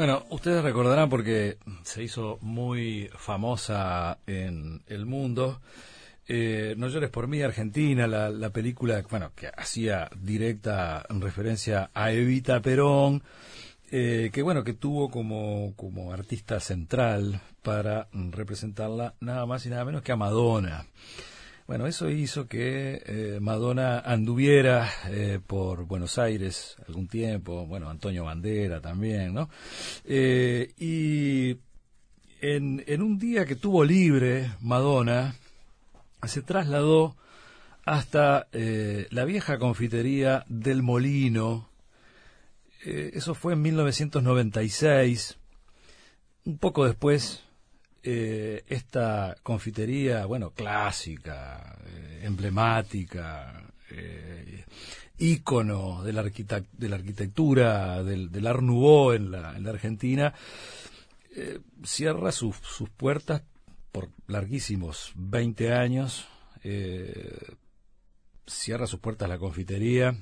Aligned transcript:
Bueno, 0.00 0.24
ustedes 0.30 0.64
recordarán 0.64 1.10
porque 1.10 1.58
se 1.82 2.02
hizo 2.02 2.38
muy 2.40 3.10
famosa 3.18 4.16
en 4.26 4.80
el 4.86 5.04
mundo. 5.04 5.60
Eh, 6.26 6.74
no 6.78 6.88
llores 6.88 7.10
por 7.10 7.28
mí, 7.28 7.42
Argentina, 7.42 8.06
la, 8.06 8.48
película, 8.48 9.04
bueno, 9.10 9.32
que 9.36 9.48
hacía 9.54 10.08
directa 10.18 11.04
referencia 11.10 11.90
a 11.92 12.12
Evita 12.12 12.62
Perón, 12.62 13.22
eh, 13.90 14.30
que 14.32 14.40
bueno, 14.40 14.64
que 14.64 14.72
tuvo 14.72 15.10
como, 15.10 15.74
como 15.76 16.14
artista 16.14 16.60
central 16.60 17.38
para 17.60 18.08
representarla 18.10 19.16
nada 19.20 19.44
más 19.44 19.66
y 19.66 19.68
nada 19.68 19.84
menos 19.84 20.00
que 20.00 20.12
a 20.12 20.16
Madonna. 20.16 20.86
Bueno, 21.70 21.86
eso 21.86 22.10
hizo 22.10 22.48
que 22.48 23.00
eh, 23.06 23.38
Madonna 23.40 24.00
anduviera 24.00 24.90
eh, 25.06 25.38
por 25.46 25.84
Buenos 25.84 26.18
Aires 26.18 26.74
algún 26.88 27.06
tiempo, 27.06 27.64
bueno, 27.64 27.88
Antonio 27.88 28.24
Bandera 28.24 28.80
también, 28.80 29.32
¿no? 29.34 29.48
Eh, 30.04 30.72
y 30.76 31.58
en, 32.40 32.82
en 32.88 33.02
un 33.02 33.20
día 33.20 33.46
que 33.46 33.54
tuvo 33.54 33.84
libre 33.84 34.50
Madonna, 34.60 35.36
se 36.26 36.42
trasladó 36.42 37.16
hasta 37.84 38.48
la 38.50 39.24
vieja 39.24 39.60
confitería 39.60 40.44
del 40.48 40.82
Molino. 40.82 41.70
eso 42.84 43.36
fue 43.36 43.52
en 43.52 43.62
1996. 43.62 45.38
Un 46.46 46.58
poco 46.58 46.84
después 46.84 47.44
eh, 48.02 48.64
esta 48.68 49.36
confitería, 49.42 50.26
bueno, 50.26 50.50
clásica, 50.50 51.76
eh, 51.86 52.20
emblemática, 52.22 53.62
eh, 53.90 54.64
ícono 55.18 56.02
de 56.02 56.12
la, 56.12 56.20
arquitectura 56.20 58.02
del, 58.02 58.30
del, 58.30 58.46
Art 58.46 58.62
Nouveau 58.62 59.12
en 59.12 59.30
la, 59.30 59.56
en 59.56 59.64
la 59.64 59.70
Argentina, 59.70 60.34
cierra 61.84 62.32
sus, 62.32 62.56
sus 62.56 62.90
puertas 62.90 63.42
por 63.92 64.10
larguísimos 64.26 65.12
20 65.14 65.72
años, 65.72 66.26
cierra 68.46 68.86
sus 68.86 69.00
puertas 69.00 69.28
la 69.28 69.38
confitería, 69.38 70.16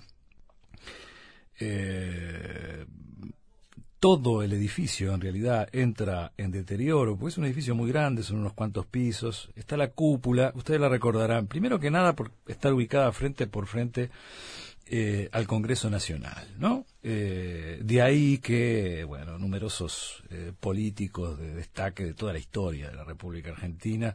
eh, 1.61 2.87
todo 4.01 4.43
el 4.43 4.53
edificio 4.53 5.13
en 5.13 5.21
realidad 5.21 5.69
entra 5.73 6.33
en 6.37 6.53
deterioro, 6.53 7.17
porque 7.17 7.33
es 7.33 7.39
un 7.39 7.47
edificio 7.47 7.75
muy 7.75 7.91
grande, 7.91 8.23
son 8.23 8.39
unos 8.39 8.53
cuantos 8.53 8.87
pisos, 8.87 9.51
está 9.57 9.77
la 9.77 9.91
cúpula, 9.91 10.53
ustedes 10.55 10.81
la 10.81 10.89
recordarán, 10.89 11.49
primero 11.49 11.81
que 11.81 11.91
nada 11.91 12.15
por 12.15 12.31
estar 12.47 12.73
ubicada 12.73 13.11
frente 13.13 13.47
por 13.47 13.67
frente 13.67 14.11
eh, 14.87 15.29
al 15.33 15.47
Congreso 15.47 15.91
Nacional, 15.91 16.55
¿no? 16.59 16.87
Eh, 17.03 17.81
de 17.83 18.01
ahí 18.01 18.39
que, 18.39 19.05
bueno, 19.05 19.37
numerosos 19.37 20.23
eh, 20.31 20.53
políticos 20.59 21.39
de 21.39 21.55
destaque 21.55 22.05
de 22.05 22.15
toda 22.15 22.33
la 22.33 22.39
historia 22.39 22.89
de 22.89 22.97
la 22.97 23.05
República 23.05 23.51
Argentina, 23.51 24.15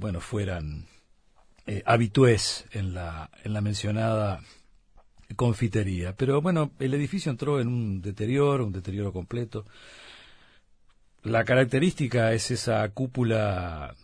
bueno, 0.00 0.20
fueran 0.20 0.86
habitués 1.84 2.64
en 2.72 2.94
la, 2.94 3.30
en 3.44 3.52
la 3.52 3.60
mencionada 3.60 4.40
confitería. 5.34 6.14
Pero 6.14 6.40
bueno, 6.40 6.70
el 6.78 6.94
edificio 6.94 7.30
entró 7.30 7.60
en 7.60 7.68
un 7.68 8.02
deterioro, 8.02 8.66
un 8.66 8.72
deterioro 8.72 9.12
completo. 9.12 9.64
La 11.22 11.44
característica 11.44 12.32
es 12.32 12.50
esa 12.50 12.88
cúpula 12.90 13.94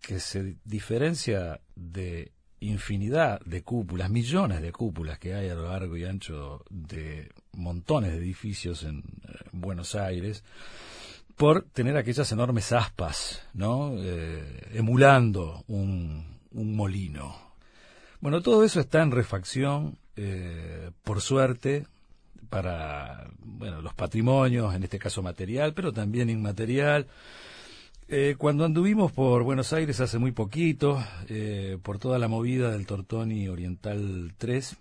que 0.00 0.20
se 0.20 0.56
diferencia 0.64 1.60
de 1.74 2.32
infinidad 2.60 3.40
de 3.40 3.62
cúpulas, 3.62 4.08
millones 4.08 4.62
de 4.62 4.72
cúpulas 4.72 5.18
que 5.18 5.34
hay 5.34 5.48
a 5.48 5.54
lo 5.54 5.68
largo 5.68 5.96
y 5.96 6.04
ancho 6.04 6.64
de 6.70 7.30
montones 7.52 8.12
de 8.12 8.18
edificios 8.18 8.82
en 8.84 8.98
eh, 8.98 9.32
Buenos 9.52 9.94
Aires, 9.94 10.42
por 11.36 11.64
tener 11.64 11.96
aquellas 11.96 12.32
enormes 12.32 12.72
aspas, 12.72 13.42
¿no? 13.52 13.92
Eh, 13.98 14.68
emulando 14.72 15.64
un, 15.68 16.38
un 16.52 16.74
molino. 16.74 17.36
Bueno, 18.20 18.40
todo 18.40 18.64
eso 18.64 18.80
está 18.80 19.02
en 19.02 19.10
refacción, 19.10 19.98
eh, 20.16 20.90
por 21.04 21.20
suerte, 21.20 21.86
para 22.48 23.28
bueno, 23.38 23.82
los 23.82 23.94
patrimonios, 23.94 24.74
en 24.74 24.82
este 24.82 24.98
caso 24.98 25.22
material, 25.22 25.74
pero 25.74 25.92
también 25.92 26.30
inmaterial. 26.30 27.06
Eh, 28.08 28.36
cuando 28.38 28.64
anduvimos 28.64 29.10
por 29.12 29.42
Buenos 29.42 29.72
Aires 29.72 30.00
hace 30.00 30.18
muy 30.18 30.32
poquito, 30.32 31.02
eh, 31.28 31.78
por 31.82 31.98
toda 31.98 32.18
la 32.18 32.28
movida 32.28 32.70
del 32.70 32.86
Tortoni 32.86 33.48
Oriental 33.48 34.32
3, 34.38 34.76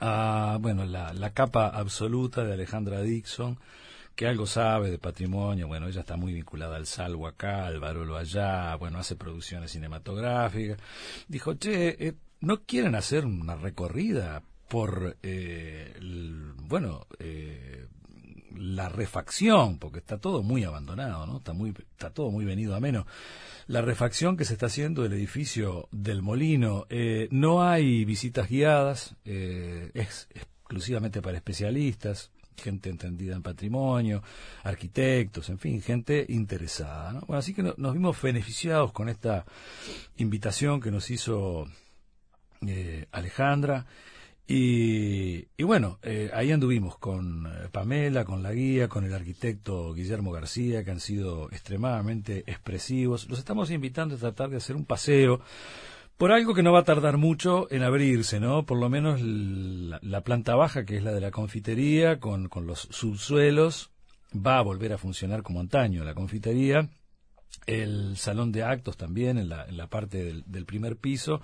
a, 0.00 0.58
bueno, 0.60 0.84
la, 0.84 1.14
la 1.14 1.30
capa 1.30 1.68
absoluta 1.68 2.44
de 2.44 2.52
Alejandra 2.52 3.00
Dixon, 3.00 3.58
que 4.14 4.26
algo 4.28 4.46
sabe 4.46 4.90
de 4.90 4.98
patrimonio, 4.98 5.66
bueno, 5.66 5.88
ella 5.88 6.00
está 6.00 6.16
muy 6.16 6.32
vinculada 6.32 6.76
al 6.76 6.86
salvo 6.86 7.26
acá, 7.26 7.66
al 7.66 7.80
barolo 7.80 8.16
allá, 8.16 8.76
bueno, 8.76 8.98
hace 8.98 9.16
producciones 9.16 9.72
cinematográficas. 9.72 10.78
Dijo, 11.26 11.54
che, 11.54 12.14
no 12.44 12.62
quieren 12.62 12.94
hacer 12.94 13.24
una 13.26 13.56
recorrida 13.56 14.42
por, 14.68 15.16
eh, 15.22 15.94
bueno, 16.62 17.06
eh, 17.18 17.86
la 18.56 18.88
refacción, 18.88 19.78
porque 19.78 19.98
está 19.98 20.18
todo 20.18 20.42
muy 20.42 20.64
abandonado, 20.64 21.26
¿no? 21.26 21.38
Está, 21.38 21.52
muy, 21.52 21.70
está 21.70 22.10
todo 22.10 22.30
muy 22.30 22.44
venido 22.44 22.74
a 22.74 22.80
menos. 22.80 23.06
La 23.66 23.82
refacción 23.82 24.36
que 24.36 24.44
se 24.44 24.54
está 24.54 24.66
haciendo 24.66 25.02
del 25.02 25.12
edificio 25.12 25.88
del 25.90 26.22
Molino, 26.22 26.86
eh, 26.88 27.28
no 27.30 27.62
hay 27.62 28.04
visitas 28.04 28.48
guiadas, 28.48 29.16
es 29.24 30.28
exclusivamente 30.34 31.20
para 31.20 31.36
especialistas, 31.36 32.30
gente 32.56 32.90
entendida 32.90 33.34
en 33.34 33.42
patrimonio, 33.42 34.22
arquitectos, 34.62 35.48
en 35.48 35.58
fin, 35.58 35.82
gente 35.82 36.24
interesada. 36.28 37.12
¿no? 37.12 37.20
Bueno, 37.22 37.38
así 37.38 37.54
que 37.54 37.62
nos 37.62 37.92
vimos 37.92 38.20
beneficiados 38.20 38.92
con 38.92 39.08
esta 39.08 39.44
invitación 40.16 40.80
que 40.80 40.90
nos 40.90 41.10
hizo 41.10 41.66
eh, 42.68 43.06
Alejandra. 43.12 43.86
Y, 44.46 45.46
bueno, 45.62 45.98
eh, 46.02 46.30
ahí 46.34 46.52
anduvimos 46.52 46.98
con 46.98 47.46
eh, 47.46 47.68
Pamela, 47.72 48.24
con 48.26 48.42
la 48.42 48.52
guía, 48.52 48.88
con 48.88 49.04
el 49.04 49.14
arquitecto 49.14 49.94
Guillermo 49.94 50.32
García, 50.32 50.84
que 50.84 50.90
han 50.90 51.00
sido 51.00 51.50
extremadamente 51.50 52.44
expresivos. 52.46 53.28
Los 53.30 53.38
estamos 53.38 53.70
invitando 53.70 54.16
a 54.16 54.18
tratar 54.18 54.50
de 54.50 54.58
hacer 54.58 54.76
un 54.76 54.84
paseo 54.84 55.40
por 56.18 56.30
algo 56.30 56.54
que 56.54 56.62
no 56.62 56.72
va 56.72 56.80
a 56.80 56.84
tardar 56.84 57.16
mucho 57.16 57.68
en 57.70 57.82
abrirse, 57.82 58.38
¿no? 58.38 58.66
Por 58.66 58.78
lo 58.78 58.90
menos 58.90 59.20
la, 59.22 60.20
planta 60.20 60.54
baja, 60.54 60.84
que 60.84 60.98
es 60.98 61.02
la 61.02 61.12
de 61.12 61.20
la 61.20 61.30
confitería, 61.30 62.20
con, 62.20 62.48
con, 62.48 62.66
los 62.66 62.80
subsuelos, 62.90 63.90
va 64.34 64.58
a 64.58 64.62
volver 64.62 64.92
a 64.92 64.98
funcionar 64.98 65.42
como 65.42 65.60
antaño 65.60 66.04
la 66.04 66.14
confitería. 66.14 66.90
El 67.66 68.16
salón 68.18 68.52
de 68.52 68.62
actos 68.62 68.96
también 68.98 69.38
en 69.38 69.48
la, 69.48 69.64
en 69.64 69.76
la 69.78 69.86
parte 69.86 70.42
del 70.44 70.66
primer 70.66 70.96
piso 70.96 71.40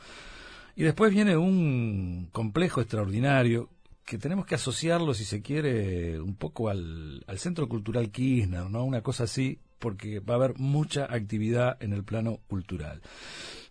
y 0.80 0.82
después 0.82 1.12
viene 1.12 1.36
un 1.36 2.30
complejo 2.32 2.80
extraordinario 2.80 3.68
que 4.06 4.16
tenemos 4.16 4.46
que 4.46 4.54
asociarlo, 4.54 5.12
si 5.12 5.26
se 5.26 5.42
quiere, 5.42 6.18
un 6.18 6.34
poco 6.36 6.70
al, 6.70 7.22
Centro 7.36 7.68
Cultural 7.68 8.10
Kirchner, 8.10 8.70
¿no? 8.70 8.84
Una 8.84 9.02
cosa 9.02 9.24
así, 9.24 9.58
porque 9.78 10.20
va 10.20 10.32
a 10.32 10.36
haber 10.38 10.58
mucha 10.58 11.04
actividad 11.04 11.76
en 11.82 11.92
el 11.92 12.02
plano 12.02 12.38
cultural. 12.48 13.02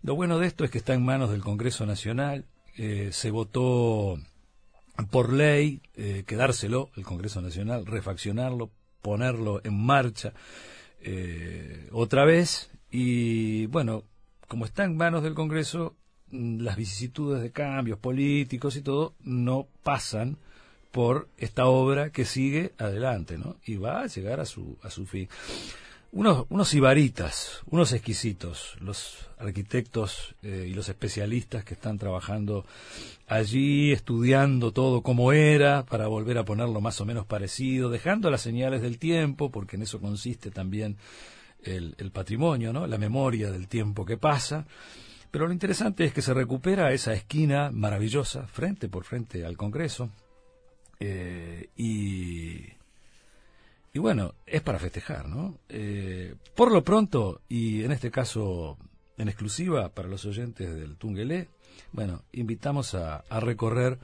Lo 0.04 0.14
bueno 0.14 0.38
de 0.38 0.46
esto 0.46 0.64
es 0.64 0.70
que 0.70 0.78
está 0.78 0.94
en 0.94 1.04
manos 1.04 1.32
del 1.32 1.42
Congreso 1.42 1.84
Nacional, 1.88 2.46
eh, 2.78 3.10
se 3.12 3.32
votó 3.32 4.20
por 5.10 5.34
ley 5.34 5.82
eh, 5.96 6.26
quedárselo, 6.28 6.92
el 6.96 7.06
Congreso 7.06 7.42
Nacional, 7.42 7.88
refaccionarlo, 7.88 8.70
ponerlo 9.02 9.62
en 9.64 9.84
marcha 9.84 10.34
eh, 11.02 11.90
otra 11.92 12.24
vez, 12.24 12.70
y 12.92 13.66
bueno, 13.66 14.04
como 14.48 14.66
está 14.66 14.84
en 14.84 14.96
manos 14.96 15.24
del 15.24 15.34
Congreso, 15.34 15.96
las 16.32 16.76
vicisitudes 16.76 17.42
de 17.42 17.52
cambios 17.52 18.00
políticos 18.00 18.76
y 18.76 18.82
todo 18.82 19.14
no 19.24 19.68
pasan 19.84 20.38
por 20.92 21.28
esta 21.38 21.68
obra 21.68 22.12
que 22.12 22.26
sigue 22.26 22.74
adelante, 22.78 23.38
¿no? 23.38 23.58
Y 23.66 23.78
va 23.78 24.02
a 24.02 24.08
llegar 24.08 24.40
a 24.40 24.46
su, 24.46 24.78
a 24.82 24.90
su 24.90 25.06
fin. 25.06 25.30
Unos, 26.12 26.48
unos 26.50 26.74
ibaritas, 26.74 27.62
unos 27.68 27.94
exquisitos, 27.94 28.76
los 28.80 29.28
arquitectos 29.38 30.34
eh, 30.42 30.66
y 30.68 30.74
los 30.74 30.90
especialistas 30.90 31.64
que 31.64 31.76
están 31.76 32.00
trabajando 32.00 32.66
allí, 33.28 33.92
estudiando 33.92 34.72
todo 34.72 35.04
como 35.04 35.34
era, 35.34 35.86
para 35.86 36.08
volver 36.08 36.40
a 36.40 36.46
ponerlo 36.46 36.82
más 36.82 37.00
o 37.00 37.06
menos 37.06 37.28
parecido, 37.28 37.92
dejando 37.92 38.32
las 38.32 38.42
señales 38.42 38.82
del 38.82 38.98
tiempo, 38.98 39.52
porque 39.52 39.76
en 39.76 39.84
eso 39.84 40.00
consiste 40.00 40.50
también 40.50 40.98
el, 41.62 41.94
el 42.00 42.10
patrimonio, 42.10 42.74
¿no? 42.74 42.88
La 42.88 42.98
memoria 42.98 43.52
del 43.52 43.68
tiempo 43.68 44.04
que 44.04 44.18
pasa 44.18 44.66
pero 45.32 45.48
lo 45.48 45.54
interesante 45.54 46.06
es 46.06 46.14
que 46.14 46.22
se 46.22 46.34
recupera 46.34 46.92
esa 46.92 47.14
esquina 47.14 47.72
maravillosa, 47.72 48.48
frente 48.48 48.90
por 48.90 49.04
frente 49.04 49.46
al 49.46 49.58
Congreso, 49.58 50.10
eh, 51.00 51.70
y, 51.78 52.66
y 53.94 54.00
bueno, 54.00 54.34
es 54.46 54.62
para 54.62 54.80
festejar, 54.80 55.28
¿no? 55.28 55.58
Eh, 55.70 56.36
por 56.56 56.72
lo 56.72 56.84
pronto, 56.84 57.42
y 57.48 57.84
en 57.84 57.92
este 57.92 58.12
caso 58.12 58.78
en 59.18 59.28
exclusiva 59.28 59.90
para 59.90 60.08
los 60.08 60.26
oyentes 60.26 60.74
del 60.76 60.96
Tungelé, 60.96 61.48
bueno, 61.92 62.24
invitamos 62.32 62.96
a, 62.96 63.24
recorrer 63.40 63.98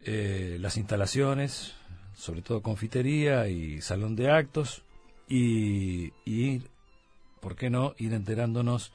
eh, 0.00 0.56
las 0.60 0.76
instalaciones 0.76 1.74
sobre 2.14 2.42
todo 2.42 2.62
confitería 2.62 3.48
y 3.48 3.80
salón 3.80 4.16
de 4.16 4.30
actos, 4.30 4.82
y, 5.28 6.12
y 6.24 6.62
¿por 7.40 7.56
qué 7.56 7.70
no?, 7.70 7.94
ir 7.98 8.12
enterándonos 8.12 8.92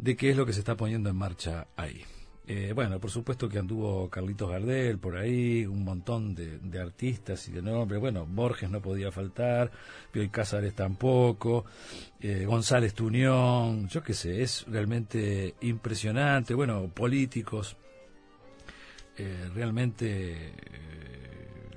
de 0.00 0.16
qué 0.16 0.30
es 0.30 0.36
lo 0.36 0.46
que 0.46 0.52
se 0.52 0.60
está 0.60 0.76
poniendo 0.76 1.10
en 1.10 1.16
marcha 1.16 1.66
ahí. 1.76 2.02
Eh, 2.46 2.72
bueno, 2.74 2.98
por 2.98 3.10
supuesto 3.10 3.48
que 3.48 3.58
anduvo 3.58 4.08
Carlitos 4.08 4.50
Gardel 4.50 4.98
por 4.98 5.16
ahí, 5.16 5.64
un 5.66 5.84
montón 5.84 6.34
de, 6.34 6.80
artistas 6.80 7.46
y 7.48 7.52
de 7.52 7.62
nombres. 7.62 8.00
Bueno, 8.00 8.26
Borges 8.26 8.70
no 8.70 8.80
podía 8.80 9.12
faltar, 9.12 9.70
Bioy 10.12 10.30
Cázares 10.30 10.74
tampoco, 10.74 11.66
eh, 12.18 12.44
González 12.46 12.94
Tuñón, 12.94 13.88
yo 13.88 14.02
qué 14.02 14.14
sé, 14.14 14.42
es 14.42 14.64
realmente 14.66 15.54
impresionante. 15.60 16.54
Bueno, 16.54 16.88
políticos 16.88 17.76
eh, 19.16 19.48
realmente 19.54 20.54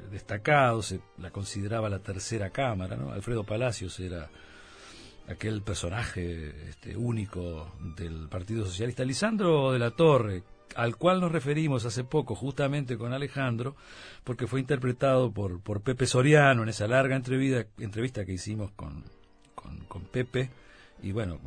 destacados, 0.09 0.87
se 0.87 1.01
la 1.17 1.29
consideraba 1.29 1.89
la 1.89 1.99
tercera 1.99 2.51
cámara, 2.51 2.95
¿no? 2.95 3.11
Alfredo 3.11 3.43
Palacios 3.43 3.99
era 3.99 4.29
aquel 5.27 5.61
personaje 5.61 6.69
este, 6.69 6.97
único 6.97 7.71
del 7.95 8.27
Partido 8.29 8.65
Socialista. 8.65 9.05
Lisandro 9.05 9.71
de 9.71 9.79
la 9.79 9.91
Torre, 9.91 10.43
al 10.75 10.97
cual 10.97 11.21
nos 11.21 11.31
referimos 11.31 11.85
hace 11.85 12.03
poco 12.03 12.35
justamente 12.35 12.97
con 12.97 13.13
Alejandro, 13.13 13.75
porque 14.23 14.47
fue 14.47 14.59
interpretado 14.59 15.31
por, 15.31 15.61
por 15.61 15.81
Pepe 15.81 16.05
Soriano 16.05 16.63
en 16.63 16.69
esa 16.69 16.87
larga 16.87 17.15
entrevista, 17.15 18.25
que 18.25 18.33
hicimos 18.33 18.71
con, 18.71 19.03
con, 19.55 20.03
Pepe, 20.03 20.49
y 21.01 21.11
bueno, 21.11 21.39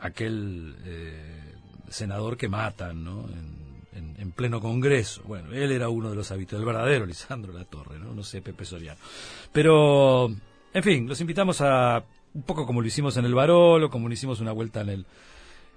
aquel 0.00 0.76
eh, 0.84 1.54
senador 1.88 2.36
que 2.36 2.48
matan 2.48 3.04
¿no? 3.04 3.28
en, 3.28 4.14
en, 4.18 4.32
pleno 4.32 4.60
Congreso. 4.60 5.22
Bueno, 5.24 5.52
él 5.52 5.72
era 5.72 5.88
uno 5.88 6.10
de 6.10 6.16
los 6.16 6.30
habituales, 6.30 6.60
el 6.60 6.66
verdadero 6.66 7.06
Lisandro 7.06 7.52
La 7.52 7.64
Torre, 7.64 7.98
¿no? 7.98 8.14
no 8.14 8.22
sé, 8.22 8.42
Pepe 8.42 8.64
Soriano. 8.64 9.00
Pero, 9.52 10.28
en 10.72 10.82
fin, 10.82 11.08
los 11.08 11.20
invitamos 11.20 11.60
a, 11.60 12.04
un 12.36 12.42
poco 12.42 12.66
como 12.66 12.82
lo 12.82 12.86
hicimos 12.86 13.16
en 13.16 13.24
el 13.24 13.34
Barolo, 13.34 13.88
como 13.90 14.08
lo 14.08 14.14
hicimos 14.14 14.40
una 14.40 14.52
vuelta 14.52 14.82
en 14.82 14.90
el 14.90 15.06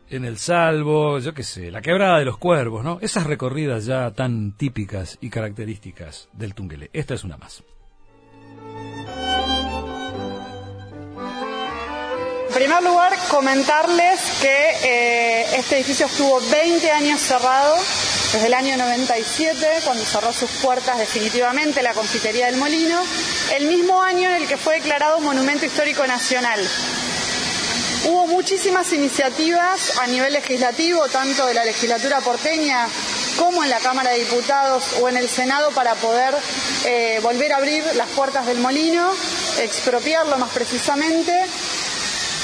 en 0.10 0.26
el 0.26 0.40
Salvo, 0.40 1.20
yo 1.20 1.34
qué 1.36 1.44
sé, 1.44 1.70
la 1.70 1.82
quebrada 1.82 2.18
de 2.18 2.26
los 2.26 2.38
cuervos, 2.38 2.84
¿no? 2.84 2.98
Esas 3.00 3.28
recorridas 3.28 3.86
ya 3.86 4.10
tan 4.12 4.54
típicas 4.54 5.20
y 5.22 5.30
características 5.30 6.30
del 6.34 6.56
Tunguele. 6.56 6.90
Esta 6.94 7.14
es 7.14 7.24
una 7.24 7.38
más. 7.38 7.64
En 12.48 12.56
primer 12.56 12.84
lugar, 12.84 13.14
comentarles 13.30 14.20
que 14.42 14.70
eh, 14.84 15.46
este 15.58 15.76
edificio 15.76 16.08
estuvo 16.08 16.42
20 16.52 16.92
años 16.92 17.20
cerrado, 17.20 17.76
desde 18.34 18.48
el 18.48 18.54
año 18.56 18.76
97, 18.76 19.66
cuando 19.86 20.04
cerró 20.04 20.34
sus 20.34 20.50
puertas 20.62 20.98
definitivamente 20.98 21.84
la 21.84 21.94
confitería 21.94 22.48
del 22.48 22.58
Molino, 22.58 23.00
el 23.56 23.68
mismo 23.68 24.02
año 24.02 24.30
en 24.30 24.42
el 24.42 24.48
que 24.48 24.58
fue 24.58 24.76
declarado 24.76 25.20
Monumento 25.20 25.66
Histórico 25.66 26.06
Nacional. 26.06 26.60
Hubo 28.06 28.28
muchísimas 28.28 28.92
iniciativas 28.94 29.98
a 30.00 30.08
nivel 30.08 30.34
legislativo, 30.34 31.08
tanto 31.10 31.46
de 31.46 31.54
la 31.54 31.66
legislatura 31.66 32.22
porteña 32.22 32.88
como 33.38 33.64
en 33.64 33.70
la 33.70 33.80
Cámara 33.80 34.12
de 34.12 34.20
Diputados 34.20 34.84
o 35.02 35.10
en 35.10 35.18
el 35.18 35.28
Senado 35.28 35.72
para 35.72 35.96
poder 35.96 36.34
eh, 36.86 37.20
volver 37.22 37.54
a 37.54 37.58
abrir 37.58 37.84
las 37.96 38.08
puertas 38.10 38.46
del 38.46 38.60
molino, 38.60 39.12
expropiarlo 39.60 40.38
más 40.38 40.50
precisamente, 40.52 41.34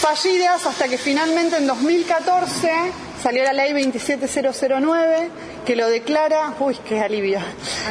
fallidas 0.02 0.66
hasta 0.66 0.88
que 0.88 0.98
finalmente 0.98 1.57
en 1.57 1.68
2014 1.68 3.05
salió 3.25 3.44
la 3.44 3.54
ley 3.54 3.74
27009 3.74 5.30
que 5.66 5.75
lo 5.75 5.88
declara, 5.89 6.54
uy, 6.60 6.77
qué 6.88 7.00
alivio, 7.00 7.39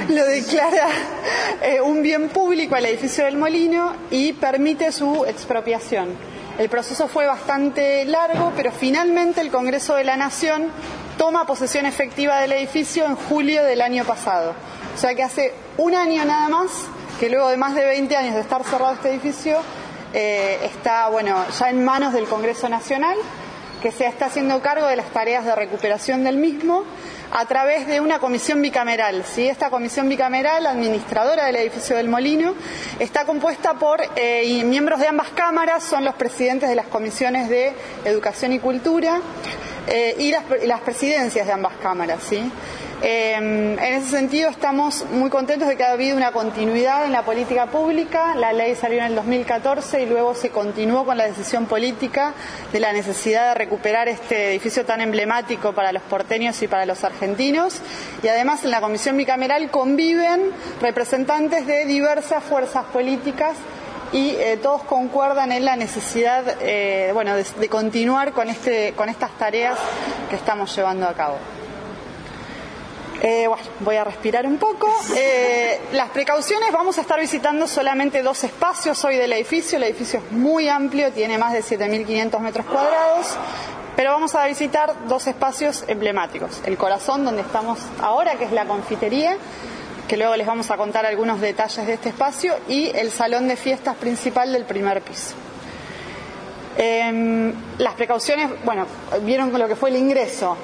lo 0.09 0.25
declara 0.27 0.87
eh, 1.61 1.81
un 1.81 2.03
bien 2.03 2.29
público 2.29 2.77
al 2.77 2.87
edificio 2.87 3.25
del 3.25 3.37
molino 3.37 3.97
y 4.13 4.33
permite 4.35 4.93
su 4.93 5.25
expropiación. 5.25 6.11
El 6.57 6.69
proceso 6.69 7.09
fue 7.09 7.27
bastante 7.27 8.05
largo, 8.05 8.53
pero 8.55 8.71
finalmente 8.71 9.41
el 9.41 9.51
Congreso 9.51 9.97
de 9.97 10.05
la 10.05 10.17
Nación 10.17 10.69
toma 11.19 11.49
posesión 11.49 11.85
efectiva 11.85 12.39
del 12.39 12.53
edificio 12.53 13.05
en 13.05 13.17
julio 13.17 13.65
del 13.65 13.81
año 13.81 14.05
pasado. 14.05 14.55
O 14.95 14.97
sea 14.97 15.17
que 15.17 15.25
hace 15.25 15.53
un 15.79 15.97
año 15.97 16.25
nada 16.25 16.49
más, 16.49 16.71
que 17.19 17.29
luego 17.29 17.49
de 17.49 17.57
más 17.57 17.75
de 17.75 17.85
20 17.85 18.17
años 18.17 18.37
de 18.37 18.41
estar 18.41 18.63
cerrado 18.63 18.93
este 18.93 19.11
edificio, 19.11 19.59
eh, 20.13 20.61
está 20.63 21.09
bueno, 21.09 21.45
ya 21.59 21.71
en 21.71 21.85
manos 21.85 22.13
del 22.13 22.27
Congreso 22.27 22.69
Nacional, 22.69 23.17
que 23.85 23.93
se 23.93 24.07
está 24.07 24.27
haciendo 24.27 24.63
cargo 24.63 24.87
de 24.87 24.97
las 24.97 25.11
tareas 25.11 25.45
de 25.45 25.55
recuperación 25.55 26.25
del 26.25 26.39
mismo 26.39 26.85
a 27.31 27.45
través 27.45 27.87
de 27.87 28.01
una 28.01 28.19
comisión 28.19 28.63
bicameral. 28.63 29.25
¿sí? 29.27 29.47
Esta 29.47 29.69
comisión 29.69 30.09
bicameral, 30.09 30.67
administradora 30.67 31.45
del 31.45 31.57
edificio 31.57 31.95
del 31.95 32.09
Molino, 32.09 32.55
está 32.99 33.27
compuesta 33.27 33.75
por 33.75 34.01
eh, 34.17 34.65
miembros 34.65 35.01
de 35.01 35.09
ambas 35.09 35.29
cámaras, 35.35 35.85
son 35.85 36.03
los 36.03 36.15
presidentes 36.15 36.71
de 36.71 36.77
las 36.77 36.87
comisiones 36.87 37.51
de 37.51 37.75
Educación 38.07 38.55
y 38.55 38.59
Cultura 38.59 39.21
eh, 39.87 40.17
y, 40.19 40.31
las, 40.31 40.45
las, 40.65 40.81
presidencias 40.81 41.47
de 41.47 41.53
ambas 41.53 41.75
cámaras. 41.83 42.23
¿sí? 42.23 42.51
Em, 43.07 43.79
en 43.79 43.95
ese 43.97 44.09
sentido, 44.09 44.49
estamos 44.49 45.05
muy 45.11 45.29
contentos 45.29 45.69
de 45.69 45.77
que 45.77 45.85
ha 45.85 45.93
habido 45.93 46.17
una 46.17 46.33
continuidad 46.33 47.05
en 47.05 47.13
la 47.13 47.21
política 47.21 47.67
pública. 47.67 48.35
La 48.35 48.55
ley 48.55 48.75
salió 48.77 49.01
en 49.01 49.05
el 49.05 49.15
2014 49.15 50.01
y 50.01 50.07
luego 50.07 50.35
se 50.35 50.49
continuó 50.49 51.05
con 51.05 51.19
la 51.19 51.27
decisión 51.27 51.67
política 51.67 52.33
de 52.73 52.81
la 52.81 52.95
necesidad 52.95 53.49
de 53.49 53.57
recuperar 53.57 54.09
este 54.09 54.49
edificio 54.53 54.87
tan 54.87 55.03
emblemático 55.03 55.75
para 55.75 55.93
los 55.93 56.03
porteños 56.05 56.63
y 56.63 56.67
para 56.67 56.87
los 56.87 57.05
argentinos. 57.05 57.83
Y 58.23 58.29
además, 58.29 58.65
en 58.65 58.71
la 58.71 58.81
comisión 58.81 59.19
bicameral 59.19 59.71
conviven 59.71 60.53
representantes 60.81 61.67
de 61.67 61.85
diversas 61.85 62.43
fuerzas 62.43 62.87
políticas 62.87 63.55
y 64.13 64.31
eh, 64.31 64.59
todos 64.63 64.83
concuerdan 64.85 65.53
en 65.53 65.67
la 65.67 65.77
necesidad 65.77 66.57
eh, 66.63 67.11
bueno, 67.13 67.37
de, 67.37 67.45
de 67.45 67.69
continuar 67.69 68.33
con, 68.33 68.49
este, 68.49 68.95
con 68.95 69.11
estas 69.11 69.31
tareas 69.33 69.79
que 70.31 70.37
estamos 70.37 70.75
llevando 70.75 71.07
a 71.07 71.13
cabo. 71.13 71.37
Eh, 73.27 73.47
bueno, 73.49 73.63
voy 73.81 73.97
a 73.97 74.05
respirar 74.05 74.47
un 74.47 74.59
poco. 74.59 74.87
Eh, 75.17 75.81
las 75.93 76.11
precauciones, 76.11 76.71
vamos 76.71 76.99
a 76.99 77.01
estar 77.01 77.19
visitando 77.19 77.67
solamente 77.67 78.23
dos 78.23 78.45
espacios 78.45 79.03
hoy 79.03 79.17
del 79.17 79.33
edificio. 79.33 79.79
El 79.79 79.85
edificio 79.85 80.21
es 80.21 80.31
muy 80.31 80.69
amplio, 80.69 81.11
tiene 81.11 81.39
más 81.39 81.55
de 81.55 81.61
7.500 81.63 82.39
metros 82.41 82.67
cuadrados, 82.67 83.29
pero 83.97 84.11
vamos 84.11 84.35
a 84.35 84.47
visitar 84.47 85.09
dos 85.09 85.27
espacios 85.27 85.85
emblemáticos. 85.89 86.61
El 86.67 86.77
corazón, 86.77 87.25
donde 87.25 87.41
estamos 87.41 87.79
ahora, 88.03 88.35
que 88.35 88.45
es 88.45 88.53
la 88.53 88.67
confitería, 88.67 89.39
que 90.07 90.19
luego 90.19 90.37
les 90.37 90.47
vamos 90.47 90.71
a 90.71 90.77
contar 90.77 91.07
algunos 91.07 91.41
detalles 91.41 91.87
de 91.87 91.95
este 91.95 92.11
espacio, 92.11 92.55
y 92.69 92.91
el 92.95 93.11
salón 93.11 93.49
de 93.49 93.57
fiestas 93.57 93.97
principal 93.97 94.53
del 94.53 94.67
primer 94.67 95.01
piso. 95.01 95.35
Em, 96.77 97.53
las 97.79 97.95
precauciones, 97.95 98.51
bueno, 98.65 98.87
vieron 99.23 99.57
lo 99.57 99.69
que 99.69 99.77
fue 99.77 99.91
el 99.91 99.97
ingreso. 99.97 100.57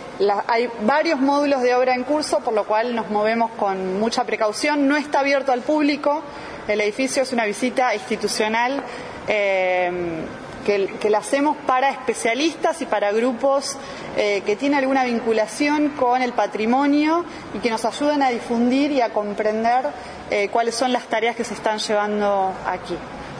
hay 0.48 0.68
varios 0.82 1.20
módulos 1.20 1.62
de 1.62 1.74
obra 1.74 1.94
en 1.94 2.02
curso, 2.02 2.40
por 2.40 2.52
lo 2.52 2.64
cual 2.64 2.96
nos 2.96 3.10
movemos 3.10 3.52
con 3.52 4.00
mucha 4.00 4.24
precaución. 4.24 4.88
No 4.88 4.96
está 4.96 5.20
abierto 5.20 5.52
al 5.52 5.60
público. 5.60 6.22
El 6.66 6.80
edificio 6.80 7.22
es 7.22 7.32
una 7.32 7.44
visita 7.44 7.94
institucional 7.94 8.82
em, 9.28 10.24
que, 10.64 11.10
la 11.10 11.18
hacemos 11.18 11.56
para 11.66 11.90
especialistas 11.90 12.82
y 12.82 12.86
para 12.86 13.12
grupos 13.12 13.76
eh, 14.16 14.42
que 14.44 14.56
tienen 14.56 14.78
alguna 14.78 15.04
vinculación 15.04 15.90
con 15.90 16.22
el 16.22 16.32
patrimonio 16.32 17.24
y 17.54 17.58
que 17.58 17.70
nos 17.70 17.84
ayudan 17.84 18.22
a 18.22 18.30
difundir 18.30 18.92
y 18.92 19.00
a 19.00 19.10
comprender 19.10 19.86
eh, 20.30 20.48
cuáles 20.48 20.74
son 20.74 20.92
las 20.92 21.04
tareas 21.04 21.34
que 21.34 21.44
se 21.44 21.54
están 21.54 21.78
llevando 21.78 22.52
aquí. 22.66 22.96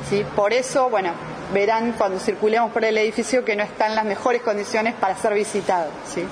¿sí? 0.09 0.25
Por 0.35 0.53
eso, 0.53 0.89
bueno, 0.89 1.13
verán 1.53 1.93
cuando 1.93 2.19
circulemos 2.19 2.73
por 2.73 2.85
el 2.85 2.97
edificio 2.99 3.45
que 3.45 3.57
no 3.57 3.63
está 3.63 3.87
en 3.87 3.95
las 3.95 4.05
mejores 4.05 4.43
condiciones 4.43 4.95
para 4.95 5.17
ser 5.17 5.35
visitado. 5.35 5.91
¿sí? 6.07 6.23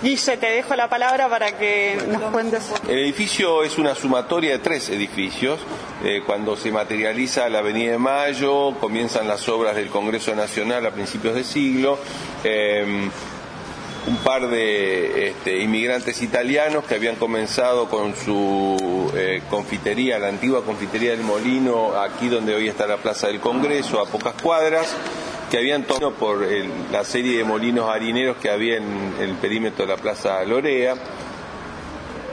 Guille, 0.00 0.36
te 0.36 0.46
dejo 0.46 0.76
la 0.76 0.88
palabra 0.88 1.28
para 1.28 1.58
que 1.58 1.98
nos 2.08 2.22
cuentes. 2.30 2.70
El 2.88 2.98
edificio 2.98 3.64
es 3.64 3.78
una 3.78 3.96
sumatoria 3.96 4.52
de 4.52 4.58
tres 4.60 4.88
edificios. 4.90 5.58
Eh, 6.04 6.22
cuando 6.24 6.54
se 6.56 6.70
materializa 6.70 7.48
la 7.48 7.58
Avenida 7.58 7.92
de 7.92 7.98
Mayo, 7.98 8.74
comienzan 8.78 9.26
las 9.26 9.48
obras 9.48 9.74
del 9.74 9.88
Congreso 9.88 10.36
Nacional 10.36 10.86
a 10.86 10.92
principios 10.92 11.34
de 11.34 11.42
siglo. 11.42 11.98
Eh, 12.44 13.10
un 14.08 14.16
par 14.16 14.48
de 14.48 15.28
este, 15.28 15.58
inmigrantes 15.58 16.22
italianos 16.22 16.84
que 16.84 16.94
habían 16.94 17.16
comenzado 17.16 17.90
con 17.90 18.16
su 18.16 19.12
eh, 19.14 19.42
confitería, 19.50 20.18
la 20.18 20.28
antigua 20.28 20.64
confitería 20.64 21.10
del 21.10 21.20
Molino, 21.20 21.94
aquí 21.94 22.28
donde 22.28 22.54
hoy 22.54 22.68
está 22.68 22.86
la 22.86 22.96
Plaza 22.96 23.26
del 23.26 23.40
Congreso, 23.40 24.00
a 24.00 24.06
pocas 24.06 24.32
cuadras, 24.42 24.96
que 25.50 25.58
habían 25.58 25.82
tomado 25.82 26.14
por 26.14 26.46
la 26.90 27.04
serie 27.04 27.36
de 27.36 27.44
molinos 27.44 27.90
harineros 27.90 28.38
que 28.38 28.50
había 28.50 28.78
en, 28.78 29.14
el 29.20 29.34
perímetro 29.34 29.84
de 29.84 29.92
la 29.94 30.00
Plaza 30.00 30.42
Lorea. 30.44 30.94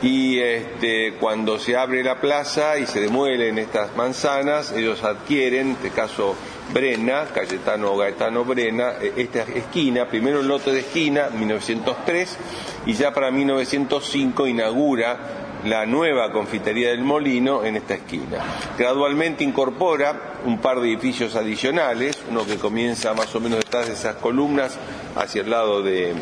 Y 0.01 0.39
este, 0.39 1.15
cuando 1.19 1.59
se 1.59 1.75
abre 1.75 2.03
la 2.03 2.21
plaza 2.21 2.77
y 2.77 2.85
se 2.85 2.99
demuelen 2.99 3.57
estas 3.57 3.95
manzanas, 3.95 4.71
ellos 4.71 5.03
adquieren, 5.03 5.67
en 5.67 5.71
este 5.73 5.89
caso 5.89 6.35
Brena, 6.73 7.25
Cayetano 7.33 7.95
Gaetano 7.95 8.43
Brena, 8.43 8.93
eh, 9.01 9.13
esta 9.17 9.43
esquina, 9.43 10.07
primero 10.07 10.41
el 10.41 10.47
lote 10.47 10.71
de 10.71 10.79
esquina, 10.79 11.29
1903, 11.29 12.37
y 12.85 12.93
ya 12.93 13.13
para 13.13 13.31
1905 13.31 14.47
inaugura 14.47 15.17
la 15.65 15.85
nueva 15.85 16.31
confitería 16.31 16.89
del 16.89 17.01
Molino 17.01 17.63
en 17.63 17.75
esta 17.75 17.95
esquina. 17.95 18.37
Gradualmente 18.77 19.43
incorpora 19.43 20.35
un 20.45 20.59
par 20.59 20.79
de 20.79 20.87
edificios 20.89 21.35
adicionales, 21.35 22.23
uno 22.29 22.45
que 22.45 22.57
comienza 22.57 23.13
más 23.13 23.33
o 23.35 23.39
menos 23.39 23.59
detrás 23.59 23.87
de 23.87 23.93
esas 23.93 24.15
columnas 24.17 24.77
hacia 25.15 25.41
el 25.41 25.49
lado 25.49 25.81
de 25.81 26.13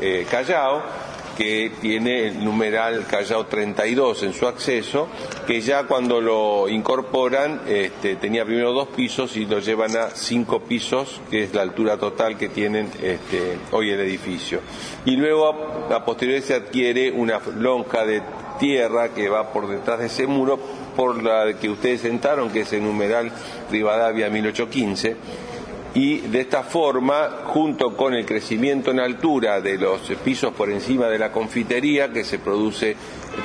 eh, 0.00 0.26
Callao, 0.30 0.82
que 1.38 1.70
tiene 1.80 2.26
el 2.26 2.44
numeral 2.44 3.06
Callao 3.06 3.46
32 3.46 4.24
en 4.24 4.32
su 4.32 4.48
acceso, 4.48 5.06
que 5.46 5.60
ya 5.60 5.84
cuando 5.84 6.20
lo 6.20 6.68
incorporan 6.68 7.60
este, 7.68 8.16
tenía 8.16 8.44
primero 8.44 8.72
dos 8.72 8.88
pisos 8.88 9.36
y 9.36 9.46
lo 9.46 9.60
llevan 9.60 9.96
a 9.96 10.10
cinco 10.10 10.58
pisos, 10.58 11.20
que 11.30 11.44
es 11.44 11.54
la 11.54 11.62
altura 11.62 11.96
total 11.96 12.36
que 12.36 12.48
tienen 12.48 12.90
este, 13.00 13.56
hoy 13.70 13.90
el 13.90 14.00
edificio. 14.00 14.62
Y 15.04 15.14
luego 15.14 15.46
a, 15.94 16.04
posteriori 16.04 16.42
se 16.42 16.54
adquiere 16.54 17.12
una 17.12 17.40
lonja 17.56 18.04
de 18.04 18.20
tierra 18.58 19.10
que 19.10 19.28
va 19.28 19.52
por 19.52 19.68
detrás 19.68 20.00
de 20.00 20.06
ese 20.06 20.26
muro, 20.26 20.58
por 20.96 21.22
la 21.22 21.56
que 21.56 21.70
ustedes 21.70 22.00
sentaron, 22.00 22.50
que 22.50 22.62
es 22.62 22.72
el 22.72 22.82
numeral 22.82 23.30
Rivadavia 23.70 24.28
1815 24.28 25.16
y 25.94 26.18
de 26.18 26.40
esta 26.40 26.62
forma, 26.62 27.42
junto 27.46 27.96
con 27.96 28.14
el 28.14 28.26
crecimiento 28.26 28.90
en 28.90 29.00
altura 29.00 29.60
de 29.60 29.78
los 29.78 30.00
pisos 30.22 30.52
por 30.52 30.70
encima 30.70 31.06
de 31.06 31.18
la 31.18 31.32
confitería, 31.32 32.12
que 32.12 32.24
se 32.24 32.38
produce 32.38 32.94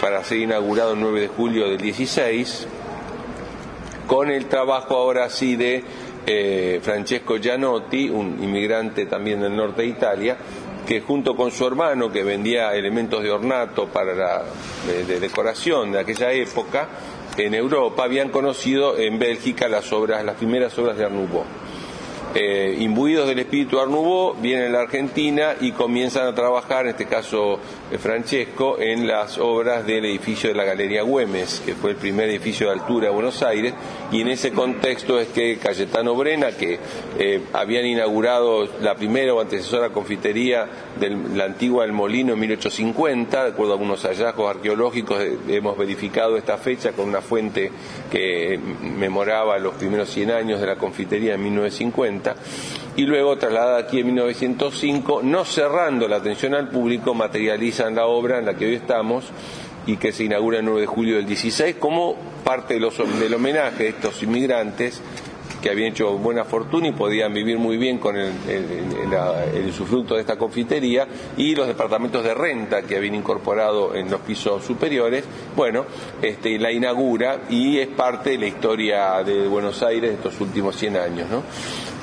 para 0.02 0.24
ser 0.24 0.40
inaugurado 0.40 0.94
el 0.94 1.00
9 1.00 1.22
de 1.22 1.28
julio 1.30 1.70
del 1.70 1.78
16, 1.78 2.68
con 4.08 4.30
el 4.30 4.46
trabajo 4.48 4.98
ahora 4.98 5.30
sí 5.30 5.56
de 5.56 5.84
eh, 6.26 6.80
Francesco 6.84 7.38
Gianotti, 7.38 8.10
un 8.10 8.44
inmigrante 8.44 9.06
también 9.06 9.40
del 9.40 9.56
norte 9.56 9.84
de 9.84 9.88
Italia, 9.88 10.38
que 10.86 11.00
junto 11.00 11.38
con 11.38 11.50
su 11.50 11.66
hermano, 11.66 12.12
que 12.12 12.24
vendía 12.24 12.76
elementos 12.76 13.24
de 13.24 13.32
ornato 13.32 13.88
para 13.88 14.14
la 14.14 14.44
de, 15.08 15.20
decoración 15.20 15.94
de 15.94 16.00
aquella 16.00 16.34
época, 16.34 16.90
en 17.38 17.54
Europa 17.54 18.04
habían 18.04 18.30
conocido 18.30 18.98
en 18.98 19.18
Bélgica 19.18 19.70
las 19.70 19.94
obras, 19.94 20.24
las 20.26 20.36
primeras 20.36 20.78
obras 20.78 20.98
de 20.98 21.06
Arnouveau 21.06 21.46
eh, 22.36 22.78
imbuidos 22.80 23.28
del 23.28 23.40
espíritu 23.40 23.80
Art 23.80 23.92
vienen 24.42 24.70
a 24.70 24.70
la 24.70 24.82
Argentina 24.82 25.56
y 25.60 25.72
comienzan 25.72 26.28
a 26.28 26.34
trabajar, 26.34 26.86
en 26.86 26.92
este 26.92 27.06
caso 27.06 27.60
Francesco, 28.00 28.78
en 28.80 29.08
las 29.08 29.38
obras 29.38 29.86
del 29.86 30.06
edificio 30.06 30.50
de 30.50 30.56
la 30.56 30.64
Galería 30.64 31.04
Güemes, 31.04 31.62
que 31.66 31.76
fue 31.76 31.92
el 31.92 31.96
primer 31.98 32.30
edificio 32.30 32.68
de 32.68 32.74
altura 32.74 33.08
de 33.08 33.14
Buenos 33.14 33.44
Aires, 33.44 33.74
y 34.12 34.22
en 34.22 34.30
ese 34.30 34.52
contexto 34.52 35.20
es 35.20 35.28
que 35.30 35.58
Cayetano 35.58 36.16
Brena, 36.16 36.52
que 36.52 36.80
eh, 37.20 37.42
habían 37.54 37.86
inaugurado 37.86 38.68
la 38.82 38.96
primera 38.96 39.34
o 39.34 39.42
antecesora 39.42 39.90
confitería 39.90 40.68
de 41.00 41.10
la 41.10 41.46
antigua 41.46 41.86
El 41.86 41.92
Molino 41.92 42.34
en 42.34 42.40
1850, 42.40 43.44
de 43.44 43.50
acuerdo 43.52 43.74
a 43.74 43.76
algunos 43.76 44.04
hallazgos 44.04 44.50
arqueológicos, 44.50 45.22
eh, 45.22 45.38
hemos 45.50 45.78
verificado 45.78 46.38
esta 46.38 46.58
fecha 46.58 46.94
con 46.94 47.08
una 47.08 47.22
fuente 47.22 47.72
que 48.12 48.60
memoraba 48.82 49.58
los 49.58 49.76
primeros 49.76 50.10
100 50.10 50.32
años 50.32 50.62
de 50.62 50.68
la 50.68 50.76
confitería 50.76 51.36
en 51.36 51.44
1950, 51.44 52.36
y 52.96 53.06
luego 53.06 53.38
trasladada 53.38 53.80
aquí 53.80 54.00
en 54.00 54.08
1905, 54.08 55.22
no 55.24 55.46
cerrando 55.46 56.08
la 56.08 56.18
atención 56.18 56.54
al 56.54 56.70
público, 56.70 57.14
materializan 57.14 57.96
la 57.96 58.06
obra 58.06 58.40
en 58.40 58.46
la 58.46 58.56
que 58.56 58.66
hoy 58.66 58.76
estamos 58.76 59.26
y 59.86 59.98
que 59.98 60.12
se 60.12 60.24
inaugura 60.24 60.60
el 60.60 60.66
9 60.66 60.82
de 60.82 60.88
julio 60.88 61.16
del 61.18 61.26
16 61.26 61.76
como 61.78 62.16
parte 62.44 62.76
del 62.76 63.34
homenaje 63.34 63.84
de 63.84 63.90
estos 63.90 64.22
inmigrantes 64.24 65.02
que 65.62 65.70
habían 65.70 65.94
hecho 65.94 66.18
buena 66.18 66.44
fortuna 66.44 66.90
y 66.90 66.92
podían 66.92 67.34
vivir 67.34 67.58
muy 67.58 67.78
bien 67.78 67.98
con 67.98 68.18
el, 68.18 68.34
el, 68.50 69.70
usufructo 69.70 70.16
de 70.16 70.22
esta 70.22 70.38
confitería 70.38 71.08
y 71.38 71.56
los 71.56 71.68
departamentos 71.68 72.22
de 72.22 72.34
renta 72.34 72.82
que 72.82 72.98
habían 72.98 73.16
incorporado 73.16 73.96
en 73.96 74.12
los 74.12 74.20
pisos 74.22 74.66
superiores, 74.66 75.24
bueno, 75.56 75.86
este, 76.22 76.60
la 76.60 76.70
inaugura 76.70 77.44
y 77.50 77.80
es 77.80 77.88
parte 77.88 78.32
de 78.32 78.40
la 78.40 78.48
historia 78.48 79.24
de 79.24 79.48
Buenos 79.48 79.82
Aires 79.84 80.10
de 80.10 80.16
estos 80.18 80.40
últimos 80.42 80.76
100 80.76 80.98
años. 80.98 81.30
¿no? 81.30 81.44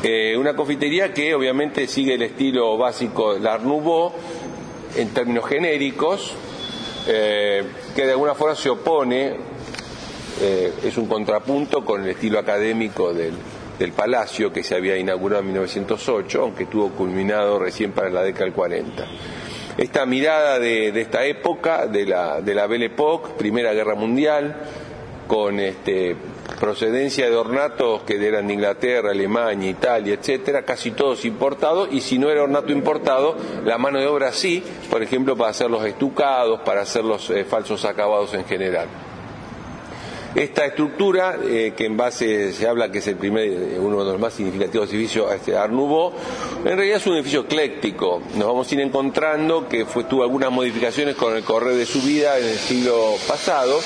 Eh, 0.03 0.35
una 0.35 0.57
confitería 0.57 1.13
que 1.13 1.35
obviamente 1.35 1.87
sigue 1.87 2.15
el 2.15 2.23
estilo 2.23 2.79
básico 2.79 3.39
de 3.39 3.47
Art 3.47 3.63
Nouveau 3.63 4.13
en 4.97 5.11
términos 5.11 5.45
genéricos, 5.47 6.33
eh, 7.07 7.65
que 7.95 8.07
de 8.07 8.13
alguna 8.13 8.35
forma 8.35 8.57
se 8.57 8.71
opone 8.71 9.37
eh, 10.41 10.73
es 10.85 10.97
un 10.97 11.07
contrapunto 11.07 11.85
con 11.85 12.03
el 12.03 12.11
estilo 12.11 12.39
académico 12.39 13.13
del, 13.13 13.35
Palacio 13.97 14.53
que 14.53 14.63
se 14.63 14.75
había 14.75 14.99
inaugurado 14.99 15.41
en 15.41 15.47
1908, 15.47 16.43
aunque 16.43 16.65
estuvo 16.65 16.91
culminado 16.91 17.59
recién 17.59 17.93
para 17.93 18.11
la 18.11 18.23
década 18.23 18.45
del 18.45 18.53
40. 18.53 19.07
Esta 19.79 20.05
mirada 20.05 20.59
de, 20.59 20.89
esta 21.01 21.25
época, 21.25 21.87
de 21.87 22.05
la, 22.05 22.43
de 22.43 22.55
la 22.55 22.67
Belle 22.67 22.87
Époque, 22.87 23.31
Primera 23.39 23.73
Guerra 23.73 23.95
Mundial, 23.95 24.55
con 25.27 25.59
este, 25.61 26.15
procedencia 26.61 27.29
de 27.29 27.35
ornatos 27.35 28.03
que 28.03 28.25
eran 28.25 28.47
de 28.47 28.55
Inglaterra, 28.55 29.11
Alemania, 29.11 29.71
Italia, 29.71 30.15
etcétera, 30.15 30.63
casi 30.63 30.91
todos 30.93 31.25
importados, 31.25 31.89
y 31.91 32.03
si 32.03 32.19
no 32.19 32.31
era 32.31 32.43
ornato 32.43 32.71
importado, 32.71 33.35
la 33.65 33.79
mano 33.79 33.99
de 33.99 34.07
obra 34.07 34.33
sí, 34.33 34.63
por 34.91 35.03
ejemplo, 35.03 35.37
para 35.37 35.51
hacer 35.51 35.71
los 35.71 35.85
estucados, 35.85 36.61
para 36.61 36.83
hacer 36.83 37.03
los 37.03 37.31
eh, 37.31 37.45
falsos 37.45 37.85
acabados 37.85 38.35
en 38.35 38.45
general. 38.45 38.87
Esta 40.35 40.65
estructura, 40.65 41.39
eh, 41.43 41.73
que 41.77 41.87
en 41.87 41.97
base 41.97 42.53
se 42.53 42.69
habla 42.69 42.93
que 42.93 42.99
es 42.99 43.07
el 43.09 43.17
primer, 43.17 43.47
eh, 43.47 43.79
uno 43.81 44.05
de 44.05 44.13
los 44.13 44.21
más 44.21 44.35
significativos 44.35 44.89
edificios 44.91 45.33
este 45.33 45.57
Art 45.57 45.73
en 45.73 46.77
realidad 46.77 46.99
es 46.99 47.07
un 47.07 47.15
edificio 47.15 47.41
ecléctico. 47.41 48.23
Nos 48.37 48.47
vamos 48.47 48.71
a 48.71 48.75
ir 48.75 48.81
encontrando 48.81 49.67
que 49.67 49.85
tuvo 50.09 50.23
algunas 50.23 50.53
modificaciones 50.53 51.17
con 51.17 51.37
el 51.37 51.43
correr 51.43 51.75
de 51.75 51.87
su 51.87 52.01
vida 52.03 52.39
en 52.39 52.45
el 52.45 52.57
siglo 52.59 53.15
pasado. 53.27 53.81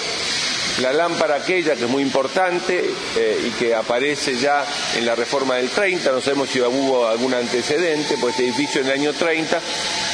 La 0.80 0.92
lámpara 0.92 1.36
aquella, 1.36 1.76
que 1.76 1.84
es 1.84 1.90
muy 1.90 2.02
importante 2.02 2.90
eh, 3.16 3.42
y 3.46 3.50
que 3.50 3.74
aparece 3.74 4.36
ya 4.36 4.64
en 4.96 5.06
la 5.06 5.14
reforma 5.14 5.56
del 5.56 5.70
30, 5.70 6.10
no 6.10 6.20
sabemos 6.20 6.48
si 6.48 6.60
hubo 6.60 7.06
algún 7.06 7.32
antecedente, 7.32 8.16
pues 8.20 8.34
este 8.34 8.44
edificio 8.44 8.80
en 8.80 8.88
el 8.88 8.92
año 8.92 9.12
30 9.12 9.60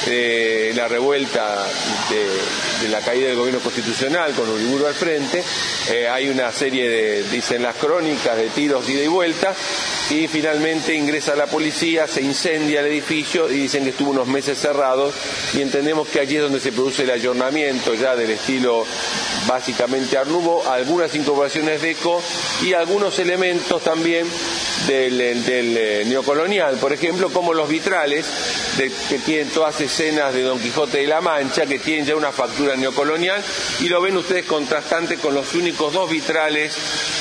eh, 0.06 0.72
la 0.74 0.88
revuelta 0.88 1.66
de, 2.08 2.88
la 2.88 3.00
caída 3.00 3.28
del 3.28 3.36
gobierno 3.36 3.60
constitucional 3.60 4.32
con 4.32 4.48
Uriburu 4.48 4.86
al 4.86 4.94
frente, 4.94 5.42
eh, 5.90 6.08
hay 6.08 6.28
una 6.28 6.50
serie 6.52 6.88
de, 6.88 7.22
dicen 7.24 7.62
las 7.62 7.76
crónicas, 7.76 8.36
de 8.36 8.48
tiros 8.48 8.88
ida 8.88 9.02
y 9.02 9.08
vuelta, 9.08 9.54
y 10.10 10.26
finalmente 10.26 10.94
ingresa 10.94 11.36
la 11.36 11.46
policía, 11.46 12.06
se 12.06 12.22
incendia 12.22 12.80
el 12.80 12.86
edificio 12.86 13.50
y 13.50 13.60
dicen 13.60 13.84
que 13.84 13.90
estuvo 13.90 14.10
unos 14.10 14.26
meses 14.26 14.58
cerrados 14.58 15.14
y 15.54 15.60
entendemos 15.60 16.08
que 16.08 16.20
allí 16.20 16.36
es 16.36 16.42
donde 16.42 16.60
se 16.60 16.72
produce 16.72 17.02
el 17.02 17.10
ayornamiento 17.10 17.94
ya 17.94 18.16
del 18.16 18.30
estilo 18.30 18.84
básicamente 19.46 20.16
Arnubo, 20.18 20.68
algunas 20.68 21.14
incorporaciones 21.14 21.82
de 21.82 21.90
eco 21.92 22.22
y 22.62 22.72
algunos 22.72 23.18
elementos 23.18 23.82
también 23.82 24.26
del, 24.86 25.20
eh, 25.20 26.04
neocolonial, 26.06 26.76
por 26.76 26.92
ejemplo, 26.92 27.30
como 27.30 27.54
los 27.54 27.68
vitrales 27.68 28.26
que 29.08 29.18
tienen 29.18 29.48
todas 29.50 29.80
escenas 29.90 30.32
de 30.32 30.42
Don 30.42 30.60
Quijote 30.60 30.98
de 30.98 31.06
la 31.06 31.20
Mancha, 31.20 31.66
que 31.66 31.78
tienen 31.78 32.06
ya 32.06 32.16
una 32.16 32.32
factura 32.32 32.76
neocolonial, 32.76 33.42
y 33.80 33.88
lo 33.88 34.00
ven 34.00 34.16
ustedes 34.16 34.46
contrastante 34.46 35.16
con 35.16 35.34
los 35.34 35.54
únicos 35.54 35.92
dos 35.92 36.08
vitrales 36.08 36.76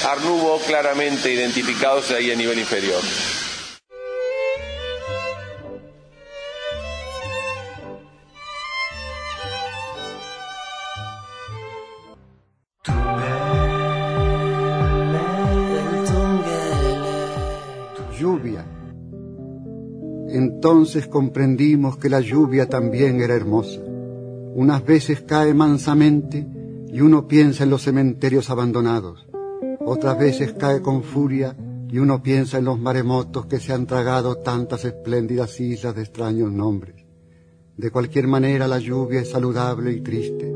Arnubo 0.06 0.60
claramente 0.60 1.32
identificados 1.32 2.12
ahí 2.12 2.32
a 2.32 2.36
nivel 2.36 2.60
inferior. 2.60 3.02
Entonces 20.60 21.08
comprendimos 21.08 21.96
que 21.96 22.10
la 22.10 22.20
lluvia 22.20 22.68
también 22.68 23.22
era 23.22 23.34
hermosa. 23.34 23.80
Unas 24.56 24.86
veces 24.86 25.22
cae 25.22 25.54
mansamente 25.54 26.46
y 26.92 27.00
uno 27.00 27.30
piensa 27.30 27.64
en 27.64 27.70
los 27.70 27.84
cementerios 27.84 28.50
abandonados. 28.50 29.26
Otras 29.80 30.20
veces 30.20 30.52
cae 30.52 30.82
con 30.82 31.04
furia 31.04 31.56
y 31.90 31.98
uno 32.00 32.22
piensa 32.22 32.58
en 32.58 32.66
los 32.66 32.78
maremotos 32.78 33.46
que 33.46 33.62
se 33.62 33.72
han 33.72 33.88
tragado 33.88 34.36
tantas 34.40 34.84
espléndidas 34.84 35.58
islas 35.62 35.96
de 35.96 36.02
extraños 36.02 36.52
nombres. 36.52 37.06
De 37.78 37.90
cualquier 37.90 38.28
manera 38.28 38.68
la 38.68 38.80
lluvia 38.80 39.22
es 39.22 39.30
saludable 39.30 39.94
y 39.94 40.02
triste. 40.02 40.54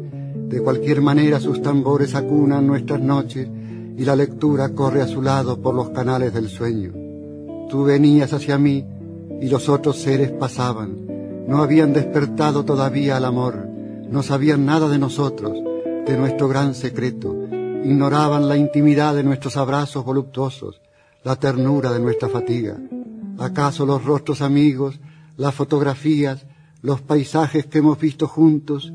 De 0.50 0.60
cualquier 0.60 1.00
manera 1.00 1.40
sus 1.40 1.62
tambores 1.62 2.14
acunan 2.14 2.68
nuestras 2.68 3.00
noches 3.00 3.48
y 3.98 4.04
la 4.04 4.18
lectura 4.18 4.68
corre 4.74 5.02
a 5.02 5.08
su 5.08 5.22
lado 5.22 5.62
por 5.62 5.74
los 5.74 5.92
canales 5.92 6.34
del 6.34 6.50
sueño. 6.50 6.92
Tú 7.70 7.86
venías 7.86 8.34
hacia 8.34 8.58
mí 8.58 8.86
y 9.44 9.50
los 9.50 9.68
otros 9.68 9.98
seres 9.98 10.32
pasaban. 10.32 11.46
No 11.50 11.62
habían 11.62 11.92
despertado 11.92 12.64
todavía 12.64 13.18
al 13.18 13.26
amor, 13.26 13.68
no 14.10 14.24
sabían 14.24 14.66
nada 14.66 14.88
de 14.88 14.98
nosotros, 14.98 15.52
de 16.06 16.18
nuestro 16.18 16.48
gran 16.48 16.74
secreto, 16.74 17.36
ignoraban 17.84 18.48
la 18.48 18.56
intimidad 18.56 19.14
de 19.14 19.24
nuestros 19.24 19.58
abrazos 19.58 20.06
voluptuosos, 20.06 20.80
la 21.26 21.36
ternura 21.36 21.92
de 21.92 22.00
nuestra 22.00 22.30
fatiga. 22.30 22.78
¿Acaso 23.38 23.86
los 23.86 24.06
rostros 24.06 24.42
amigos, 24.42 25.02
las 25.36 25.54
fotografías, 25.54 26.46
los 26.82 27.02
paisajes 27.02 27.66
que 27.66 27.80
hemos 27.80 28.00
visto 28.00 28.30
juntos, 28.30 28.94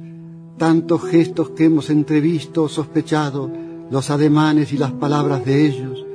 tantos 0.57 1.05
gestos 1.05 1.51
que 1.51 1.67
hemos 1.67 1.91
entrevisto 1.91 2.63
o 2.63 2.69
sospechado, 2.71 3.51
los 3.91 4.09
ademanes 4.09 4.73
y 4.73 4.79
las 4.79 4.93
palabras 4.93 5.45
de 5.45 5.67
ellos, 5.67 6.07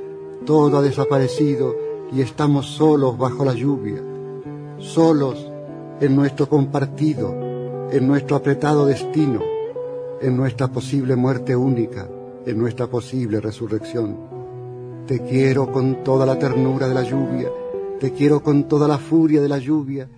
todo 0.44 0.78
ha 0.78 0.82
desaparecido 0.82 1.76
y 2.12 2.20
estamos 2.20 2.66
solos 2.66 3.16
bajo 3.16 3.44
la 3.44 3.54
lluvia, 3.54 4.02
solos 4.78 5.50
en 6.00 6.16
nuestro 6.16 6.48
compartido, 6.48 7.88
en 7.90 8.06
nuestro 8.06 8.36
apretado 8.36 8.86
destino, 8.86 9.42
en 10.20 10.36
nuestra 10.36 10.68
posible 10.68 11.16
muerte 11.16 11.54
única, 11.56 12.08
en 12.46 12.58
nuestra 12.58 12.86
posible 12.86 13.40
resurrección. 13.40 15.04
Te 15.06 15.20
quiero 15.20 15.70
con 15.70 16.02
toda 16.02 16.26
la 16.26 16.38
ternura 16.38 16.88
de 16.88 16.94
la 16.94 17.02
lluvia, 17.02 17.48
te 18.00 18.12
quiero 18.12 18.42
con 18.42 18.68
toda 18.68 18.88
la 18.88 18.98
furia 18.98 19.40
de 19.40 19.48
la 19.48 19.58
lluvia, 19.58 20.08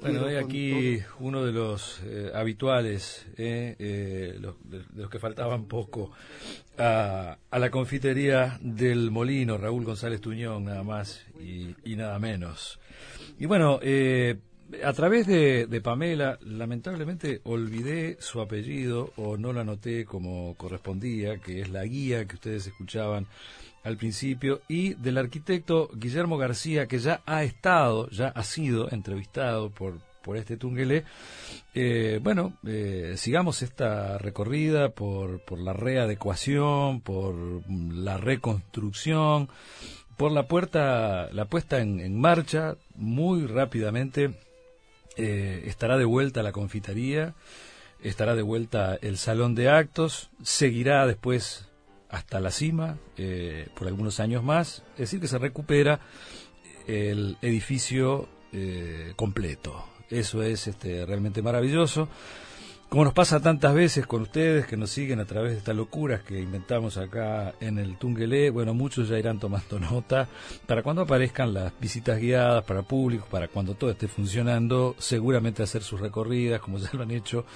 bueno, 0.00 0.26
hay 0.26 0.36
aquí 0.36 1.02
uno 1.18 1.44
de 1.44 1.52
los 1.52 2.00
eh, 2.04 2.30
habituales, 2.32 3.26
eh, 3.36 3.74
eh, 3.78 4.38
de, 4.64 4.84
los 4.94 5.10
que 5.10 5.18
faltaban 5.18 5.64
poco, 5.64 6.12
a, 6.78 7.36
la 7.50 7.70
confitería 7.70 8.58
del 8.60 9.10
Molino, 9.10 9.58
Raúl 9.58 9.84
González 9.84 10.20
Tuñón, 10.20 10.66
nada 10.66 10.84
más 10.84 11.24
y, 11.40 11.96
nada 11.96 12.18
menos. 12.20 12.78
Y 13.38 13.46
bueno, 13.46 13.80
a 14.84 14.92
través 14.92 15.26
de, 15.26 15.66
de, 15.66 15.80
Pamela, 15.80 16.38
lamentablemente 16.42 17.40
olvidé 17.44 18.16
su 18.20 18.40
apellido 18.40 19.12
o 19.16 19.36
no 19.36 19.52
lo 19.52 19.60
anoté 19.60 20.04
como 20.04 20.54
correspondía, 20.56 21.38
que 21.38 21.60
es 21.60 21.70
la 21.70 21.84
guía 21.84 22.26
que 22.26 22.36
ustedes 22.36 22.66
escuchaban 22.68 23.26
al 23.84 23.96
principio, 23.96 24.60
y 24.68 24.94
del 24.94 25.18
arquitecto 25.18 25.90
Guillermo 25.94 26.38
García, 26.38 26.86
que 26.86 26.98
ya 26.98 27.22
ha 27.26 27.42
estado, 27.42 28.08
ya 28.10 28.28
ha 28.28 28.44
sido 28.44 28.90
entrevistado 28.92 29.70
por, 29.70 29.98
por 30.22 30.36
este 30.36 30.56
Tungelé. 30.56 31.04
Eh, 31.74 32.20
bueno, 32.22 32.58
eh, 32.66 33.14
sigamos 33.16 33.62
esta 33.62 34.18
recorrida 34.18 34.90
por, 34.90 35.40
por 35.44 35.58
la 35.58 35.72
readecuación, 35.72 37.00
por 37.00 37.34
la 37.68 38.18
reconstrucción, 38.18 39.48
por 40.22 40.30
la 40.30 40.46
puerta, 40.46 41.28
la 41.32 41.46
puesta 41.46 41.80
en, 41.80 42.16
marcha 42.16 42.76
muy 42.94 43.44
rápidamente. 43.48 44.32
Eh, 45.16 45.64
estará 45.66 45.98
de 45.98 46.04
vuelta 46.04 46.44
la 46.44 46.52
confitería, 46.52 47.34
estará 48.00 48.36
de 48.36 48.42
vuelta 48.42 48.96
el 49.02 49.18
salón 49.18 49.56
de 49.56 49.68
actos, 49.68 50.30
seguirá 50.40 51.08
después 51.08 51.68
hasta 52.08 52.38
la 52.38 52.52
cima 52.52 52.98
eh, 53.16 53.66
por 53.76 53.88
algunos 53.88 54.20
años 54.20 54.44
más, 54.44 54.84
es 54.92 54.98
decir, 54.98 55.18
que 55.18 55.26
se 55.26 55.38
recupera 55.38 55.98
el 56.86 57.36
edificio 57.42 58.28
eh, 58.52 59.14
completo. 59.16 59.84
Eso 60.08 60.44
es 60.44 60.68
este, 60.68 61.04
realmente 61.04 61.42
maravilloso. 61.42 62.08
Como 62.92 63.04
nos 63.04 63.14
pasa 63.14 63.40
tantas 63.40 63.72
veces 63.72 64.06
con 64.06 64.20
ustedes 64.20 64.66
que 64.66 64.76
nos 64.76 64.90
siguen 64.90 65.18
a 65.18 65.24
través 65.24 65.52
de 65.52 65.56
estas 65.56 65.74
locuras 65.74 66.20
que 66.20 66.38
inventamos 66.38 66.98
acá 66.98 67.54
en 67.58 67.78
el 67.78 67.96
Tungelé, 67.96 68.50
bueno, 68.50 68.74
muchos 68.74 69.08
ya 69.08 69.18
irán 69.18 69.38
tomando 69.38 69.80
nota. 69.80 70.28
Para 70.66 70.82
cuando 70.82 71.00
aparezcan 71.00 71.54
las 71.54 71.72
visitas 71.80 72.20
guiadas 72.20 72.62
para 72.64 72.82
público, 72.82 73.26
para 73.30 73.48
cuando 73.48 73.76
todo 73.76 73.92
esté 73.92 74.08
funcionando, 74.08 74.94
seguramente 74.98 75.62
hacer 75.62 75.82
sus 75.82 76.00
recorridas, 76.00 76.60
como 76.60 76.76
ya 76.76 76.90
lo 76.92 77.04
han 77.04 77.12
hecho 77.12 77.46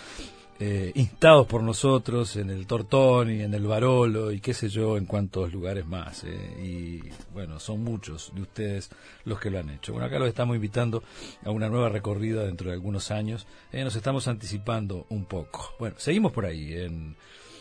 eh, 0.58 0.92
instados 0.94 1.46
por 1.46 1.62
nosotros 1.62 2.36
en 2.36 2.48
el 2.48 2.66
Tortón 2.66 3.30
y 3.30 3.42
en 3.42 3.52
el 3.52 3.66
Barolo 3.66 4.32
y 4.32 4.40
qué 4.40 4.54
sé 4.54 4.68
yo 4.70 4.96
en 4.96 5.04
cuantos 5.04 5.52
lugares 5.52 5.86
más. 5.86 6.24
Eh, 6.24 6.56
y 6.62 7.32
bueno, 7.34 7.60
son 7.60 7.84
muchos 7.84 8.32
de 8.34 8.42
ustedes 8.42 8.90
los 9.24 9.38
que 9.38 9.50
lo 9.50 9.58
han 9.58 9.68
hecho. 9.68 9.92
Bueno, 9.92 10.06
acá 10.06 10.18
los 10.18 10.28
estamos 10.28 10.56
invitando 10.56 11.02
a 11.44 11.50
una 11.50 11.68
nueva 11.68 11.90
recorrida 11.90 12.44
dentro 12.44 12.68
de 12.68 12.74
algunos 12.74 13.10
años. 13.10 13.46
Eh, 13.70 13.84
nos 13.84 13.96
estamos 13.96 14.28
anticipando 14.28 15.06
un 15.10 15.26
poco. 15.26 15.74
Bueno, 15.78 15.96
seguimos 15.98 16.32
por 16.32 16.46
ahí 16.46 16.72
en 16.72 17.16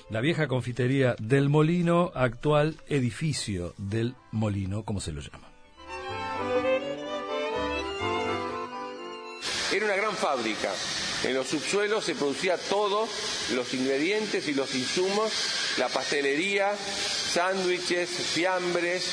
la 0.09 0.21
vieja 0.21 0.47
confitería 0.47 1.15
del 1.19 1.49
Molino, 1.49 2.11
actual 2.15 2.77
edificio 2.87 3.73
del 3.77 4.15
Molino, 4.31 4.83
como 4.85 5.01
se 5.01 5.11
lo 5.11 5.19
llama. 5.19 5.51
Era 9.74 9.85
una 9.85 9.96
gran 9.96 10.13
fábrica 10.13 10.72
en 11.25 11.33
los 11.33 11.48
subsuelos 11.48 12.05
se 12.05 12.14
producía 12.14 12.57
todo, 12.57 13.07
los 13.53 13.74
ingredientes 13.74 14.48
y 14.48 14.53
los 14.53 14.75
insumos, 14.75 15.31
la 15.77 15.90
pastelería, 15.90 16.75
sándwiches, 17.33 18.09
fiambres, 18.09 19.03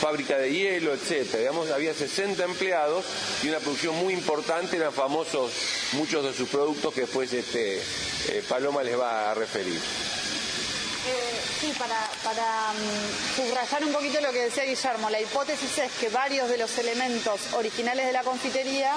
fábrica 0.00 0.38
de 0.38 0.50
hielo, 0.50 0.94
etcétera. 0.94 1.40
Digamos, 1.40 1.70
había 1.70 1.92
60 1.92 2.42
empleados 2.42 3.04
y 3.42 3.48
una 3.48 3.58
producción 3.58 3.94
muy 3.96 4.14
importante, 4.14 4.76
eran 4.76 4.94
famosos 4.94 5.52
muchos 5.92 6.24
de 6.24 6.32
sus 6.32 6.48
productos 6.48 6.94
que 6.94 7.02
después 7.02 7.32
este, 7.34 7.78
eh, 7.78 8.42
Paloma 8.48 8.82
les 8.82 8.98
va 8.98 9.30
a 9.30 9.34
referir. 9.34 9.74
Eh, 9.74 11.40
sí, 11.60 11.72
para, 11.78 12.07
para 12.22 12.72
mm, 12.72 13.36
subrayar 13.36 13.84
un 13.84 13.92
poquito 13.92 14.20
lo 14.20 14.32
que 14.32 14.44
decía 14.44 14.64
Guillermo, 14.64 15.10
la 15.10 15.20
hipótesis 15.20 15.78
es 15.78 15.92
que 15.92 16.08
varios 16.08 16.48
de 16.48 16.58
los 16.58 16.76
elementos 16.78 17.40
originales 17.52 18.06
de 18.06 18.12
la 18.12 18.22
confitería 18.22 18.92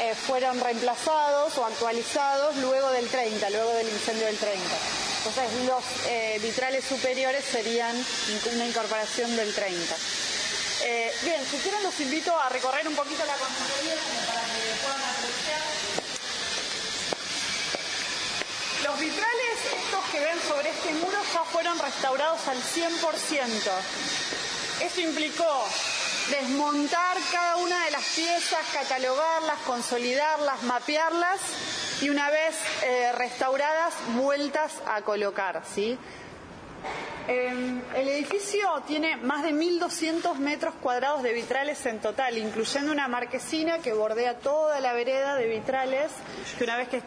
eh, 0.00 0.14
fueron 0.14 0.60
reemplazados 0.60 1.56
o 1.58 1.64
actualizados 1.64 2.56
luego 2.56 2.90
del 2.90 3.08
30, 3.08 3.50
luego 3.50 3.70
del 3.74 3.88
incendio 3.88 4.26
del 4.26 4.36
30. 4.36 4.60
Entonces 5.24 5.66
los 5.66 5.84
eh, 6.08 6.38
vitrales 6.42 6.84
superiores 6.84 7.44
serían 7.44 7.94
una 8.54 8.66
incorporación 8.66 9.36
del 9.36 9.54
30. 9.54 9.96
Eh, 10.84 11.12
bien, 11.22 11.40
si 11.48 11.58
quieren 11.58 11.82
los 11.84 11.98
invito 12.00 12.36
a 12.36 12.48
recorrer 12.48 12.88
un 12.88 12.96
poquito 12.96 13.24
la 13.24 13.34
confitería 13.34 13.94
para 14.26 14.40
que 14.40 14.82
puedan 14.82 15.00
apreciar. 15.00 16.01
Los 18.84 18.98
vitrales, 18.98 19.58
estos 19.76 20.04
que 20.10 20.20
ven 20.20 20.40
sobre 20.48 20.70
este 20.70 20.92
muro, 20.94 21.16
ya 21.32 21.44
fueron 21.44 21.78
restaurados 21.78 22.40
al 22.48 22.56
100%. 22.56 23.70
Eso 24.80 25.00
implicó 25.00 25.64
desmontar 26.30 27.16
cada 27.30 27.56
una 27.58 27.84
de 27.84 27.90
las 27.92 28.04
piezas, 28.16 28.60
catalogarlas, 28.72 29.58
consolidarlas, 29.66 30.62
mapearlas 30.64 31.40
y 32.00 32.08
una 32.08 32.30
vez 32.30 32.56
eh, 32.82 33.12
restauradas, 33.12 33.94
vueltas 34.16 34.72
a 34.86 35.02
colocar. 35.02 35.62
¿sí? 35.72 35.96
Em, 37.28 37.80
el 37.94 38.08
edificio 38.08 38.68
tiene 38.84 39.16
más 39.16 39.44
de 39.44 39.52
1.200 39.52 40.34
metros 40.38 40.74
cuadrados 40.82 41.22
de 41.22 41.32
vitrales 41.32 41.86
en 41.86 42.00
total, 42.00 42.36
incluyendo 42.36 42.90
una 42.90 43.06
marquesina 43.06 43.78
que 43.78 43.92
bordea 43.92 44.38
toda 44.38 44.80
la 44.80 44.92
vereda 44.92 45.36
de 45.36 45.46
vitrales, 45.46 46.10
que 46.58 46.64
una 46.64 46.76
vez 46.76 46.88
que 46.88 47.00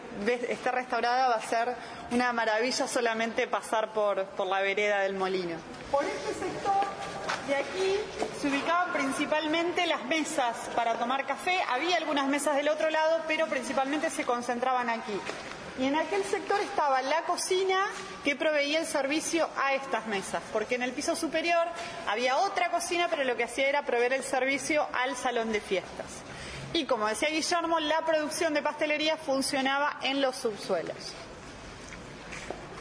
esté 0.48 0.70
restaurada 0.70 1.28
va 1.28 1.34
a 1.34 1.42
ser 1.42 1.74
una 2.12 2.32
maravilla 2.32 2.88
solamente 2.88 3.46
pasar 3.46 3.92
por, 3.92 4.24
por 4.24 4.46
la 4.46 4.62
vereda 4.62 5.00
del 5.00 5.14
molino. 5.14 5.56
Por 5.90 6.04
este 6.04 6.32
sector 6.32 6.86
de 7.46 7.54
aquí 7.54 7.96
se 8.40 8.48
ubicaban 8.48 8.92
principalmente 8.94 9.86
las 9.86 10.04
mesas 10.06 10.56
para 10.74 10.94
tomar 10.94 11.26
café. 11.26 11.58
Había 11.68 11.96
algunas 11.98 12.26
mesas 12.26 12.56
del 12.56 12.70
otro 12.70 12.88
lado, 12.88 13.20
pero 13.28 13.46
principalmente 13.48 14.08
se 14.08 14.24
concentraban 14.24 14.88
aquí. 14.88 15.20
Y 15.78 15.84
en 15.84 15.96
aquel 15.96 16.24
sector 16.24 16.58
estaba 16.60 17.02
la 17.02 17.22
cocina 17.24 17.86
que 18.24 18.34
proveía 18.34 18.80
el 18.80 18.86
servicio 18.86 19.48
a 19.62 19.74
estas 19.74 20.06
mesas, 20.06 20.42
porque 20.52 20.76
en 20.76 20.82
el 20.82 20.92
piso 20.92 21.14
superior 21.14 21.66
había 22.08 22.38
otra 22.38 22.70
cocina, 22.70 23.08
pero 23.10 23.24
lo 23.24 23.36
que 23.36 23.44
hacía 23.44 23.68
era 23.68 23.82
proveer 23.82 24.14
el 24.14 24.24
servicio 24.24 24.86
al 24.94 25.16
salón 25.16 25.52
de 25.52 25.60
fiestas. 25.60 26.06
Y 26.72 26.86
como 26.86 27.06
decía 27.06 27.28
Guillermo, 27.28 27.78
la 27.78 28.00
producción 28.06 28.54
de 28.54 28.62
pastelería 28.62 29.16
funcionaba 29.18 29.98
en 30.02 30.22
los 30.22 30.36
subsuelos. 30.36 31.14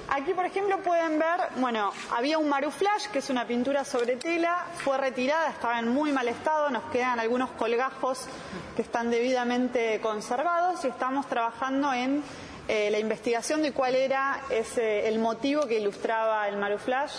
Aquí, 0.08 0.34
por 0.34 0.46
ejemplo, 0.46 0.82
pueden 0.82 1.20
ver, 1.20 1.50
bueno, 1.58 1.92
había 2.16 2.38
un 2.38 2.48
maruflash, 2.48 3.08
que 3.08 3.20
es 3.20 3.30
una 3.30 3.46
pintura 3.46 3.84
sobre 3.84 4.16
tela, 4.16 4.66
fue 4.84 4.98
retirada, 4.98 5.50
estaba 5.50 5.80
en 5.80 5.90
muy 5.90 6.12
mal 6.12 6.28
estado, 6.28 6.70
nos 6.70 6.84
quedan 6.92 7.20
algunos 7.20 7.52
colgajos 7.52 8.28
que 8.76 8.84
están 8.84 9.10
debidamente 9.10 10.00
conservados 10.02 10.86
y 10.86 10.90
estamos 10.90 11.28
trabajando 11.28 11.92
en 11.92 12.24
eh, 12.68 12.90
la 12.90 13.00
investigación 13.00 13.62
de 13.62 13.72
cuál 13.72 13.96
era 13.96 14.42
ese, 14.50 15.08
el 15.08 15.20
motivo 15.20 15.68
que 15.68 15.80
ilustraba 15.80 16.48
el 16.48 16.58
maruflash 16.58 17.14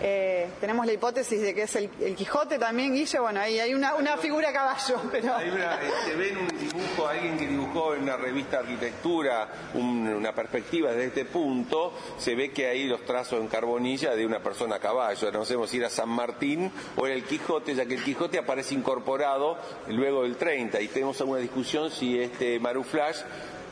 eh, 0.00 0.48
tenemos 0.60 0.84
la 0.86 0.92
hipótesis 0.92 1.40
de 1.40 1.54
que 1.54 1.62
es 1.62 1.76
el, 1.76 1.88
Quijote 2.16 2.58
también, 2.58 2.92
Guille. 2.92 3.18
Bueno, 3.20 3.40
ahí 3.40 3.60
hay 3.60 3.74
una, 3.74 4.16
figura 4.16 4.48
a 4.48 4.52
caballo. 4.52 5.00
Pero... 5.12 5.36
Hay 5.36 5.50
una, 5.50 5.74
eh, 5.76 5.90
se 6.04 6.16
ve 6.16 6.30
en 6.30 6.38
un 6.38 6.48
dibujo, 6.48 7.06
alguien 7.06 7.38
que 7.38 7.46
dibujó 7.46 7.94
en 7.94 8.02
una 8.02 8.16
revista 8.16 8.58
arquitectura 8.58 9.48
una 9.74 10.34
perspectiva 10.34 10.90
desde 10.90 11.06
este 11.06 11.24
punto, 11.24 11.92
se 12.18 12.34
ve 12.34 12.50
que 12.50 12.66
hay 12.66 12.84
los 12.84 13.04
trazos 13.04 13.40
en 13.40 13.48
carbonilla 13.48 14.14
de 14.14 14.26
una 14.26 14.40
persona 14.40 14.76
a 14.76 14.80
caballo. 14.80 15.30
No 15.30 15.44
sabemos 15.44 15.70
si 15.70 15.78
era 15.78 15.90
San 15.90 16.08
Martín 16.08 16.70
o 16.96 17.06
era 17.06 17.14
el 17.14 17.24
Quijote, 17.24 17.74
ya 17.74 17.86
que 17.86 17.94
el 17.94 18.02
Quijote 18.02 18.38
aparece 18.38 18.74
incorporado 18.74 19.58
luego 19.88 20.22
del 20.22 20.36
30 20.36 20.80
y 20.80 20.88
tenemos 20.88 21.20
alguna 21.20 21.40
discusión 21.40 21.90
si 21.90 22.18
este 22.18 22.58
Maruflash 22.58 23.18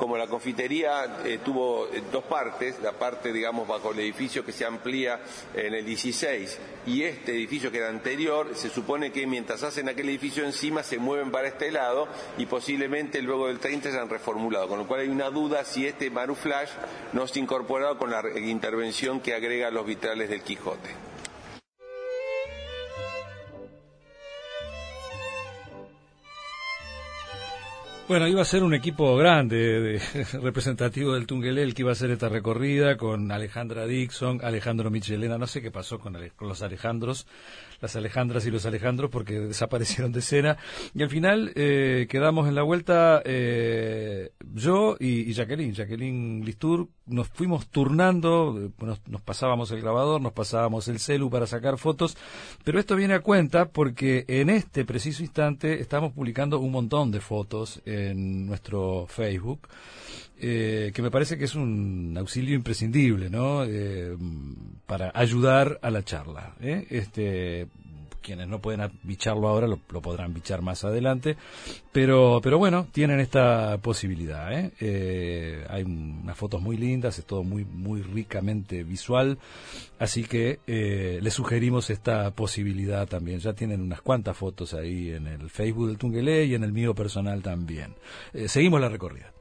como 0.03 0.17
la 0.17 0.27
confitería 0.27 1.19
eh, 1.25 1.39
tuvo 1.45 1.87
eh, 1.87 2.03
dos 2.11 2.25
partes, 2.25 2.81
la 2.83 2.91
parte, 2.91 3.33
digamos, 3.33 3.69
bajo 3.69 3.93
el 3.93 4.01
edificio 4.01 4.45
que 4.45 4.51
se 4.51 4.65
amplía 4.65 5.21
en 5.55 5.75
el 5.75 5.85
16 5.85 6.59
y 6.87 7.05
este 7.05 7.31
edificio 7.31 7.71
que 7.71 7.79
era 7.79 7.89
anterior, 7.89 8.49
se 8.57 8.69
supone 8.69 9.13
que 9.13 9.29
mientras 9.29 9.63
hacen 9.63 9.89
aquel 9.89 10.09
edificio 10.09 10.45
encima 10.45 10.83
se 10.83 10.99
mueven 10.99 11.31
para 11.31 11.47
este 11.47 11.71
lado 11.71 12.09
y 12.37 12.47
posiblemente 12.47 13.23
luego 13.23 13.47
del 13.47 13.61
30 13.61 13.93
se 13.93 13.99
han 14.01 14.09
reformulado, 14.09 14.67
con 14.67 14.81
lo 14.81 14.89
cual 14.89 15.03
hay 15.03 15.09
una 15.09 15.31
duda 15.31 15.65
si 15.65 15.87
este 15.87 16.11
Maruflash 16.11 16.71
no 17.13 17.23
ha 17.23 17.39
incorporado 17.39 17.97
con 17.97 18.11
la 18.11 18.25
intervención 18.41 19.21
que 19.21 19.35
agrega 19.35 19.71
los 19.71 19.87
vitrales 19.87 20.29
del 20.29 20.43
Quijote. 20.43 21.12
Bueno, 28.09 28.27
iba 28.27 28.43
a 28.43 28.45
ser 28.45 28.65
un 28.65 28.75
equipo 28.75 29.17
grande, 29.17 30.01
representativo 30.43 31.15
del 31.15 31.27
Tungelé, 31.27 31.63
el 31.63 31.73
que 31.73 31.83
iba 31.83 31.91
a 31.91 31.93
hacer 31.93 32.11
esta 32.11 32.29
recorrida 32.29 32.97
con 32.97 33.31
Alejandra 33.31 33.87
Dixon, 33.87 34.41
Alejandro 34.43 34.91
Michelena, 34.91 35.39
no 35.39 35.47
sé 35.47 35.63
qué 35.63 35.71
pasó 35.71 36.01
con, 36.01 36.19
los 36.41 36.63
Alejandros, 36.63 37.29
las 37.81 37.95
Alejandras 37.95 38.45
y 38.45 38.51
los 38.51 38.67
Alejandros, 38.67 39.09
porque 39.09 39.39
desaparecieron 39.41 40.11
de 40.11 40.19
escena. 40.19 40.59
Y 40.95 41.03
al 41.05 41.11
final 41.11 41.53
eh, 41.55 42.09
quedamos 42.11 42.49
en 42.49 42.57
la 42.57 42.63
vuelta 42.63 43.23
eh, 43.25 44.33
yo 44.53 44.97
y, 44.99 45.33
Jacqueline, 45.33 45.73
Jacqueline 45.73 46.45
Listur, 46.45 46.89
nos 47.07 47.29
fuimos 47.29 47.69
turnando, 47.69 48.73
nos, 48.81 49.01
nos, 49.09 49.23
pasábamos 49.23 49.71
el 49.71 49.81
grabador, 49.81 50.21
nos 50.21 50.33
pasábamos 50.33 50.89
el 50.89 50.99
celu 50.99 51.31
para 51.31 51.47
sacar 51.47 51.79
fotos, 51.79 52.17
pero 52.65 52.81
esto 52.81 52.97
viene 52.97 53.15
a 53.15 53.21
cuenta 53.21 53.67
porque 53.67 54.25
en 54.29 54.51
este 54.51 54.85
preciso 54.85 55.23
instante 55.23 55.81
estamos 55.81 56.13
publicando 56.13 56.59
un 56.59 56.73
montón 56.73 57.11
de 57.11 57.21
fotos 57.21 57.81
en 57.93 58.47
nuestro 58.47 59.07
Facebook, 59.07 59.69
eh, 60.39 60.91
que 60.95 61.03
me 61.03 61.11
parece 61.11 61.39
que 61.39 61.45
es 61.45 61.55
un 61.55 62.17
auxilio 62.19 62.55
imprescindible, 62.55 63.31
¿no? 63.31 63.65
Eh, 63.65 64.17
para 64.87 65.13
ayudar 65.15 65.79
a 65.83 65.91
la 65.91 66.03
charla. 66.03 66.57
¿eh? 66.61 66.87
Este, 66.91 67.69
quienes 68.23 68.49
no 68.49 68.61
pueden 68.61 68.91
bicharlo 69.03 69.49
ahora 69.49 69.67
lo, 69.67 69.77
podrán 69.77 70.33
bichar 70.33 70.63
más 70.63 70.85
adelante, 70.85 71.37
pero, 71.93 72.41
pero 72.43 72.59
bueno, 72.59 72.87
tienen 72.93 73.21
esta 73.21 73.79
posibilidad. 73.79 74.53
¿eh? 74.53 74.73
Eh, 74.81 75.67
hay 75.69 75.83
unas 75.83 76.37
fotos 76.37 76.63
muy 76.63 76.77
lindas, 76.77 77.19
es 77.19 77.27
todo 77.27 77.43
muy, 77.43 77.65
muy 77.65 78.03
ricamente 78.03 78.85
visual, 78.85 79.39
así 79.99 80.25
que 80.25 80.61
eh, 80.67 81.19
les 81.21 81.35
sugerimos 81.35 81.91
esta 81.91 82.31
posibilidad 82.31 83.07
también. 83.07 83.41
Ya 83.41 83.53
tienen 83.53 83.83
unas 83.83 84.01
cuantas 84.01 84.37
fotos 84.37 84.75
ahí 84.75 85.11
en 85.11 85.27
el 85.27 85.51
Facebook 85.51 85.89
del 85.89 85.99
Tungelé 85.99 86.45
y 86.45 86.55
en 86.55 86.65
el 86.65 86.73
mío 86.73 86.95
personal 86.95 87.43
también. 87.43 87.95
seguimos 88.47 88.81
la 88.81 88.89
recorrida. 88.89 89.33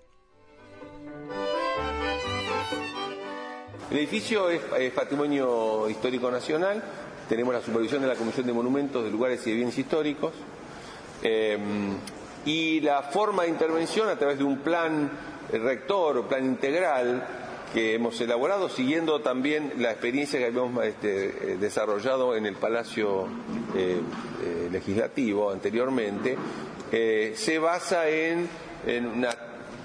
El 3.91 3.97
edificio 3.97 4.49
es, 4.49 4.61
patrimonio 4.91 5.89
histórico 5.89 6.31
nacional, 6.31 6.81
tenemos 7.31 7.53
la 7.53 7.61
supervisión 7.61 8.01
de 8.01 8.09
la 8.09 8.15
Comisión 8.15 8.45
de 8.45 8.51
Monumentos 8.51 9.05
de 9.05 9.09
Lugares 9.09 9.47
y 9.47 9.51
de 9.51 9.55
Bienes 9.55 9.77
Históricos. 9.77 10.33
Em, 11.23 11.95
y 12.43 12.81
la 12.81 13.03
forma 13.03 13.43
de 13.43 13.49
intervención 13.49 14.09
a 14.09 14.17
través 14.17 14.37
de 14.37 14.43
un 14.43 14.57
plan 14.57 15.09
rector 15.49 16.17
o 16.17 16.27
plan 16.27 16.43
integral 16.43 17.25
que 17.73 17.95
hemos 17.95 18.19
elaborado, 18.19 18.67
siguiendo 18.67 19.21
también 19.21 19.71
la 19.77 19.91
experiencia 19.91 20.39
que 20.39 20.47
habíamos 20.47 20.83
este, 20.83 21.55
desarrollado 21.55 22.35
en 22.35 22.47
el 22.47 22.55
Palacio 22.55 23.27
eh, 23.77 24.01
eh, 24.43 24.67
Legislativo 24.69 25.51
anteriormente, 25.51 26.35
eh, 26.91 27.31
se 27.37 27.59
basa 27.59 28.09
en, 28.09 28.49
en 28.85 29.07
una 29.07 29.29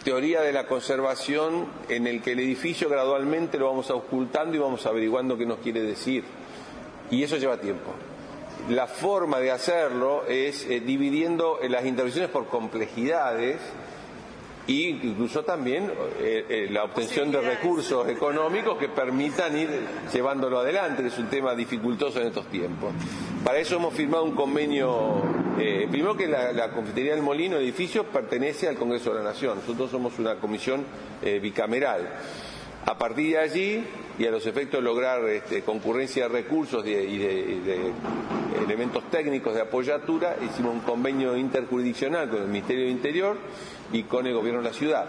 teoría 0.02 0.40
de 0.40 0.52
la 0.52 0.66
conservación 0.66 1.66
en 1.88 2.08
el 2.08 2.22
que 2.22 2.32
el 2.32 2.40
edificio 2.40 2.88
gradualmente 2.88 3.56
lo 3.56 3.66
vamos 3.66 3.88
ocultando 3.92 4.56
y 4.56 4.58
vamos 4.58 4.84
averiguando 4.84 5.38
qué 5.38 5.46
nos 5.46 5.58
quiere 5.58 5.82
decir 5.82 6.24
y 7.10 7.22
eso 7.22 7.36
lleva 7.36 7.58
tiempo. 7.58 7.92
La 8.68 8.88
forma 8.88 9.38
de 9.38 9.52
hacerlo 9.52 10.24
es 10.26 10.66
eh, 10.66 10.80
dividiendo 10.80 11.60
las 11.68 11.84
intervenciones 11.84 12.30
por 12.30 12.46
complejidades 12.48 13.58
e 14.66 14.72
incluso 14.72 15.44
también 15.44 15.92
eh, 16.18 16.44
eh, 16.48 16.68
la 16.70 16.82
obtención 16.82 17.30
de 17.30 17.40
recursos 17.40 18.08
económicos 18.08 18.76
que 18.76 18.88
permitan 18.88 19.56
ir 19.56 19.68
llevándolo 20.12 20.58
adelante, 20.58 21.06
es 21.06 21.16
un 21.18 21.26
tema 21.26 21.54
dificultoso 21.54 22.20
en 22.20 22.26
estos 22.26 22.46
tiempos. 22.46 22.92
Para 23.44 23.58
eso 23.58 23.76
hemos 23.76 23.94
firmado 23.94 24.24
un 24.24 24.34
convenio, 24.34 25.22
primero 25.56 26.16
que 26.16 26.26
la, 26.26 26.52
la, 26.52 26.72
Confitería 26.72 27.14
del 27.14 27.22
Molino 27.22 27.58
edificio 27.58 28.02
pertenece 28.02 28.66
al 28.66 28.74
Congreso 28.74 29.10
de 29.10 29.20
la 29.20 29.30
Nación, 29.30 29.58
nosotros 29.60 29.92
somos 29.92 30.18
una 30.18 30.34
comisión 30.40 30.84
bicameral. 31.40 32.08
A 32.86 32.96
partir 32.96 33.32
de 33.32 33.38
allí, 33.38 33.84
y 34.16 34.26
a 34.26 34.30
los 34.30 34.46
efectos 34.46 34.78
de 34.78 34.84
lograr 34.84 35.24
este, 35.28 35.62
concurrencia 35.62 36.28
de 36.28 36.28
recursos 36.28 36.86
y 36.86 37.18
de, 37.18 37.92
elementos 38.64 39.10
técnicos 39.10 39.54
de 39.56 39.62
apoyatura, 39.62 40.36
hicimos 40.40 40.72
un 40.72 40.80
convenio 40.80 41.36
interjurisdiccional 41.36 42.30
con 42.30 42.42
el 42.42 42.48
Ministerio 42.48 42.84
de 42.84 42.90
Interior 42.92 43.38
y 43.92 44.04
con 44.04 44.24
el 44.28 44.34
Gobierno 44.34 44.62
de 44.62 44.68
la 44.68 44.72
ciudad. 44.72 45.04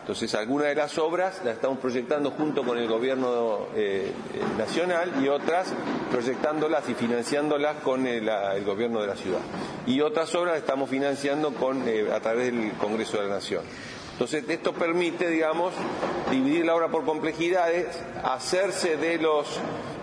Entonces, 0.00 0.34
algunas 0.34 0.68
de 0.68 0.74
las 0.74 0.98
obras 0.98 1.40
las 1.44 1.54
estamos 1.54 1.78
proyectando 1.78 2.32
junto 2.32 2.64
con 2.64 2.76
el 2.76 2.88
Gobierno 2.88 3.68
eh, 3.76 4.10
nacional 4.58 5.12
y 5.22 5.28
otras 5.28 5.72
proyectándolas 6.10 6.88
y 6.88 6.94
financiándolas 6.94 7.76
con 7.76 8.08
el, 8.08 8.28
Gobierno 8.64 9.02
de 9.02 9.06
la 9.06 9.14
ciudad. 9.14 9.40
Y 9.86 10.00
otras 10.00 10.34
obras 10.34 10.54
las 10.54 10.62
estamos 10.62 10.90
financiando 10.90 11.52
con, 11.54 11.88
eh, 11.88 12.06
a 12.12 12.18
través 12.18 12.52
del 12.52 12.72
Congreso 12.72 13.18
de 13.18 13.28
la 13.28 13.34
Nación. 13.34 13.62
Entonces, 14.20 14.44
esto 14.50 14.74
permite, 14.74 15.30
digamos, 15.30 15.72
dividir 16.30 16.66
la 16.66 16.74
obra 16.74 16.88
por 16.88 17.06
complejidades, 17.06 17.86
hacerse 18.22 18.98
de 18.98 19.16
los 19.16 19.46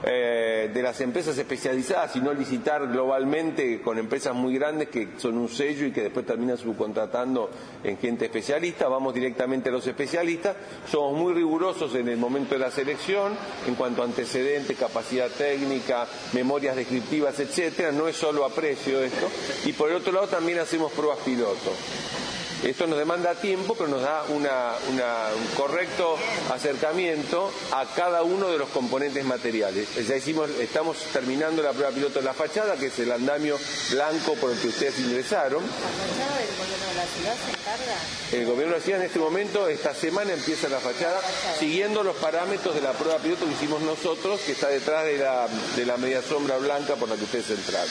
eh, 0.04 0.72
de 0.74 0.82
las 0.82 1.00
empresas 1.02 1.38
especializadas 1.38 2.16
y 2.16 2.22
no 2.22 2.34
licitar 2.34 2.88
globalmente 2.88 3.80
con 3.80 4.00
empresas 4.00 4.34
muy 4.34 4.56
grandes 4.56 4.90
que 4.90 5.10
son 5.18 5.38
un 5.38 5.50
sello 5.50 5.86
y 5.86 5.92
que 5.92 6.02
después 6.02 6.26
terminan 6.26 6.58
subcontratando 6.58 7.52
en 7.84 8.00
gente 8.00 8.26
especialista. 8.26 8.88
Vamos 8.88 9.14
directamente 9.14 9.70
a 9.70 9.72
los 9.72 9.86
especialistas. 9.86 10.56
Somos 10.90 11.16
muy 11.16 11.36
rigurosos 11.36 11.94
en 11.94 12.08
el 12.08 12.18
momento 12.18 12.56
de 12.56 12.60
la 12.62 12.72
selección 12.72 13.34
en 13.68 13.76
cuanto 13.76 14.02
a 14.02 14.06
antecedentes, 14.06 14.76
capacidad 14.80 15.30
técnica, 15.30 16.08
memorias 16.34 16.76
descriptivas, 16.76 17.40
etcétera. 17.40 17.92
No 17.92 18.08
es 18.08 18.16
solo 18.16 18.46
aprecio 18.46 19.00
esto. 19.00 19.28
Y 19.66 19.74
por 19.74 19.92
el 19.92 19.98
otro 19.98 20.12
lado 20.12 20.26
también 20.26 20.58
hacemos 20.58 20.92
pruebas 20.92 21.20
piloto. 21.24 21.72
Esto 22.64 22.88
nos 22.88 22.98
demanda 22.98 23.36
tiempo, 23.36 23.76
pero 23.76 23.88
nos 23.88 24.02
da 24.02 24.24
un 24.30 24.48
correcto 25.56 26.18
acercamiento 26.52 27.52
a 27.72 27.86
cada 27.94 28.24
uno 28.24 28.50
de 28.50 28.58
los 28.58 28.70
componentes 28.70 29.24
materiales. 29.24 29.88
Ya 30.08 30.16
hicimos, 30.16 30.50
estamos 30.60 30.98
terminando 31.14 31.62
la 31.62 31.72
prueba 31.72 31.92
piloto 31.92 32.20
de 32.20 32.26
la 32.26 32.34
fachada, 32.34 32.76
que 32.76 32.88
es 32.88 33.00
el 33.00 33.12
andamio 33.12 33.58
blanco 33.92 34.34
por 34.36 34.52
el 34.52 34.60
que 34.60 34.70
ustedes 34.70 35.00
ingresaron. 35.00 35.64
¿La 35.64 35.70
fachada 35.70 36.38
del 36.40 36.48
gobierno 36.58 36.88
de 36.88 36.96
la 36.96 37.06
ciudad 37.06 37.36
se 37.46 37.52
encarga? 37.52 37.96
El 38.32 38.46
gobierno 38.46 38.74
de 38.74 38.80
la 38.80 38.84
ciudad 38.84 39.00
en 39.02 39.06
este 39.06 39.20
momento, 39.20 39.68
esta 39.68 39.94
semana 39.94 40.34
empieza 40.34 40.68
la 40.68 40.80
fachada, 40.80 41.22
siguiendo 41.60 42.02
los 42.04 42.16
parámetros 42.16 42.74
de 42.74 42.82
la 42.82 42.94
prueba 42.94 43.20
piloto 43.20 43.46
que 43.46 43.54
hicimos 43.54 43.82
nosotros, 43.82 44.42
que 44.42 44.54
está 44.54 44.68
detrás 44.70 45.06
de 45.06 45.20
la, 45.20 45.48
de 45.76 45.86
la 45.86 45.98
media 45.98 46.22
sombra 46.24 46.58
blanca 46.58 46.96
por 46.96 47.08
la 47.08 47.16
que 47.16 47.24
ustedes 47.24 47.52
entraron. 47.52 47.90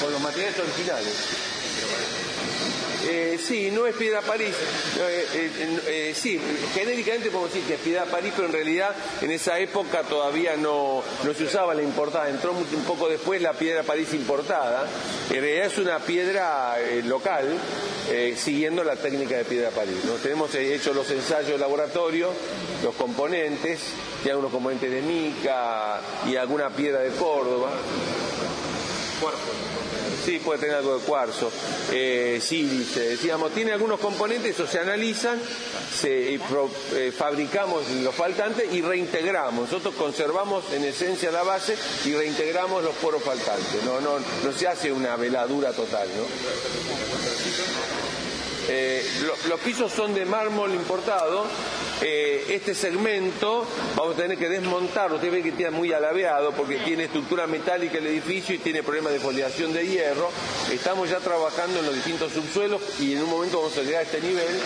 Con 0.00 0.12
los 0.12 0.20
materiales 0.20 0.58
originales. 0.58 1.14
Eh, 3.10 3.38
sí, 3.42 3.70
no 3.70 3.86
es 3.86 3.94
Piedra 3.94 4.20
París. 4.20 4.54
Eh, 4.98 5.26
eh, 5.34 5.80
eh, 5.86 6.14
sí, 6.14 6.38
genéricamente 6.74 7.30
podemos 7.30 7.52
decir 7.52 7.66
que 7.66 7.74
es 7.74 7.80
Piedra 7.80 8.04
París, 8.04 8.32
pero 8.36 8.48
en 8.48 8.52
realidad 8.52 8.94
en 9.22 9.30
esa 9.30 9.58
época 9.58 10.02
todavía 10.02 10.56
no, 10.56 11.02
no 11.24 11.34
se 11.34 11.44
usaba 11.44 11.74
la 11.74 11.82
importada. 11.82 12.28
Entró 12.28 12.52
un 12.52 12.84
poco 12.84 13.08
después 13.08 13.40
la 13.40 13.54
Piedra 13.54 13.82
París 13.82 14.12
importada. 14.12 14.86
En 15.30 15.40
realidad 15.40 15.66
es 15.66 15.78
una 15.78 15.98
piedra 16.00 16.76
local, 17.04 17.46
siguiendo 18.36 18.84
la 18.84 18.96
técnica 18.96 19.36
de 19.36 19.44
Piedra 19.44 19.70
París. 19.70 19.96
Tenemos 20.22 20.54
hecho 20.54 20.92
los 20.92 21.10
ensayos 21.10 21.50
de 21.50 21.58
laboratorio, 21.58 22.30
los 22.82 22.94
componentes, 22.94 23.80
tiene 24.22 24.32
algunos 24.32 24.52
componentes 24.52 24.90
de 24.90 25.02
mica 25.02 26.00
y 26.26 26.36
alguna 26.36 26.70
piedra 26.70 27.00
de 27.00 27.10
Córdoba. 27.10 27.70
Sí, 30.24 30.38
puede 30.40 30.60
tener 30.60 30.76
algo 30.76 30.98
de 30.98 31.04
cuarzo, 31.04 31.50
eh, 31.92 32.40
sílice, 32.42 33.16
digamos, 33.16 33.52
tiene 33.52 33.72
algunos 33.72 34.00
componentes, 34.00 34.54
eso 34.54 34.66
se 34.66 34.78
analizan, 34.78 35.40
se, 35.94 36.34
eh, 36.34 37.12
fabricamos 37.16 37.88
los 38.02 38.14
faltantes 38.14 38.72
y 38.72 38.82
reintegramos. 38.82 39.70
Nosotros 39.70 39.94
conservamos 39.94 40.64
en 40.72 40.84
esencia 40.84 41.30
la 41.30 41.42
base 41.42 41.76
y 42.04 42.14
reintegramos 42.14 42.82
los 42.82 42.94
poros 42.96 43.22
faltantes. 43.22 43.82
No, 43.84 44.00
no, 44.00 44.18
no 44.18 44.52
se 44.52 44.66
hace 44.66 44.92
una 44.92 45.16
veladura 45.16 45.72
total, 45.72 46.08
¿no? 46.16 48.07
Eh, 48.68 49.02
los 49.48 49.60
pisos 49.60 49.90
son 49.90 50.14
de 50.14 50.24
mármol 50.24 50.74
importado. 50.74 51.46
Eh, 52.00 52.44
este 52.50 52.74
segmento 52.74 53.66
vamos 53.96 54.14
a 54.14 54.22
tener 54.22 54.38
que 54.38 54.48
desmontarlo. 54.48 55.16
Usted 55.16 55.32
ve 55.32 55.42
que 55.42 55.48
está 55.48 55.70
muy 55.70 55.92
alabeado 55.92 56.52
porque 56.52 56.76
tiene 56.78 57.04
estructura 57.04 57.46
metálica 57.46 57.98
el 57.98 58.06
edificio 58.06 58.54
y 58.54 58.58
tiene 58.58 58.82
problemas 58.82 59.12
de 59.12 59.20
foliación 59.20 59.72
de 59.72 59.86
hierro. 59.86 60.30
Estamos 60.70 61.08
ya 61.08 61.18
trabajando 61.18 61.80
en 61.80 61.86
los 61.86 61.94
distintos 61.94 62.32
subsuelos 62.32 62.82
y 63.00 63.14
en 63.14 63.22
un 63.22 63.30
momento 63.30 63.58
vamos 63.58 63.76
a 63.78 63.82
llegar 63.82 64.00
a 64.00 64.04
este 64.04 64.20
nivel 64.20 64.60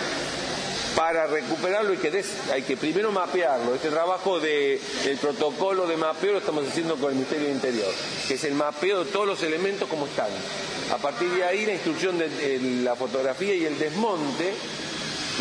para 0.95 1.25
recuperarlo 1.27 1.93
y 1.93 1.97
que 1.97 2.23
hay 2.51 2.61
que 2.61 2.77
primero 2.77 3.11
mapearlo. 3.11 3.73
Este 3.73 3.89
trabajo 3.89 4.39
del 4.39 4.79
protocolo 5.21 5.87
de 5.87 5.97
mapeo 5.97 6.33
lo 6.33 6.37
estamos 6.39 6.67
haciendo 6.67 6.95
con 6.97 7.09
el 7.09 7.15
Ministerio 7.15 7.47
del 7.47 7.55
Interior, 7.55 7.91
que 8.27 8.35
es 8.35 8.43
el 8.43 8.53
mapeo 8.53 9.05
de 9.05 9.11
todos 9.11 9.25
los 9.25 9.43
elementos 9.43 9.89
como 9.89 10.05
están. 10.05 10.29
A 10.91 10.97
partir 10.97 11.29
de 11.29 11.43
ahí 11.43 11.65
la 11.65 11.73
instrucción 11.73 12.17
de 12.17 12.59
la 12.83 12.95
fotografía 12.95 13.55
y 13.55 13.65
el 13.65 13.77
desmonte 13.77 14.53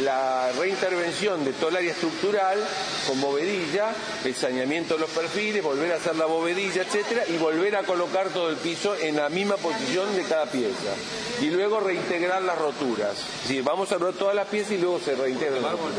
la 0.01 0.51
reintervención 0.59 1.45
de 1.45 1.53
toda 1.53 1.71
el 1.73 1.77
área 1.77 1.93
estructural 1.93 2.59
con 3.07 3.21
bovedilla, 3.21 3.93
el 4.25 4.35
saneamiento 4.35 4.95
de 4.95 5.01
los 5.01 5.11
perfiles, 5.11 5.63
volver 5.63 5.93
a 5.93 5.97
hacer 5.97 6.17
la 6.17 6.27
bovedilla, 6.27 6.83
etcétera, 6.83 7.25
y 7.29 7.37
volver 7.37 7.77
a 7.77 7.83
colocar 7.83 8.29
todo 8.31 8.49
el 8.49 8.57
piso 8.57 8.97
en 8.97 9.17
la 9.17 9.29
misma 9.29 9.57
posición 9.57 10.15
de 10.17 10.23
cada 10.23 10.47
pieza. 10.47 10.95
Y 11.41 11.51
luego 11.51 11.81
reintegrar 11.81 12.43
las 12.43 12.59
roturas. 12.59 13.17
Sí, 13.47 13.61
vamos 13.61 13.93
a 13.93 13.99
ver 13.99 14.15
todas 14.15 14.35
las 14.35 14.49
piezas 14.49 14.73
y 14.73 14.79
luego 14.79 14.99
se 15.01 15.15
reintegran 15.15 15.63
roturas. 15.63 15.93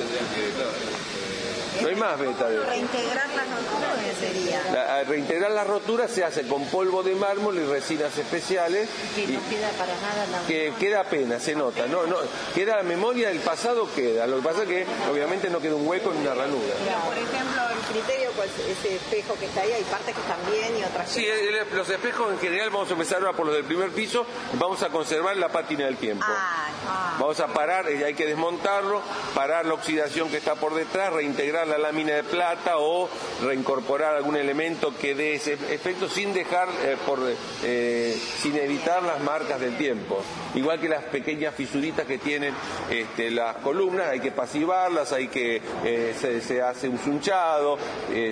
No 1.82 1.88
hay 1.88 1.96
más 1.96 2.20
beta. 2.20 2.48
Reintegrar 2.48 3.30
las 3.30 3.48
roturas 3.50 4.18
sería. 4.20 5.04
reintegrar 5.04 5.52
las 5.52 5.68
roturas 5.68 6.12
se 6.12 6.24
hace 6.24 6.48
con 6.48 6.66
polvo 6.66 7.04
de 7.04 7.16
mármol 7.16 7.58
y 7.58 7.66
resinas 7.66 8.18
especiales. 8.18 8.90
Que 9.16 9.28
no 9.28 9.40
queda 9.50 9.70
para 9.72 9.94
nada 9.96 10.28
la 10.32 10.48
Que 10.48 10.74
queda 10.80 11.04
pena, 11.04 11.40
se 11.40 11.56
nota. 11.56 11.88
No, 11.88 12.06
no, 12.06 12.18
queda 12.54 12.78
la 12.78 12.84
memoria 12.84 13.30
del 13.30 13.40
pasado, 13.40 13.88
queda. 13.96 14.28
Lo 14.28 14.38
que 14.38 14.44
pasa 14.44 14.64
es 14.64 14.70
que 14.70 14.86
obviamente 15.12 15.50
no 15.50 15.60
queda 15.60 15.76
un 15.76 15.88
hueco 15.88 16.12
ni 16.14 16.22
una 16.22 16.34
ranura. 16.34 16.74
por 17.06 17.18
ejemplo, 17.18 17.62
el 17.72 17.94
criterio, 17.94 18.30
pues, 18.36 18.50
ese 18.60 18.96
espejo 18.96 19.36
que 19.40 19.46
está 19.46 19.62
ahí, 19.62 19.72
hay 19.72 19.84
partes 19.84 20.16
que 20.16 20.22
están 20.22 20.40
bien 20.52 20.80
y 20.80 20.84
otras 20.84 21.10
Sí, 21.10 21.28
los 21.74 21.90
espejos 21.90 22.32
en 22.34 22.40
general 22.40 22.70
vamos 22.70 22.90
a 22.90 22.94
empezar 22.94 23.20
ahora 23.20 23.34
por 23.34 23.46
los 23.46 23.56
del 23.56 23.66
primer 23.66 23.90
piso, 23.92 24.26
vamos 24.54 24.82
a 24.84 24.90
conservar 24.90 25.38
la 25.38 25.50
pátina 25.50 25.86
del 25.86 25.98
tiempo. 25.98 26.26
Ah, 26.28 26.68
ah. 26.88 27.18
Vamos 27.20 27.40
a 27.40 27.48
parar, 27.48 27.90
eh, 27.90 28.04
hay 28.06 28.14
que 28.14 28.26
desmontarlo, 28.26 29.02
parar 29.36 29.66
la 29.66 29.74
oxidación 29.74 30.30
que 30.30 30.38
está 30.38 30.56
por 30.56 30.74
detrás, 30.74 31.14
reintegrar 31.14 31.63
la 31.68 31.78
lámina 31.78 32.14
de 32.14 32.24
plata 32.24 32.78
o 32.78 33.10
reincorporar 33.42 34.16
algún 34.16 34.36
elemento 34.36 34.94
que 34.98 35.16
dé 35.16 35.36
ese 35.36 35.54
efecto 35.54 36.08
sin 36.10 36.34
dejar, 36.34 36.70
eh, 36.84 36.98
por, 37.06 37.20
eh, 37.64 38.18
sin 38.42 38.56
evitar 38.56 39.04
las 39.04 39.22
marcas 39.22 39.60
del 39.60 39.78
tiempo. 39.78 40.22
Igual 40.56 40.80
que 40.80 40.90
las 40.90 41.04
pequeñas 41.06 41.56
fisuritas 41.56 42.06
que 42.06 42.18
tienen 42.18 42.54
este, 42.90 43.32
las 43.32 43.58
columnas, 43.58 44.08
hay 44.08 44.20
que 44.20 44.32
pasivarlas, 44.32 45.12
hay 45.12 45.28
que 45.28 45.62
eh, 45.84 46.42
se, 46.42 46.62
hace 46.62 46.90
un 46.90 47.00
sunchado, 47.00 47.78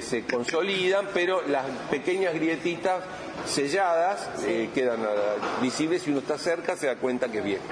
se 0.01 0.25
consolidan, 0.25 1.07
pero 1.13 1.41
las 1.47 1.65
pequeñas 1.89 2.33
grietitas 2.33 3.03
selladas 3.45 4.29
quedan 4.73 4.99
visibles 5.61 6.03
si 6.03 6.11
uno 6.11 6.19
está 6.19 6.37
cerca 6.37 6.75
se 6.75 6.87
da 6.87 6.95
cuenta 6.95 7.29
que 7.29 7.39
es 7.39 7.43
viejo. 7.43 7.63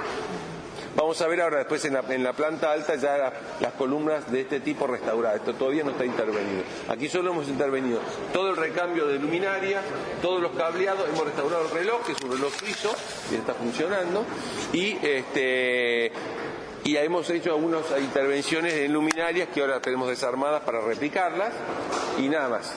Vamos 0.99 1.21
a 1.21 1.27
ver 1.27 1.39
ahora 1.39 1.59
después 1.59 1.85
en 1.85 1.93
la, 1.93 2.33
planta 2.33 2.73
alta 2.73 2.95
ya 2.95 3.31
las 3.61 3.73
columnas 3.77 4.29
de 4.29 4.41
este 4.41 4.59
tipo 4.59 4.85
restauradas. 4.85 5.37
Esto 5.37 5.53
todavía 5.53 5.81
no 5.85 5.91
está 5.91 6.03
intervenido. 6.03 6.63
Aquí 6.89 7.07
solo 7.07 7.31
hemos 7.31 7.47
intervenido 7.47 8.01
todo 8.33 8.49
el 8.49 8.57
recambio 8.57 9.07
de 9.07 9.17
luminaria, 9.17 9.79
todos 10.21 10.41
los 10.41 10.51
cableados, 10.51 11.07
hemos 11.07 11.23
restaurado 11.23 11.67
el 11.67 11.71
reloj, 11.71 12.05
que 12.05 12.11
es 12.11 12.21
un 12.21 12.31
reloj 12.33 12.53
suizo, 12.53 12.93
y 13.31 13.35
está 13.35 13.53
funcionando, 13.53 14.25
y 14.73 14.97
este 15.01 16.11
y 16.83 16.97
hemos 16.97 17.29
hecho 17.29 17.53
algunas 17.53 17.83
intervenciones 17.97 18.73
en 18.73 18.91
luminarias 18.91 19.47
que 19.53 19.61
ahora 19.61 19.79
tenemos 19.79 20.09
desarmadas 20.09 20.63
para 20.63 20.81
replicarlas 20.81 21.53
y 22.17 22.27
nada 22.27 22.49
más. 22.49 22.73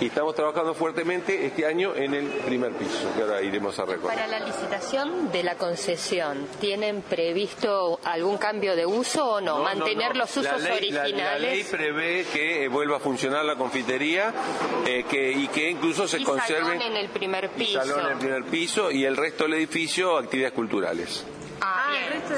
Y 0.00 0.06
estamos 0.06 0.34
trabajando 0.34 0.74
fuertemente 0.74 1.46
este 1.46 1.66
año 1.66 1.94
en 1.94 2.14
el 2.14 2.26
primer 2.26 2.72
piso, 2.72 3.12
que 3.14 3.22
ahora 3.22 3.42
iremos 3.42 3.78
a 3.78 3.84
recorrer. 3.84 4.16
Para 4.16 4.26
la 4.26 4.40
licitación 4.40 5.30
de 5.30 5.42
la 5.42 5.56
concesión, 5.56 6.46
¿tienen 6.60 7.02
previsto 7.02 8.00
algún 8.04 8.38
cambio 8.38 8.76
de 8.76 8.86
uso 8.86 9.34
o 9.34 9.40
no? 9.40 9.62
¿Mantener 9.62 10.16
los 10.16 10.34
usos 10.36 10.62
originales? 10.64 11.16
La, 11.16 11.38
ley 11.38 11.64
prevé 11.64 12.26
que 12.32 12.64
eh, 12.64 12.68
vuelva 12.68 12.96
a 12.96 13.00
funcionar 13.00 13.44
la 13.44 13.56
confitería 13.56 14.32
eh, 14.86 15.04
que, 15.08 15.32
y 15.32 15.48
que 15.48 15.70
incluso 15.70 16.08
se 16.08 16.22
conserve. 16.22 16.62
Salón 16.62 16.82
en 16.82 16.96
el 16.96 17.08
primer 17.08 17.50
piso. 17.50 17.80
salón 17.80 18.06
en 18.06 18.12
el 18.12 18.18
primer 18.18 18.44
piso 18.44 18.90
y 18.90 19.04
el 19.04 19.16
resto 19.16 19.44
del 19.44 19.54
edificio 19.54 20.16
actividades 20.16 20.54
culturales. 20.54 21.24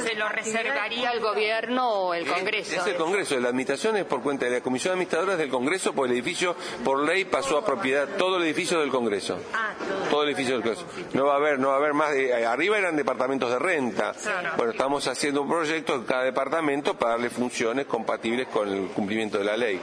¿Se 0.03 0.15
lo 0.15 0.29
reservaría 0.29 1.13
el 1.13 1.21
gobierno 1.21 1.89
o 1.89 2.15
el 2.15 2.27
Congreso? 2.27 2.81
Es, 2.81 2.87
el 2.87 2.97
Congreso, 2.97 3.39
la 3.39 3.49
administración 3.49 3.97
es 3.97 4.05
por 4.05 4.23
cuenta 4.23 4.47
de 4.47 4.53
la 4.53 4.61
Comisión 4.61 4.93
Administradora 4.93 5.37
del 5.37 5.49
Congreso, 5.49 5.93
porque 5.93 6.13
el 6.13 6.19
edificio 6.19 6.57
por 6.85 7.01
ley 7.01 7.25
pasó 7.25 7.59
a 7.59 7.65
propiedad 7.65 8.09
todo 8.19 8.37
el 8.37 8.45
edificio 8.45 8.81
del 8.81 8.91
Congreso. 8.91 9.39
Ah, 9.55 9.73
todo. 10.11 10.23
el 10.23 10.31
edificio 10.31 10.55
del 10.55 10.63
Congreso. 10.63 10.87
No 11.13 11.27
va 11.27 11.35
a 11.35 11.37
haber, 11.37 11.59
no 11.59 11.69
va 11.69 11.75
a 11.75 11.77
haber 11.79 11.95
más, 11.95 12.13
eh, 12.15 12.45
arriba 12.45 12.79
eran 12.79 12.97
departamentos 12.97 13.51
de 13.51 13.59
renta. 13.59 14.13
Bueno, 14.57 14.73
estamos 14.73 15.07
haciendo 15.09 15.43
un 15.43 15.49
proyecto 15.49 15.95
en 15.95 16.05
cada 16.05 16.25
departamento 16.25 16.95
para 16.95 17.13
darle 17.13 17.31
funciones 17.31 17.87
compatibles 17.87 18.49
con 18.49 18.69
el 18.69 18.89
cumplimiento 18.89 19.39
de 19.39 19.45
la 19.45 19.57
ley. 19.57 19.81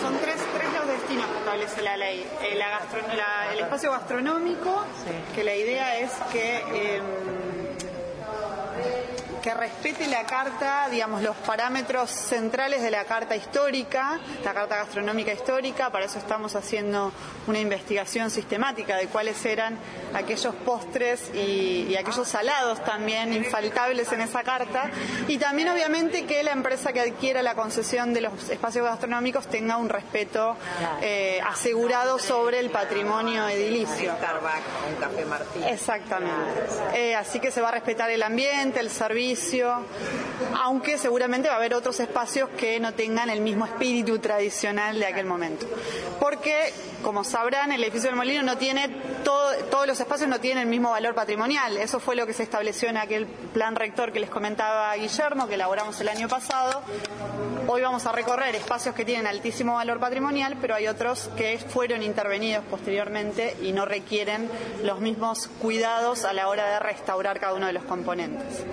Son 0.00 0.16
tres, 0.18 0.36
tres 0.56 0.72
los 0.72 0.86
destinos 0.86 1.26
que 1.26 1.38
establece 1.38 1.82
la 1.82 1.96
ley. 1.96 2.26
Eh, 2.42 2.60
el 3.52 3.60
espacio 3.60 3.90
gastronómico, 3.90 4.84
que 5.34 5.44
la 5.44 5.54
idea 5.54 5.98
es 5.98 6.12
que... 6.32 6.96
Em, 6.96 7.33
que 9.44 9.52
respete 9.52 10.06
la 10.06 10.24
carta, 10.24 10.88
digamos, 10.90 11.20
los 11.20 11.36
parámetros 11.36 12.10
centrales 12.10 12.80
de 12.80 12.90
la 12.90 13.04
carta 13.04 13.36
histórica, 13.36 14.18
la 14.42 14.54
carta 14.54 14.76
gastronómica 14.76 15.34
histórica, 15.34 15.90
para 15.90 16.06
eso 16.06 16.18
estamos 16.18 16.56
haciendo 16.56 17.12
una 17.46 17.58
investigación 17.58 18.30
sistemática 18.30 18.96
de 18.96 19.06
cuáles 19.08 19.44
eran 19.44 19.76
aquellos 20.14 20.54
postres 20.54 21.30
y, 21.34 21.94
aquellos 21.94 22.26
salados 22.26 22.82
también 22.84 23.34
infaltables 23.34 24.10
en 24.12 24.22
esa 24.22 24.42
carta, 24.42 24.90
y 25.28 25.36
también 25.36 25.68
obviamente 25.68 26.24
que 26.24 26.42
la 26.42 26.52
empresa 26.52 26.94
que 26.94 27.00
adquiera 27.00 27.42
la 27.42 27.54
concesión 27.54 28.14
de 28.14 28.22
los 28.22 28.48
espacios 28.48 28.86
gastronómicos 28.86 29.46
tenga 29.48 29.76
un 29.76 29.90
respeto 29.90 30.56
eh, 31.02 31.38
asegurado 31.46 32.18
sobre 32.18 32.60
el 32.60 32.70
patrimonio 32.70 33.46
edilicio. 33.46 34.14
un 34.14 34.96
café 35.00 35.24
Martín. 35.26 35.64
Exactamente. 35.64 36.62
Eh, 36.94 37.14
así 37.14 37.40
que 37.40 37.50
se 37.50 37.60
va 37.60 37.68
a 37.68 37.72
respetar 37.72 38.08
el 38.08 38.22
ambiente, 38.22 38.80
el 38.80 38.88
servicio, 38.88 39.33
aunque 40.62 40.98
seguramente 40.98 41.48
va 41.48 41.54
a 41.54 41.56
haber 41.58 41.74
otros 41.74 41.98
espacios 42.00 42.48
que 42.50 42.78
no 42.80 42.94
tengan 42.94 43.30
el 43.30 43.40
mismo 43.40 43.64
espíritu 43.64 44.18
tradicional 44.18 44.98
de 44.98 45.06
aquel 45.06 45.26
momento. 45.26 45.66
Porque, 46.20 46.72
como 47.02 47.24
sabrán, 47.24 47.72
el 47.72 47.82
edificio 47.82 48.08
del 48.08 48.16
Molino 48.16 48.42
no 48.42 48.56
tiene, 48.56 48.88
todos 49.24 49.86
los 49.86 49.98
espacios 49.98 50.28
no 50.28 50.40
tienen 50.40 50.64
el 50.64 50.68
mismo 50.68 50.90
valor 50.90 51.14
patrimonial. 51.14 51.76
Eso 51.76 52.00
fue 52.00 52.16
lo 52.16 52.26
que 52.26 52.32
se 52.32 52.42
estableció 52.42 52.88
en 52.88 52.96
aquel 52.96 53.26
plan 53.26 53.76
rector 53.76 54.12
que 54.12 54.20
les 54.20 54.30
comentaba 54.30 54.94
Guillermo, 54.94 55.46
que 55.46 55.54
elaboramos 55.54 56.00
el 56.00 56.08
año 56.08 56.28
pasado. 56.28 56.82
Hoy 57.66 57.80
vamos 57.80 58.04
a 58.04 58.12
recorrer 58.12 58.54
espacios 58.54 58.94
que 58.94 59.06
tienen 59.06 59.26
altísimo 59.26 59.74
valor 59.74 59.98
patrimonial, 59.98 60.56
pero 60.60 60.74
hay 60.74 60.86
otros 60.86 61.30
que 61.34 61.58
fueron 61.58 62.02
intervenidos 62.02 62.62
posteriormente 62.66 63.56
y 63.62 63.72
no 63.72 63.86
requieren 63.86 64.50
los 64.82 65.00
mismos 65.00 65.48
cuidados 65.62 66.26
a 66.26 66.34
la 66.34 66.48
hora 66.48 66.68
de 66.74 66.78
restaurar 66.80 67.40
cada 67.40 67.54
uno 67.54 67.66
de 67.66 67.72
los 67.72 67.84
componentes. 67.84 68.64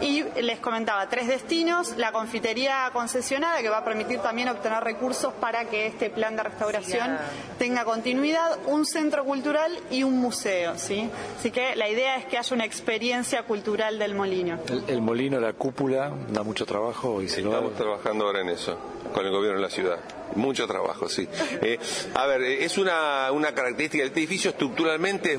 Y 0.00 0.24
les 0.40 0.58
comentaba, 0.58 1.08
tres 1.08 1.28
destinos, 1.28 1.96
la 1.96 2.10
confitería 2.10 2.90
concesionada 2.92 3.62
que 3.62 3.68
va 3.68 3.78
a 3.78 3.84
permitir 3.84 4.18
también 4.18 4.48
obtener 4.48 4.82
recursos 4.82 5.32
para 5.34 5.66
que 5.66 5.86
este 5.86 6.10
plan 6.10 6.34
de 6.34 6.42
restauración 6.42 7.16
tenga 7.58 7.84
continuidad, 7.84 8.58
un 8.66 8.84
centro 8.84 9.24
cultural 9.24 9.78
y 9.92 10.02
un 10.02 10.18
museo, 10.18 10.76
¿sí? 10.76 11.08
Así 11.38 11.52
que 11.52 11.76
la 11.76 11.88
idea 11.88 12.16
es 12.16 12.24
que 12.24 12.36
haya 12.36 12.54
una 12.56 12.64
experiencia 12.64 13.44
cultural 13.44 14.00
del 14.00 14.16
molino. 14.16 14.58
El, 14.88 15.00
molino, 15.00 15.38
la 15.38 15.52
cúpula, 15.52 16.12
da 16.30 16.42
mucho 16.42 16.66
trabajo 16.66 17.22
y 17.22 17.28
si 17.28 17.42
Estamos 17.42 17.74
trabajando 17.74 18.31
en 18.40 18.50
eso, 18.50 18.78
con 19.12 19.24
el 19.24 19.32
gobierno 19.32 19.58
de 19.58 19.62
la 19.62 19.70
ciudad. 19.70 19.98
Mucho 20.34 20.66
trabajo, 20.66 21.08
sí. 21.08 21.28
Eh, 21.62 21.78
a 22.14 22.26
ver, 22.26 22.42
eh, 22.42 22.64
es 22.64 22.78
una, 22.78 23.30
una 23.32 23.54
característica 23.54 24.02
del 24.02 24.12
edificio, 24.12 24.50
estructuralmente 24.50 25.38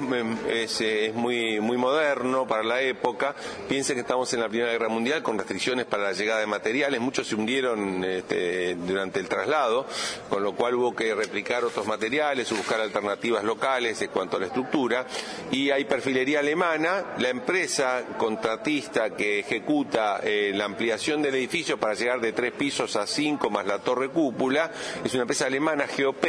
es, 0.49 0.82
es, 0.82 1.13
muy, 1.13 1.60
muy 1.60 1.77
moderno 1.77 2.47
para 2.47 2.63
la 2.63 2.82
época. 2.82 3.36
Piensen 3.67 3.95
que 3.95 4.01
estamos 4.01 4.34
en 4.34 4.41
la 4.41 4.49
Primera 4.49 4.71
Guerra 4.71 4.89
Mundial 4.89 5.23
con 5.23 5.38
restricciones 5.38 5.86
para 5.86 6.03
la 6.03 6.13
llegada 6.13 6.39
de 6.39 6.47
materiales, 6.47 7.01
muchos 7.01 7.27
se 7.27 7.36
hundieron 7.36 8.03
este, 8.03 8.75
durante 8.75 9.19
el 9.19 9.27
traslado, 9.27 9.86
con 10.29 10.43
lo 10.43 10.56
cual 10.56 10.75
hubo 10.75 10.95
que 10.95 11.13
replicar 11.15 11.63
otros 11.63 11.88
materiales, 11.88 12.51
buscar 12.51 12.79
alternativas 12.79 13.43
locales 13.43 14.01
en 14.01 14.10
cuanto 14.10 14.38
a 14.38 14.39
la 14.39 14.47
estructura. 14.47 15.06
Y 15.51 15.69
hay 15.69 15.86
perfilería 15.86 16.39
alemana, 16.39 17.15
la 17.17 17.29
empresa 17.29 18.03
contratista 18.17 19.12
que 19.12 19.39
ejecuta 19.39 20.19
eh, 20.23 20.51
la 20.53 20.65
ampliación 20.65 21.21
del 21.21 21.36
edificio 21.36 21.77
para 21.77 21.93
llegar 21.93 22.21
de 22.21 22.32
tres 22.32 22.53
pisos 22.53 22.95
a 22.95 23.08
cinco 23.08 23.49
más 23.49 23.65
la 23.65 23.79
torre 23.79 24.10
cúpula, 24.10 24.71
es 25.04 25.13
una 25.13 25.24
empresa 25.24 25.46
alemana, 25.46 25.86
GOP, 25.98 26.26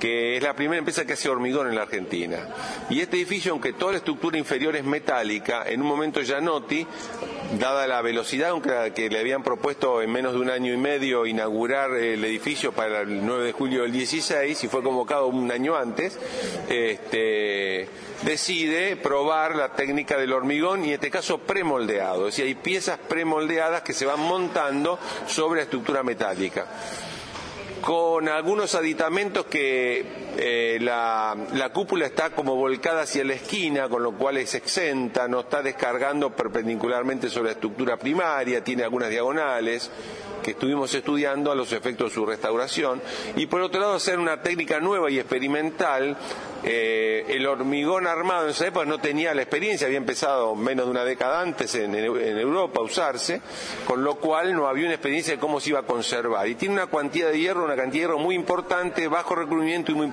que 0.00 0.36
es 0.36 0.42
la 0.42 0.54
primera 0.54 0.78
empresa 0.78 1.04
que 1.04 1.12
hace 1.12 1.28
hormigón 1.28 1.68
en 1.68 1.74
la 1.74 1.82
Argentina. 1.82 2.48
Y 2.88 3.00
este 3.00 3.16
edificio, 3.18 3.52
aunque 3.52 3.74
toda 3.74 3.92
la 3.92 3.98
estructura 3.98 4.38
inferior 4.38 4.74
es 4.74 4.84
metálica, 4.84 5.64
en 5.66 5.82
un 5.82 5.86
momento 5.86 6.22
Gianotti, 6.22 6.86
dada 7.58 7.86
la 7.86 8.00
velocidad 8.00 8.54
que 8.94 9.10
le 9.10 9.18
habían 9.18 9.42
propuesto 9.42 10.00
en 10.02 10.10
menos 10.10 10.32
de 10.32 10.40
un 10.40 10.50
año 10.50 10.72
y 10.72 10.76
medio 10.76 11.26
inaugurar 11.26 11.92
el 11.92 12.24
edificio 12.24 12.72
para 12.72 13.00
el 13.00 13.24
9 13.24 13.44
de 13.44 13.52
julio 13.52 13.82
del 13.82 13.92
16 13.92 14.64
y 14.64 14.68
fue 14.68 14.82
convocado 14.82 15.26
un 15.26 15.50
año 15.50 15.76
antes, 15.76 16.18
este, 16.68 17.88
decide 18.22 18.96
probar 18.96 19.56
la 19.56 19.72
técnica 19.72 20.16
del 20.16 20.32
hormigón 20.32 20.84
y 20.84 20.88
en 20.88 20.94
este 20.94 21.10
caso 21.10 21.38
premoldeado. 21.38 22.28
Es 22.28 22.36
decir, 22.36 22.46
hay 22.46 22.54
piezas 22.54 22.98
premoldeadas 22.98 23.82
que 23.82 23.92
se 23.92 24.06
van 24.06 24.20
montando 24.20 24.98
sobre 25.26 25.58
la 25.58 25.64
estructura 25.64 26.02
metálica 26.02 26.66
con 27.80 28.28
algunos 28.28 28.74
aditamentos 28.74 29.46
que 29.46 30.04
eh, 30.38 30.78
la, 30.80 31.36
la, 31.54 31.72
cúpula 31.72 32.06
está 32.06 32.30
como 32.30 32.56
volcada 32.56 33.02
hacia 33.02 33.24
la 33.24 33.34
esquina, 33.34 33.88
con 33.88 34.02
lo 34.02 34.12
cual 34.12 34.36
es 34.36 34.54
exenta, 34.54 35.28
no 35.28 35.40
está 35.40 35.62
descargando 35.62 36.30
perpendicularmente 36.30 37.28
sobre 37.28 37.46
la 37.46 37.52
estructura 37.52 37.96
primaria, 37.96 38.62
tiene 38.62 38.84
algunas 38.84 39.10
diagonales 39.10 39.90
que 40.42 40.52
estuvimos 40.52 40.92
estudiando 40.94 41.52
a 41.52 41.54
los 41.54 41.72
efectos 41.72 42.10
de 42.10 42.14
su 42.14 42.26
restauración, 42.26 43.00
y 43.36 43.46
por 43.46 43.60
otro 43.60 43.80
lado 43.80 43.94
hacer 43.94 44.18
una 44.18 44.42
técnica 44.42 44.80
nueva 44.80 45.10
y 45.10 45.18
experimental. 45.18 46.16
Eh, 46.62 47.24
el 47.28 47.46
hormigón 47.46 48.06
armado 48.06 48.44
en 48.44 48.50
esa 48.50 48.66
época 48.66 48.84
no 48.84 48.98
tenía 48.98 49.32
la 49.32 49.40
experiencia, 49.40 49.86
había 49.86 49.96
empezado 49.96 50.54
menos 50.54 50.84
de 50.84 50.90
una 50.90 51.04
década 51.04 51.40
antes 51.40 51.74
en, 51.74 51.94
Europa 51.94 52.80
a 52.80 52.82
usarse, 52.82 53.40
con 53.86 54.04
lo 54.04 54.16
cual 54.16 54.54
no 54.54 54.66
había 54.66 54.84
una 54.84 54.94
experiencia 54.94 55.32
de 55.32 55.40
cómo 55.40 55.58
se 55.58 55.70
iba 55.70 55.78
a 55.78 55.84
conservar. 55.84 56.46
Y 56.48 56.56
tiene 56.56 56.74
una 56.74 56.86
cantidad 56.86 57.30
de 57.30 57.38
hierro, 57.38 57.64
una 57.64 57.76
cantidad 57.76 57.92
de 57.92 57.98
hierro 58.00 58.18
muy 58.18 58.34
importante, 58.34 59.08
bajo 59.08 59.34
recubrimiento 59.34 59.90
y 59.90 59.94
muy 59.94 60.04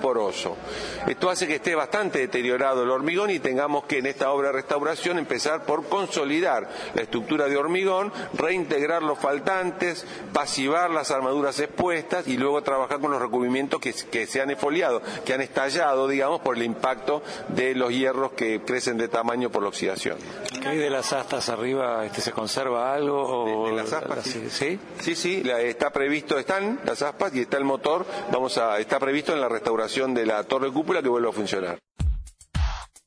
Esto 1.06 1.30
hace 1.30 1.46
que 1.46 1.56
esté 1.56 1.74
bastante 1.74 2.18
deteriorado 2.18 2.82
el 2.82 2.90
hormigón 2.90 3.30
y 3.30 3.38
tengamos 3.38 3.84
que 3.84 3.98
en 3.98 4.06
esta 4.06 4.30
obra 4.30 4.48
de 4.48 4.54
restauración 4.54 5.18
empezar 5.18 5.64
por 5.64 5.88
consolidar 5.88 6.68
la 6.94 7.02
estructura 7.02 7.48
de 7.48 7.56
hormigón, 7.56 8.12
reintegrar 8.34 9.02
los 9.02 9.18
faltantes, 9.18 10.06
pasivar 10.32 10.90
las 10.90 11.10
armaduras 11.10 11.58
expuestas 11.60 12.26
y 12.28 12.36
luego 12.36 12.62
trabajar 12.62 13.00
con 13.00 13.10
los 13.10 13.20
recubrimientos 13.20 13.80
que, 13.80 14.26
se 14.26 14.40
han 14.40 14.50
esfoliado, 14.50 15.02
que 15.24 15.34
han 15.34 15.40
estallado, 15.40 16.08
digamos, 16.08 16.40
por 16.40 16.56
el 16.56 16.62
impacto 16.62 17.22
de 17.48 17.74
los 17.74 17.90
hierros 17.90 18.32
que 18.32 18.60
crecen 18.62 18.98
de 18.98 19.08
tamaño 19.08 19.50
por 19.50 19.62
la 19.62 19.68
oxidación. 19.68 20.18
¿Qué 20.60 20.68
hay 20.68 20.78
de 20.78 20.90
las 20.90 21.12
astas 21.12 21.48
arriba? 21.48 22.04
Este, 22.04 22.20
¿Se 22.20 22.32
conserva 22.32 22.94
algo? 22.94 23.68
De, 23.68 23.76
las 23.76 23.92
aspas, 23.92 24.24
sí. 24.24 24.78
Sí, 25.00 25.14
sí, 25.14 25.42
está 25.44 25.90
previsto, 25.90 26.38
están 26.38 26.80
las 26.84 27.02
aspas 27.02 27.34
y 27.34 27.40
está 27.40 27.58
el 27.58 27.64
motor, 27.64 28.06
vamos 28.32 28.58
a, 28.58 28.78
está 28.78 28.98
previsto 28.98 29.32
en 29.32 29.40
la 29.40 29.48
restauración 29.48 30.14
de 30.14 30.26
la 30.26 30.42
torre 30.44 30.72
cúpula 30.72 31.02
que 31.02 31.08
vuelva 31.08 31.30
a 31.30 31.32
funcionar. 31.32 31.78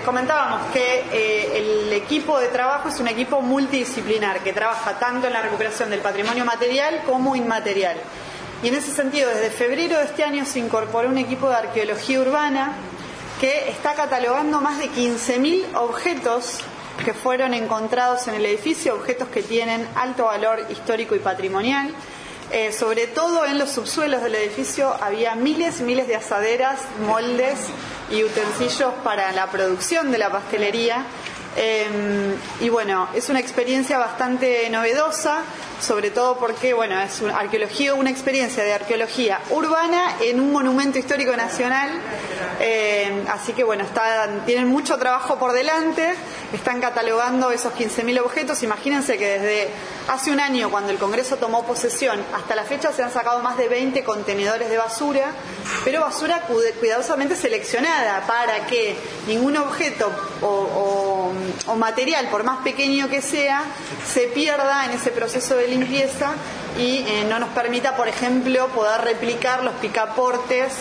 Les 0.00 0.06
comentábamos 0.06 0.72
que 0.72 1.04
eh, 1.12 1.58
el 1.58 1.92
equipo 1.92 2.38
de 2.40 2.48
trabajo 2.48 2.88
es 2.88 2.98
un 3.00 3.08
equipo 3.08 3.42
multidisciplinar 3.42 4.42
que 4.42 4.54
trabaja 4.54 4.98
tanto 4.98 5.26
en 5.26 5.34
la 5.34 5.42
recuperación 5.42 5.90
del 5.90 6.00
patrimonio 6.00 6.46
material 6.46 7.02
como 7.04 7.36
inmaterial. 7.36 7.98
Y 8.62 8.68
en 8.68 8.76
ese 8.76 8.92
sentido, 8.92 9.28
desde 9.28 9.50
febrero 9.50 9.98
de 9.98 10.04
este 10.04 10.24
año 10.24 10.46
se 10.46 10.58
incorporó 10.58 11.10
un 11.10 11.18
equipo 11.18 11.50
de 11.50 11.56
arqueología 11.56 12.18
urbana 12.18 12.76
que 13.42 13.68
está 13.68 13.92
catalogando 13.92 14.62
más 14.62 14.78
de 14.78 14.88
15.000 14.88 15.76
objetos 15.76 16.60
que 17.04 17.12
fueron 17.12 17.52
encontrados 17.52 18.26
en 18.26 18.36
el 18.36 18.46
edificio, 18.46 18.94
objetos 18.94 19.28
que 19.28 19.42
tienen 19.42 19.86
alto 19.96 20.24
valor 20.24 20.64
histórico 20.70 21.14
y 21.14 21.18
patrimonial. 21.18 21.90
Eh, 22.52 22.72
sobre 22.72 23.06
todo 23.06 23.44
en 23.44 23.58
los 23.58 23.70
subsuelos 23.70 24.22
del 24.22 24.34
edificio 24.34 24.96
había 25.02 25.34
miles 25.34 25.80
y 25.80 25.82
miles 25.82 26.08
de 26.08 26.16
asaderas, 26.16 26.80
moldes 27.06 27.58
y 28.10 28.24
utensilios 28.24 28.92
para 29.04 29.32
la 29.32 29.46
producción 29.46 30.10
de 30.10 30.18
la 30.18 30.30
pastelería. 30.30 31.04
Em, 31.56 32.36
y 32.60 32.68
bueno, 32.68 33.08
es 33.12 33.28
una 33.28 33.40
experiencia 33.40 33.98
bastante 33.98 34.70
novedosa, 34.70 35.42
sobre 35.80 36.10
todo 36.10 36.36
porque 36.38 36.74
bueno, 36.74 37.00
es 37.00 37.20
una 37.20 37.38
arqueología, 37.38 37.94
una 37.94 38.10
experiencia 38.10 38.62
de 38.62 38.72
arqueología 38.72 39.40
urbana 39.50 40.16
en 40.20 40.38
un 40.38 40.52
monumento 40.52 40.98
histórico 40.98 41.36
nacional. 41.36 41.90
Em, 42.60 43.26
así 43.28 43.52
que 43.52 43.64
bueno, 43.64 43.84
tienen 44.46 44.68
mucho 44.68 44.96
trabajo 44.98 45.38
por 45.38 45.52
delante, 45.52 46.14
están 46.52 46.80
catalogando 46.80 47.50
esos 47.50 47.72
15.000 47.74 48.20
objetos. 48.20 48.62
Imagínense 48.62 49.18
que 49.18 49.38
desde 49.38 49.68
hace 50.08 50.30
un 50.30 50.38
año, 50.38 50.70
cuando 50.70 50.92
el 50.92 50.98
Congreso 50.98 51.36
tomó 51.36 51.64
posesión, 51.64 52.22
hasta 52.32 52.54
la 52.54 52.64
fecha 52.64 52.92
se 52.92 53.02
han 53.02 53.12
sacado 53.12 53.40
más 53.40 53.56
de 53.56 53.68
20 53.68 54.04
contenedores 54.04 54.70
de 54.70 54.76
basura, 54.76 55.32
pero 55.84 56.00
basura 56.00 56.42
cuidadosamente 56.78 57.34
seleccionada 57.34 58.24
para 58.26 58.66
que 58.66 58.94
ningún 59.26 59.56
objeto 59.56 60.10
o 60.42 60.60
o 60.60 60.99
material, 61.76 62.28
por 62.28 62.44
más 62.44 62.58
pequeño 62.58 63.08
que 63.08 63.22
sea, 63.22 63.64
se 64.06 64.28
pierda 64.28 64.84
en 64.84 64.92
ese 64.92 65.10
proceso 65.10 65.56
de 65.56 65.68
limpieza 65.68 66.34
y 66.78 66.98
eh, 66.98 67.26
no 67.28 67.38
nos 67.38 67.50
permita, 67.50 67.96
por 67.96 68.08
ejemplo, 68.08 68.68
poder 68.68 69.00
replicar 69.02 69.62
los 69.62 69.74
picaportes 69.74 70.72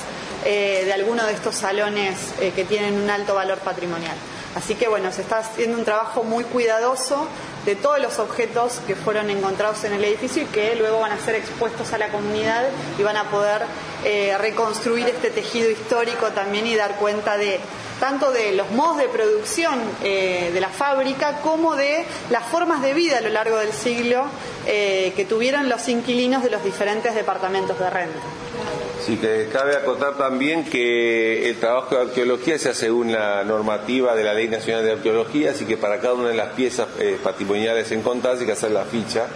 eh, 0.45 0.83
de 0.85 0.93
alguno 0.93 1.25
de 1.25 1.33
estos 1.33 1.55
salones 1.55 2.17
eh, 2.39 2.53
que 2.55 2.63
tienen 2.63 2.95
un 2.95 3.09
alto 3.09 3.35
valor 3.35 3.57
patrimonial. 3.59 4.15
Así 4.55 4.75
que 4.75 4.87
bueno, 4.87 5.11
se 5.11 5.21
está 5.21 5.39
haciendo 5.39 5.77
un 5.77 5.85
trabajo 5.85 6.23
muy 6.23 6.43
cuidadoso 6.43 7.27
de 7.65 7.75
todos 7.75 7.99
los 7.99 8.17
objetos 8.19 8.79
que 8.87 8.95
fueron 8.95 9.29
encontrados 9.29 9.83
en 9.83 9.93
el 9.93 10.03
edificio 10.03 10.43
y 10.43 10.45
que 10.47 10.75
luego 10.75 10.99
van 10.99 11.11
a 11.11 11.19
ser 11.19 11.35
expuestos 11.35 11.93
a 11.93 11.97
la 11.97 12.09
comunidad 12.09 12.63
y 12.97 13.03
van 13.03 13.17
a 13.17 13.29
poder 13.29 13.63
reconstruir 14.39 15.07
este 15.07 15.29
tejido 15.29 15.69
histórico 15.69 16.27
también 16.27 16.67
y 16.67 16.75
dar 16.75 16.95
cuenta 16.95 17.37
de 17.37 17.59
tanto 17.99 18.31
de 18.31 18.53
los 18.53 18.71
modos 18.71 18.97
de 18.97 19.09
producción 19.09 19.79
eh, 20.03 20.51
de 20.53 20.61
la 20.61 20.69
fábrica 20.69 21.41
como 21.41 21.75
de 21.75 22.05
las 22.29 22.45
formas 22.45 22.81
de 22.81 22.93
vida 22.93 23.17
a 23.17 23.21
lo 23.21 23.29
largo 23.29 23.57
del 23.57 23.73
siglo 23.73 24.25
eh, 24.65 25.13
que 25.15 25.25
tuvieron 25.25 25.69
los 25.69 25.87
inquilinos 25.89 26.43
de 26.43 26.49
los 26.49 26.63
diferentes 26.63 27.13
departamentos 27.13 27.77
de 27.77 27.89
renta. 27.89 28.19
Sí, 29.05 29.17
que 29.17 29.49
cabe 29.51 29.75
acotar 29.75 30.17
también 30.17 30.65
que 30.65 31.49
el 31.49 31.57
trabajo 31.57 31.95
de 31.95 32.01
arqueología 32.01 32.57
se 32.57 32.69
hace 32.69 32.81
según 32.81 33.11
la 33.11 33.43
normativa 33.43 34.15
de 34.15 34.23
la 34.23 34.33
Ley 34.33 34.47
Nacional 34.47 34.83
de 34.83 34.93
Arqueología, 34.93 35.51
así 35.51 35.65
que 35.65 35.77
para 35.77 35.99
cada 35.99 36.13
una 36.13 36.29
de 36.29 36.35
las 36.35 36.49
piezas 36.49 36.87
eh, 36.99 37.17
patrimoniales 37.21 37.91
en 37.91 38.01
contar 38.01 38.37
hay 38.37 38.45
que 38.45 38.51
hacer 38.51 38.71
la 38.71 38.85
ficha 38.85 39.27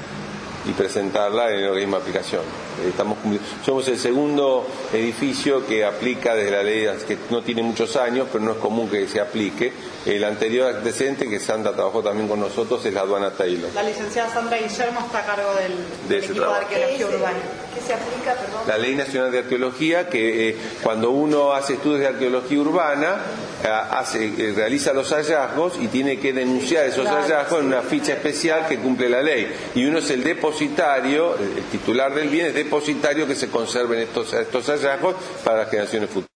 y 0.66 0.72
presentarla 0.72 1.52
en 1.52 1.60
el 1.60 1.68
organismo 1.68 1.98
de 1.98 2.02
aplicación. 2.02 2.42
Estamos 2.88 3.18
somos 3.66 3.88
el 3.88 4.00
segundo 4.00 4.66
edificio 4.92 5.66
que 5.66 5.86
aplica 5.86 6.36
desde 6.36 6.52
la 6.52 6.64
ley, 6.64 6.88
que 7.08 7.18
no 7.30 7.42
tiene 7.42 7.64
muchos 7.64 7.96
años, 7.96 8.28
pero 8.32 8.44
no 8.44 8.52
es 8.52 8.58
común 8.58 8.90
que 8.90 9.08
se 9.08 9.20
aplique. 9.20 9.72
El 10.06 10.24
anterior 10.24 10.76
antecedente, 10.76 11.30
que 11.30 11.40
Sandra 11.40 11.74
trabajó 11.74 12.02
también 12.02 12.28
con 12.28 12.40
nosotros, 12.40 12.86
es 12.86 12.94
la 12.94 13.02
aduana 13.02 13.32
Taylor. 13.32 13.70
La 13.74 13.84
licenciada 13.84 14.34
Sandra 14.34 14.58
Guillermo 14.58 15.00
está 15.06 15.20
a 15.20 15.26
cargo 15.26 15.52
del, 15.56 16.24
equipo 16.24 16.42
de 16.42 16.56
arqueología 16.56 17.08
urbana. 17.08 17.40
¿Qué 17.74 17.82
se 17.82 17.94
aplica, 17.94 18.34
perdón? 18.36 18.62
La 18.68 18.78
Ley 18.78 18.96
Nacional 18.96 19.32
de 19.32 19.40
Arqueología, 19.40 20.10
que 20.10 20.50
eh, 20.50 20.58
cuando 20.84 21.12
uno 21.12 21.54
hace 21.54 21.74
estudios 21.74 22.02
de 22.02 22.08
arqueología 22.08 22.60
urbana, 22.60 23.18
eh, 23.64 23.68
hace, 23.68 24.26
eh, 24.26 24.54
realiza 24.56 24.94
los 24.94 25.12
hallazgos 25.12 25.74
y 25.80 25.88
tiene 25.88 26.20
que 26.20 26.34
denunciar 26.34 26.86
esos 26.86 27.08
hallazgos 27.08 27.62
en 27.62 27.68
una 27.68 27.82
ficha 27.82 28.14
especial 28.14 28.68
que 28.68 28.78
cumple 28.78 29.10
la 29.10 29.22
ley. 29.22 29.52
Y 29.74 29.86
uno 29.86 30.00
es 30.00 30.10
el 30.12 30.22
depositario, 30.54 31.36
el 31.36 31.64
titular 31.64 32.14
del 32.14 32.30
bien 32.30 32.48
es 32.48 32.54
depositario 32.54 33.26
que 33.26 33.34
se 33.34 33.50
conserven 33.50 34.00
estos, 34.00 34.32
estos 34.34 34.68
hallazgos 34.68 35.16
para 35.44 35.60
las 35.60 35.70
generaciones 35.70 36.10
futuras. 36.10 36.30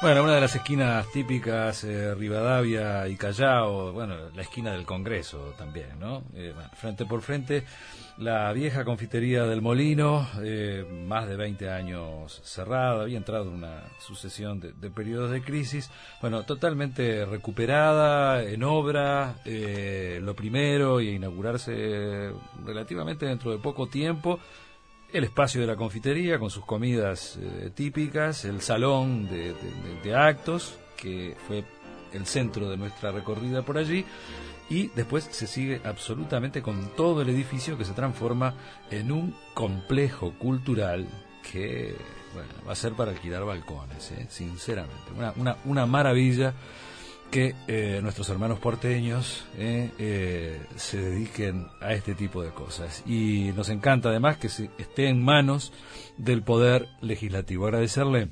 Bueno, 0.00 0.24
una 0.24 0.34
de 0.34 0.40
las 0.40 0.54
esquinas 0.56 1.06
típicas, 1.12 1.84
eh, 1.84 2.14
Rivadavia 2.14 3.06
y 3.06 3.16
Callao, 3.16 3.92
bueno, 3.92 4.30
la 4.34 4.42
esquina 4.42 4.72
del 4.72 4.84
Congreso 4.84 5.54
también, 5.56 6.00
¿no? 6.00 6.24
Eh, 6.34 6.52
frente 6.76 7.04
por 7.04 7.20
frente, 7.20 7.64
la 8.22 8.52
vieja 8.52 8.84
confitería 8.84 9.44
del 9.44 9.60
Molino, 9.60 10.28
eh, 10.42 10.84
más 11.06 11.28
de 11.28 11.36
20 11.36 11.68
años 11.70 12.40
cerrada, 12.44 13.02
había 13.02 13.18
entrado 13.18 13.48
en 13.48 13.54
una 13.54 13.82
sucesión 13.98 14.60
de, 14.60 14.90
periodos 14.90 15.30
de 15.30 15.42
crisis, 15.42 15.90
bueno, 16.20 16.44
totalmente 16.44 17.24
recuperada, 17.24 18.42
en 18.42 18.62
obra, 18.62 19.36
lo 19.44 20.34
primero, 20.34 21.00
y 21.00 21.10
inaugurarse 21.10 22.30
relativamente 22.64 23.26
dentro 23.26 23.50
de 23.50 23.58
poco 23.58 23.88
tiempo, 23.88 24.38
el 25.12 25.24
espacio 25.24 25.60
de 25.60 25.66
la 25.66 25.76
confitería 25.76 26.38
con 26.38 26.50
sus 26.50 26.64
comidas 26.64 27.38
eh, 27.40 27.70
típicas, 27.74 28.44
el 28.44 28.62
salón 28.62 29.28
de, 29.28 30.14
actos, 30.14 30.78
que 30.96 31.36
fue 31.46 31.64
el 32.12 32.26
centro 32.26 32.70
de 32.70 32.76
nuestra 32.76 33.12
recorrida 33.12 33.62
por 33.62 33.76
allí, 33.76 34.04
y 34.70 34.88
después 34.88 35.28
se 35.30 35.46
sigue 35.46 35.80
absolutamente 35.84 36.62
con 36.62 36.94
todo 36.96 37.22
el 37.22 37.28
edificio 37.28 37.76
que 37.76 37.84
se 37.84 37.92
transforma 37.92 38.54
en 38.90 39.12
un 39.12 39.34
complejo 39.54 40.32
cultural 40.38 41.06
que 41.50 41.96
bueno, 42.34 42.48
va 42.66 42.72
a 42.72 42.76
ser 42.76 42.94
para 42.94 43.10
alquilar 43.10 43.44
balcones, 43.44 44.10
¿eh? 44.12 44.26
sinceramente. 44.28 45.12
Una, 45.16 45.32
una, 45.36 45.56
una, 45.64 45.86
maravilla 45.86 46.54
que 47.30 47.54
eh, 47.66 48.00
nuestros 48.02 48.28
hermanos 48.28 48.58
porteños 48.58 49.44
eh, 49.56 50.60
se 50.76 50.98
dediquen 50.98 51.66
a 51.80 51.92
este 51.92 52.14
tipo 52.14 52.42
de 52.42 52.50
cosas. 52.50 53.02
Y 53.06 53.52
nos 53.54 53.68
encanta 53.68 54.08
además 54.08 54.36
que 54.36 54.48
se 54.48 54.70
esté 54.78 55.08
en 55.08 55.22
manos 55.22 55.72
del 56.16 56.42
Poder 56.42 56.88
Legislativo. 57.00 57.66
Agradecerle 57.66 58.28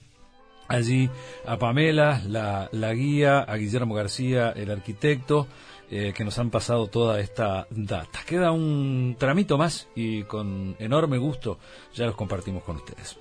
allí 0.68 1.10
a 1.46 1.58
Pamela, 1.58 2.22
la, 2.26 2.68
la 2.72 2.94
guía, 2.94 3.40
a 3.40 3.56
Guillermo 3.56 3.94
García, 3.94 4.50
el 4.50 4.70
arquitecto, 4.70 5.46
eh, 5.90 6.12
que 6.14 6.24
nos 6.24 6.38
han 6.38 6.50
pasado 6.50 6.86
toda 6.86 7.18
esta 7.20 7.66
data. 7.70 8.20
Queda 8.24 8.52
un 8.52 9.16
tramito 9.18 9.58
más 9.58 9.88
y 9.96 10.22
con 10.22 10.76
enorme 10.78 11.18
gusto 11.18 11.58
ya 11.94 12.06
los 12.06 12.14
compartimos 12.14 12.62
con 12.62 12.76
ustedes. 12.76 13.16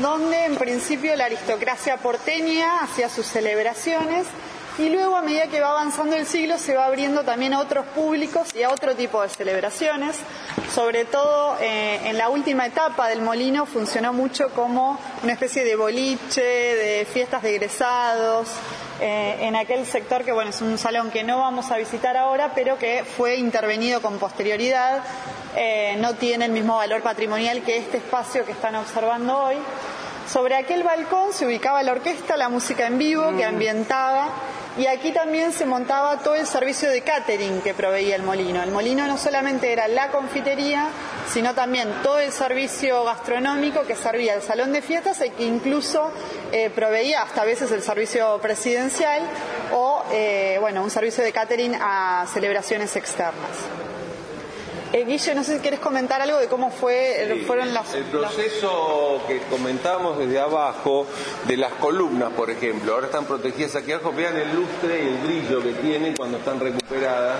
Donde 0.00 0.44
en 0.46 0.56
principio 0.56 1.14
la 1.16 1.26
aristocracia 1.26 1.98
porteña 1.98 2.80
hacía 2.82 3.08
sus 3.08 3.26
celebraciones 3.26 4.26
y 4.78 4.90
luego 4.90 5.16
a 5.16 5.22
medida 5.22 5.46
que 5.46 5.60
va 5.60 5.70
avanzando 5.70 6.16
el 6.16 6.26
siglo 6.26 6.58
se 6.58 6.74
va 6.74 6.84
abriendo 6.84 7.22
también 7.22 7.54
a 7.54 7.60
otros 7.60 7.86
públicos 7.86 8.54
y 8.54 8.62
a 8.62 8.70
otro 8.70 8.94
tipo 8.94 9.22
de 9.22 9.28
celebraciones. 9.28 10.16
Sobre 10.74 11.06
todo 11.06 11.56
eh, 11.60 12.00
en 12.04 12.18
la 12.18 12.28
última 12.28 12.66
etapa 12.66 13.08
del 13.08 13.22
molino 13.22 13.64
funcionó 13.64 14.12
mucho 14.12 14.50
como 14.50 14.98
una 15.22 15.32
especie 15.32 15.64
de 15.64 15.76
boliche, 15.76 16.42
de 16.42 17.06
fiestas 17.10 17.42
de 17.42 17.54
egresados, 17.54 18.48
eh, 19.00 19.36
en 19.40 19.56
aquel 19.56 19.86
sector 19.86 20.24
que 20.24 20.32
bueno 20.32 20.50
es 20.50 20.60
un 20.60 20.76
salón 20.76 21.10
que 21.10 21.24
no 21.24 21.38
vamos 21.38 21.70
a 21.70 21.78
visitar 21.78 22.16
ahora, 22.16 22.52
pero 22.54 22.78
que 22.78 23.04
fue 23.04 23.36
intervenido 23.36 24.02
con 24.02 24.18
posterioridad, 24.18 25.02
eh, 25.54 25.96
no 26.00 26.14
tiene 26.14 26.46
el 26.46 26.52
mismo 26.52 26.76
valor 26.76 27.02
patrimonial 27.02 27.62
que 27.62 27.78
este 27.78 27.96
espacio 27.96 28.44
que 28.44 28.52
están 28.52 28.74
observando 28.74 29.38
hoy. 29.38 29.56
Sobre 30.30 30.56
aquel 30.56 30.82
balcón 30.82 31.32
se 31.32 31.46
ubicaba 31.46 31.82
la 31.82 31.92
orquesta, 31.92 32.36
la 32.36 32.48
música 32.48 32.86
en 32.86 32.98
vivo 32.98 33.34
que 33.36 33.44
ambientaba 33.44 34.28
y 34.78 34.86
aquí 34.86 35.12
también 35.12 35.52
se 35.52 35.64
montaba 35.64 36.18
todo 36.18 36.34
el 36.34 36.46
servicio 36.46 36.90
de 36.90 37.02
catering 37.02 37.62
que 37.62 37.72
proveía 37.72 38.16
el 38.16 38.22
molino. 38.22 38.62
El 38.62 38.70
molino 38.70 39.06
no 39.06 39.16
solamente 39.16 39.72
era 39.72 39.88
la 39.88 40.10
confitería, 40.10 40.88
sino 41.32 41.54
también 41.54 41.88
todo 42.02 42.18
el 42.18 42.30
servicio 42.30 43.04
gastronómico 43.04 43.82
que 43.82 43.96
servía 43.96 44.34
el 44.34 44.42
salón 44.42 44.72
de 44.72 44.82
fiestas 44.82 45.20
e 45.22 45.30
que 45.30 45.44
incluso 45.44 46.12
eh, 46.52 46.70
proveía 46.70 47.22
hasta 47.22 47.44
veces 47.44 47.72
el 47.72 47.82
servicio 47.82 48.38
presidencial 48.40 49.22
o 49.72 50.04
eh, 50.12 50.58
bueno, 50.60 50.82
un 50.82 50.90
servicio 50.90 51.24
de 51.24 51.32
catering 51.32 51.74
a 51.80 52.26
celebraciones 52.32 52.96
externas. 52.96 53.85
Eh, 54.92 55.04
Guille, 55.04 55.34
no 55.34 55.42
sé 55.42 55.56
si 55.56 55.60
quieres 55.60 55.80
comentar 55.80 56.20
algo 56.20 56.38
de 56.38 56.46
cómo 56.46 56.70
fue, 56.70 57.42
fueron 57.46 57.74
las... 57.74 57.92
El 57.94 58.04
proceso 58.04 59.20
que 59.26 59.40
comentamos 59.50 60.18
desde 60.18 60.38
abajo, 60.38 61.06
de 61.46 61.56
las 61.56 61.72
columnas, 61.74 62.30
por 62.32 62.50
ejemplo, 62.50 62.94
ahora 62.94 63.06
están 63.06 63.24
protegidas 63.24 63.74
aquí 63.76 63.92
abajo, 63.92 64.12
vean 64.12 64.36
el 64.36 64.54
lustre 64.54 65.02
y 65.02 65.08
el 65.08 65.16
brillo 65.18 65.62
que 65.62 65.72
tienen 65.72 66.16
cuando 66.16 66.38
están 66.38 66.60
recuperadas. 66.60 67.38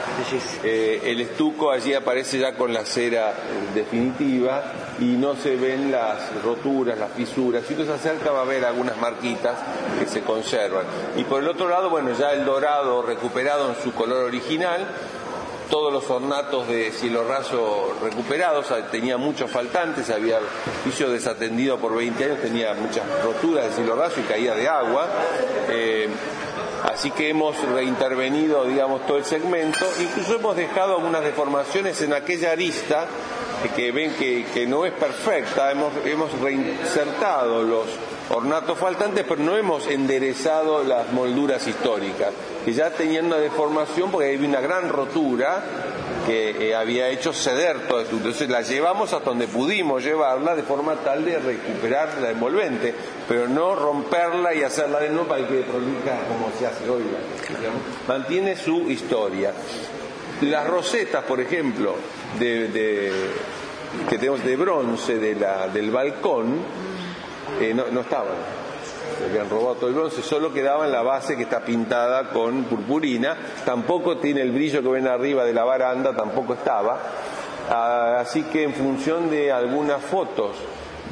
Eh, 0.65 1.03
el 1.05 1.21
estuco 1.21 1.71
allí 1.71 1.95
aparece 1.95 2.39
ya 2.39 2.55
con 2.57 2.73
la 2.73 2.85
cera 2.85 3.33
definitiva 3.75 4.73
y 4.99 5.05
no 5.05 5.37
se 5.37 5.57
ven 5.57 5.93
las 5.93 6.43
roturas, 6.43 6.99
las 6.99 7.13
fisuras. 7.13 7.65
Si 7.67 7.75
uno 7.75 7.85
se 7.85 7.93
acerca 7.93 8.33
va 8.33 8.43
a 8.43 8.45
ver 8.45 8.65
algunas 8.65 8.97
marquitas 8.99 9.57
que 10.01 10.07
se 10.07 10.23
conservan. 10.23 10.85
Y 11.17 11.25
por 11.25 11.43
el 11.43 11.49
otro 11.49 11.69
lado, 11.69 11.91
bueno, 11.91 12.11
ya 12.19 12.33
el 12.33 12.45
dorado 12.45 13.03
recuperado 13.03 13.69
en 13.69 13.83
su 13.83 13.93
color 13.93 14.25
original, 14.25 14.87
todos 15.71 15.93
los 15.93 16.09
ornatos 16.11 16.69
de 16.69 16.93
cielo 16.93 17.25
recuperados, 18.03 18.67
tenía 18.91 19.17
muchos 19.17 19.51
faltantes, 19.51 20.11
había 20.11 20.39
piso 20.85 21.09
desatendido 21.11 21.79
por 21.79 21.97
20 21.97 22.25
años, 22.25 22.41
tenía 22.41 22.75
muchas 22.75 23.05
roturas 23.23 23.69
de 23.69 23.75
cielo 23.75 23.97
y 24.17 24.21
caía 24.23 24.55
de 24.55 24.69
agua. 24.69 25.09
Eh, 25.71 26.09
así 26.85 27.11
que 27.11 27.31
hemos 27.31 27.57
reintervenido, 27.73 28.65
digamos, 28.65 29.07
todo 29.07 29.19
el 29.19 29.25
segmento, 29.25 29.87
incluso 30.01 30.37
hemos 30.37 30.57
dejado 30.57 30.97
algunas 30.97 31.23
deformaciones 31.23 32.01
en 32.03 32.13
aquella 32.13 32.53
arista 32.53 33.07
que 33.75 33.91
ven 33.91 34.15
que, 34.15 34.67
no 34.67 34.85
es 34.85 34.93
perfecta, 34.93 35.73
hemos, 35.73 35.93
hemos 36.05 36.33
reinsertado 36.41 37.63
los 37.63 37.87
ornatos 38.31 38.79
faltantes, 38.79 39.25
pero 39.29 39.43
no 39.43 39.57
hemos 39.57 39.87
enderezado 39.87 40.83
las 40.85 41.13
molduras 41.13 41.67
históricas, 41.67 42.33
que 42.65 42.73
ya 42.73 42.91
tenían 42.91 43.27
una 43.27 43.37
deformación 43.37 44.11
porque 44.11 44.29
hay 44.29 44.37
una 44.37 44.61
gran 44.61 44.89
rotura 44.89 45.63
que 46.27 46.71
eh, 46.71 46.75
había 46.75 47.09
hecho 47.09 47.33
ceder 47.33 47.87
todo 47.87 48.01
esto. 48.01 48.17
Entonces 48.17 48.49
la 48.49 48.63
llevamos 48.63 49.13
hasta 49.13 49.31
donde 49.31 49.47
pudimos 49.47 50.03
llevarla 50.03 50.57
de 50.57 50.65
forma 50.65 50.97
tal 50.97 51.25
de 51.25 51.39
recuperar 51.39 52.19
la 52.21 52.31
envolvente, 52.31 52.93
pero 53.29 53.49
no 53.49 53.77
romperla 53.77 54.53
y 54.53 54.63
hacerla 54.63 54.99
de 54.99 55.11
nuevo 55.11 55.29
para 55.29 55.47
que 55.47 55.63
prolija 55.63 56.19
como 56.29 56.51
se 56.59 56.67
hace 56.67 56.89
hoy. 56.89 57.05
Mantiene 58.09 58.57
su 58.57 58.91
historia. 58.91 59.53
Las 60.43 60.67
rosetas, 60.67 61.25
por 61.25 61.41
ejemplo, 61.41 61.95
de, 62.39 63.13
que 64.11 64.19
tenemos 64.19 64.45
de 64.45 64.57
bronce 64.57 65.19
de 65.19 65.35
la, 65.37 65.69
del 65.69 65.91
balcón, 65.91 66.86
eh, 67.61 67.73
no, 67.75 67.87
no 67.91 68.01
estaban. 68.01 68.35
Habían 69.29 69.49
robado 69.49 69.77
todo 69.77 69.89
el 69.89 69.95
bronce, 69.95 70.23
solo 70.23 70.53
quedaba 70.53 70.85
en 70.85 70.93
la 70.93 71.03
base 71.03 71.37
que 71.37 71.45
está 71.45 71.61
pintada 71.61 72.31
con 72.31 72.65
purpurina. 72.65 73.37
Tampoco 73.65 74.19
tiene 74.19 74.43
el 74.43 74.53
brillo 74.53 74.83
que 74.83 74.89
ven 74.89 75.09
arriba 75.09 75.45
de 75.45 75.55
la 75.55 75.65
baranda, 75.65 76.15
tampoco 76.15 76.55
estaba. 76.55 76.99
Ah, 77.71 78.19
así 78.21 78.43
que 78.45 78.65
en 78.65 78.75
función 78.75 79.31
de 79.31 79.53
algunas 79.53 80.03
fotos 80.03 80.57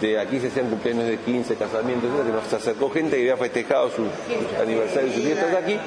de 0.01 0.18
aquí 0.18 0.40
se 0.40 0.49
hacían 0.49 0.68
cumpleaños 0.68 1.07
de 1.07 1.18
15, 1.18 1.57
casamientos, 1.57 2.11
que 2.24 2.32
nos 2.32 2.53
acercó 2.53 2.90
gente 2.90 3.16
que 3.16 3.22
había 3.22 3.36
festejado 3.36 3.90
sus, 3.90 4.09
aniversarios, 4.61 5.14
sus 5.14 5.24
fiestas 5.24 5.55
aquí. 5.55 5.78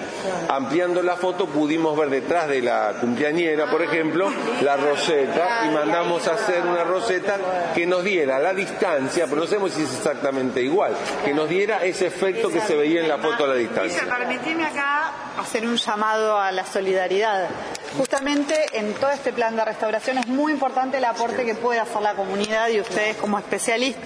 Ampliando 0.49 1.03
la 1.03 1.16
foto 1.16 1.47
pudimos 1.47 1.97
ver 1.97 2.10
detrás 2.10 2.47
de 2.47 2.62
la 2.62 2.95
cumpleañera, 2.99 3.70
por 3.70 3.82
ejemplo, 3.82 4.32
la 4.62 4.78
roseta 4.78 5.66
y 5.68 5.74
mandamos 5.74 6.28
a 6.28 6.34
hacer 6.34 6.62
una 6.62 6.84
roseta 6.84 7.38
que 7.76 7.86
nos 7.86 8.03
diera 8.03 8.39
la 8.39 8.53
distancia, 8.53 9.26
pero 9.28 9.41
no 9.41 9.47
sabemos 9.47 9.72
si 9.74 9.84
es 9.84 9.95
exactamente 9.95 10.62
igual, 10.62 10.95
que 11.26 11.34
nos 11.34 11.49
diera 11.49 11.84
ese 11.84 12.08
efecto 12.08 12.49
que 12.49 12.62
se 12.62 12.76
veía 12.76 13.01
en 13.01 13.08
la 13.08 13.18
foto 13.18 13.45
a 13.45 13.47
la 13.47 13.55
distancia. 13.55 14.03
Permitime 14.08 14.66
acá 14.66 15.12
hacer 15.38 15.66
un 15.66 15.76
llamado 15.76 16.39
a 16.39 16.51
la 16.51 16.66
solidaridad. 16.66 17.47
Justamente 17.97 18.53
en 18.74 18.93
todo 18.93 19.12
este 19.12 19.34
plan 19.34 19.55
de 19.55 19.66
restauración 19.66 20.18
es 20.18 20.28
muy 20.28 20.51
importante 20.51 20.97
el 20.97 21.05
aporte 21.05 21.45
que 21.45 21.55
puede 21.55 21.80
hacer 21.80 22.01
la 22.01 22.14
comunidad 22.14 22.70
y 22.70 22.82
ustedes 22.82 23.18
como 23.18 23.39
especialistas. 23.39 23.97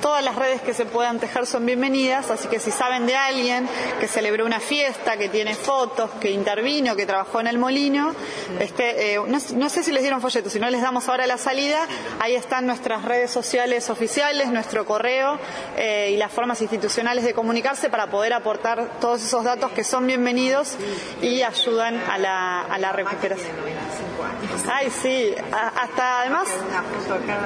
Todas 0.00 0.24
las 0.24 0.36
redes 0.36 0.62
que 0.62 0.74
se 0.74 0.86
puedan 0.86 1.18
tejer 1.18 1.44
son 1.46 1.66
bienvenidas, 1.66 2.30
así 2.30 2.48
que 2.48 2.60
si 2.60 2.70
saben 2.70 3.06
de 3.06 3.16
alguien 3.16 3.68
que 4.00 4.06
celebró 4.06 4.46
una 4.46 4.60
fiesta, 4.60 5.16
que 5.16 5.28
tiene 5.28 5.54
fotos, 5.54 6.10
que 6.20 6.30
intervino, 6.30 6.94
que 6.94 7.04
trabajó 7.04 7.40
en 7.40 7.48
el 7.48 7.58
molino, 7.58 8.14
este, 8.60 9.14
eh, 9.14 9.20
no, 9.26 9.68
sé 9.68 9.82
si 9.82 9.92
les 9.92 10.02
dieron 10.02 10.20
folletos, 10.20 10.52
si 10.52 10.60
no 10.60 10.70
les 10.70 10.82
damos 10.82 11.08
ahora 11.08 11.26
la 11.26 11.36
salida, 11.36 11.80
ahí 12.20 12.36
están 12.36 12.66
nuestras 12.66 13.04
redes 13.04 13.30
sociales 13.30 13.90
oficiales, 13.90 14.50
nuestro 14.50 14.86
correo 14.86 15.38
eh, 15.76 16.10
y 16.12 16.16
las 16.16 16.32
formas 16.32 16.60
institucionales 16.62 17.24
de 17.24 17.34
comunicarse 17.34 17.90
para 17.90 18.06
poder 18.06 18.32
aportar 18.32 19.00
todos 19.00 19.22
esos 19.22 19.44
datos 19.44 19.72
que 19.72 19.84
son 19.84 20.06
bienvenidos 20.06 20.76
y 21.20 21.42
ayudan 21.42 21.96
a 22.08 22.18
la, 22.18 22.62
a 22.62 22.78
la 22.78 22.92
recuperación. 22.92 23.56
Ay, 24.70 24.88
sí, 25.02 25.34
hasta 25.52 26.20
además 26.20 26.48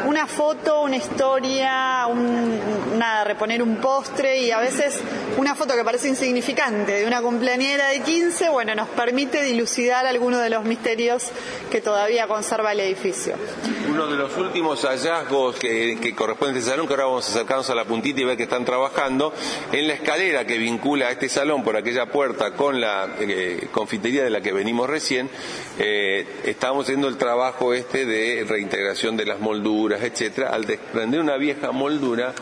una 0.07 0.27
foto, 0.27 0.83
una 0.83 0.97
historia, 0.97 2.07
un, 2.09 2.99
nada, 2.99 3.25
reponer 3.25 3.63
un 3.63 3.77
postre 3.77 4.41
y 4.41 4.51
a 4.51 4.59
veces 4.59 4.99
una 5.37 5.55
foto 5.55 5.75
que 5.75 5.85
parece 5.85 6.09
insignificante 6.09 6.93
de 6.93 7.07
una 7.07 7.21
cumpleañera 7.21 7.89
de 7.89 8.01
15, 8.01 8.49
bueno, 8.51 8.75
nos 8.75 8.89
permite 8.89 9.43
dilucidar 9.43 10.07
algunos 10.07 10.43
de 10.43 10.51
los 10.51 10.65
misterios 10.65 11.31
que 11.71 11.81
todavía 11.81 12.27
conserva 12.27 12.73
el 12.73 12.81
edificio. 12.81 13.35
Uno 13.91 14.07
de 14.07 14.17
los 14.17 14.37
últimos 14.37 14.83
hallazgos 14.85 15.57
que, 15.57 16.15
corresponde 16.17 16.57
a 16.57 16.59
este 16.59 16.71
salón, 16.71 16.87
que 16.87 16.95
ahora 16.95 17.05
vamos 17.07 17.29
a 17.29 17.31
acercarnos 17.33 17.69
a 17.71 17.75
la 17.75 17.85
puntita 17.85 18.21
y 18.21 18.25
ver 18.25 18.37
que 18.37 18.45
están 18.45 18.65
trabajando, 18.65 19.33
en 19.73 19.89
la 19.89 19.95
escalera 19.95 20.47
que 20.47 20.59
vincula 20.59 21.09
a 21.09 21.13
este 21.13 21.29
salón 21.29 21.63
por 21.63 21.77
aquella 21.77 22.07
puerta 22.07 22.53
con 22.53 22.81
la 22.81 23.09
eh, 23.21 23.69
confitería 23.71 24.25
de 24.25 24.31
la 24.31 24.41
que 24.41 24.53
venimos 24.53 24.89
recién, 24.89 25.29
eh, 25.79 26.27
estamos 26.63 26.85
haciendo 26.85 27.09
el 27.09 27.17
trabajo 27.17 27.75
este 27.75 28.07
de 28.07 28.45
reintegración 28.49 29.17
de 29.17 29.27
las 29.27 29.41
molduras, 29.41 30.01
etcétera, 30.01 30.51
al 30.51 30.65
desprender 30.65 31.19
una 31.19 31.37
vieja 31.37 31.73
moldura, 31.73 32.35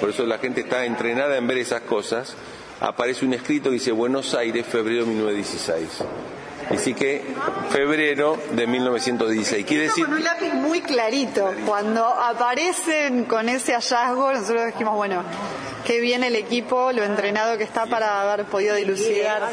por 0.00 0.10
eso 0.10 0.26
la 0.26 0.38
gente 0.38 0.62
está 0.62 0.84
entrenada 0.84 1.36
en 1.36 1.46
ver 1.46 1.58
esas 1.58 1.82
cosas, 1.82 2.34
aparece 2.80 3.24
un 3.24 3.34
escrito 3.34 3.70
que 3.70 3.74
dice 3.74 3.92
Buenos 3.92 4.34
Aires, 4.34 4.66
febrero 4.66 5.04
de 5.04 5.12
1916 5.12 5.88
Así 6.70 6.92
que 6.92 7.22
febrero 7.70 8.36
de 8.50 8.66
1916. 8.66 9.64
Quiere 9.64 9.84
decir... 9.84 10.06
Con 10.06 10.14
un 10.14 10.24
lápiz 10.24 10.52
muy 10.54 10.80
clarito. 10.80 11.52
Cuando 11.66 12.04
aparecen 12.04 13.26
con 13.26 13.48
ese 13.48 13.74
hallazgo, 13.74 14.32
nosotros 14.32 14.66
dijimos, 14.66 14.96
bueno, 14.96 15.22
qué 15.86 16.00
bien 16.00 16.24
el 16.24 16.34
equipo, 16.34 16.90
lo 16.90 17.04
entrenado 17.04 17.58
que 17.58 17.64
está 17.64 17.86
para 17.86 18.22
haber 18.22 18.46
podido 18.46 18.74
dilucidar. 18.74 19.50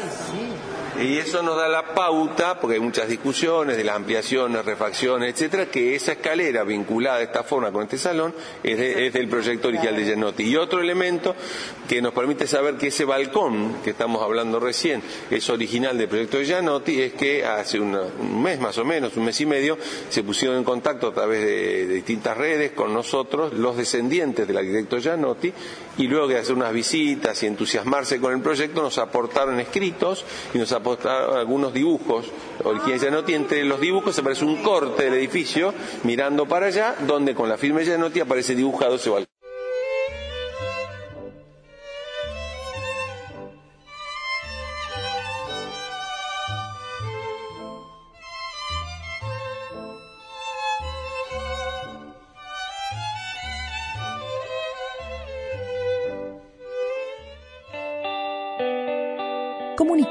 Y 1.00 1.16
eso 1.16 1.42
nos 1.42 1.56
da 1.56 1.66
la 1.66 1.94
pauta, 1.94 2.60
porque 2.60 2.74
hay 2.74 2.80
muchas 2.80 3.08
discusiones 3.08 3.78
de 3.78 3.84
las 3.84 3.96
ampliaciones, 3.96 4.62
refacciones, 4.66 5.32
etcétera, 5.32 5.70
que 5.70 5.94
esa 5.94 6.12
escalera 6.12 6.62
vinculada 6.62 7.18
de 7.18 7.24
esta 7.24 7.42
forma 7.42 7.72
con 7.72 7.84
este 7.84 7.96
salón 7.96 8.34
es, 8.62 9.10
del 9.10 9.26
proyecto 9.26 9.68
original 9.68 9.96
de 9.96 10.04
Gianotti. 10.04 10.42
Y 10.42 10.56
otro 10.56 10.78
elemento 10.78 11.34
que 11.88 12.02
nos 12.02 12.12
permite 12.12 12.46
saber 12.46 12.74
que 12.74 12.88
ese 12.88 13.06
balcón 13.06 13.76
que 13.82 13.90
estamos 13.90 14.22
hablando 14.22 14.60
recién 14.60 15.02
es 15.30 15.48
original 15.48 15.96
del 15.96 16.08
proyecto 16.08 16.36
de 16.36 16.44
Gianotti 16.44 17.00
es 17.00 17.14
que 17.14 17.46
hace 17.46 17.80
un 17.80 18.42
mes 18.42 18.60
más 18.60 18.76
o 18.76 18.84
menos, 18.84 19.16
un 19.16 19.24
mes 19.24 19.40
y 19.40 19.46
medio, 19.46 19.78
se 20.10 20.22
pusieron 20.22 20.58
en 20.58 20.64
contacto 20.64 21.08
a 21.08 21.14
través 21.14 21.40
de, 21.40 21.86
de 21.86 21.94
distintas 21.94 22.36
redes 22.36 22.72
con 22.72 22.92
nosotros 22.92 23.54
los 23.54 23.74
descendientes 23.74 24.46
del 24.46 24.58
arquitecto 24.58 24.98
Gianotti 24.98 25.50
y 25.96 26.08
luego 26.08 26.28
de 26.28 26.38
hacer 26.38 26.54
unas 26.54 26.74
visitas 26.74 27.42
y 27.42 27.46
entusiasmarse 27.46 28.20
con 28.20 28.34
el 28.34 28.42
proyecto 28.42 28.82
nos 28.82 28.98
aportaron 28.98 29.58
escritos 29.60 30.26
y 30.52 30.58
nos 30.58 30.72
aportaron 30.72 30.89
algunos 31.04 31.72
dibujos 31.72 32.26
de 32.86 32.98
Gianotti. 32.98 33.34
Entre 33.34 33.64
los 33.64 33.80
dibujos 33.80 34.18
aparece 34.18 34.44
un 34.44 34.62
corte 34.62 35.04
del 35.04 35.14
edificio 35.14 35.72
mirando 36.04 36.46
para 36.46 36.66
allá, 36.66 36.96
donde 37.06 37.34
con 37.34 37.48
la 37.48 37.56
firma 37.56 37.82
Gianotti 37.82 38.20
aparece 38.20 38.54
dibujado 38.54 38.96
ese 38.96 39.10
balcón. 39.10 39.39